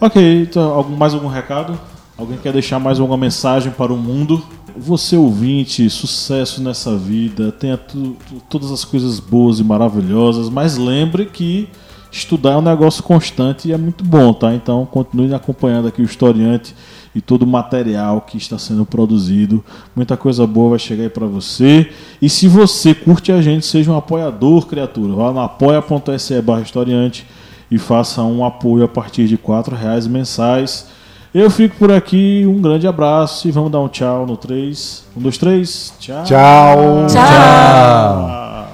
Ok, 0.00 0.42
então, 0.42 0.82
mais 0.90 1.14
algum 1.14 1.28
recado? 1.28 1.78
Alguém 2.18 2.36
quer 2.38 2.52
deixar 2.52 2.78
mais 2.78 3.00
alguma 3.00 3.16
mensagem 3.16 3.72
para 3.72 3.92
o 3.92 3.96
mundo? 3.96 4.44
Você 4.76 5.16
ouvinte, 5.16 5.88
sucesso 5.88 6.60
nessa 6.60 6.96
vida, 6.96 7.52
tenha 7.52 7.76
tu, 7.76 8.16
tu, 8.28 8.42
todas 8.48 8.72
as 8.72 8.84
coisas 8.84 9.20
boas 9.20 9.60
e 9.60 9.64
maravilhosas, 9.64 10.48
mas 10.48 10.76
lembre 10.76 11.26
que 11.26 11.68
estudar 12.10 12.52
é 12.52 12.56
um 12.56 12.62
negócio 12.62 13.02
constante 13.02 13.68
e 13.68 13.72
é 13.72 13.76
muito 13.76 14.02
bom, 14.02 14.32
tá? 14.32 14.52
Então 14.52 14.84
continue 14.86 15.32
acompanhando 15.32 15.86
aqui 15.86 16.02
o 16.02 16.04
historiante 16.04 16.74
e 17.14 17.20
todo 17.20 17.42
o 17.42 17.46
material 17.46 18.22
que 18.22 18.36
está 18.36 18.58
sendo 18.58 18.84
produzido. 18.84 19.64
Muita 19.94 20.16
coisa 20.16 20.44
boa 20.44 20.70
vai 20.70 20.78
chegar 20.80 21.04
aí 21.04 21.08
para 21.08 21.26
você. 21.26 21.90
E 22.20 22.28
se 22.28 22.48
você 22.48 22.92
curte 22.94 23.30
a 23.30 23.40
gente, 23.40 23.64
seja 23.66 23.92
um 23.92 23.96
apoiador, 23.96 24.66
criatura. 24.66 25.14
Vá 25.14 25.32
no 25.32 25.40
apoia.se 25.40 26.42
barra 26.42 26.62
historiante 26.62 27.24
e 27.70 27.78
faça 27.78 28.22
um 28.22 28.44
apoio 28.44 28.84
a 28.84 28.88
partir 28.88 29.28
de 29.28 29.36
R$ 29.36 29.40
reais 29.76 30.08
mensais 30.08 30.88
eu 31.34 31.50
fico 31.50 31.74
por 31.76 31.90
aqui, 31.90 32.44
um 32.46 32.62
grande 32.62 32.86
abraço 32.86 33.48
e 33.48 33.50
vamos 33.50 33.72
dar 33.72 33.80
um 33.80 33.88
tchau 33.88 34.24
no 34.24 34.36
3. 34.36 35.04
1, 35.16 35.20
2, 35.20 35.38
3. 35.38 35.94
Tchau. 35.98 36.24
Tchau. 36.24 37.06
Tchau. 37.08 38.68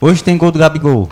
Hoje 0.00 0.22
tem 0.22 0.38
gol 0.38 0.52
do 0.52 0.58
Gabigol. 0.60 1.08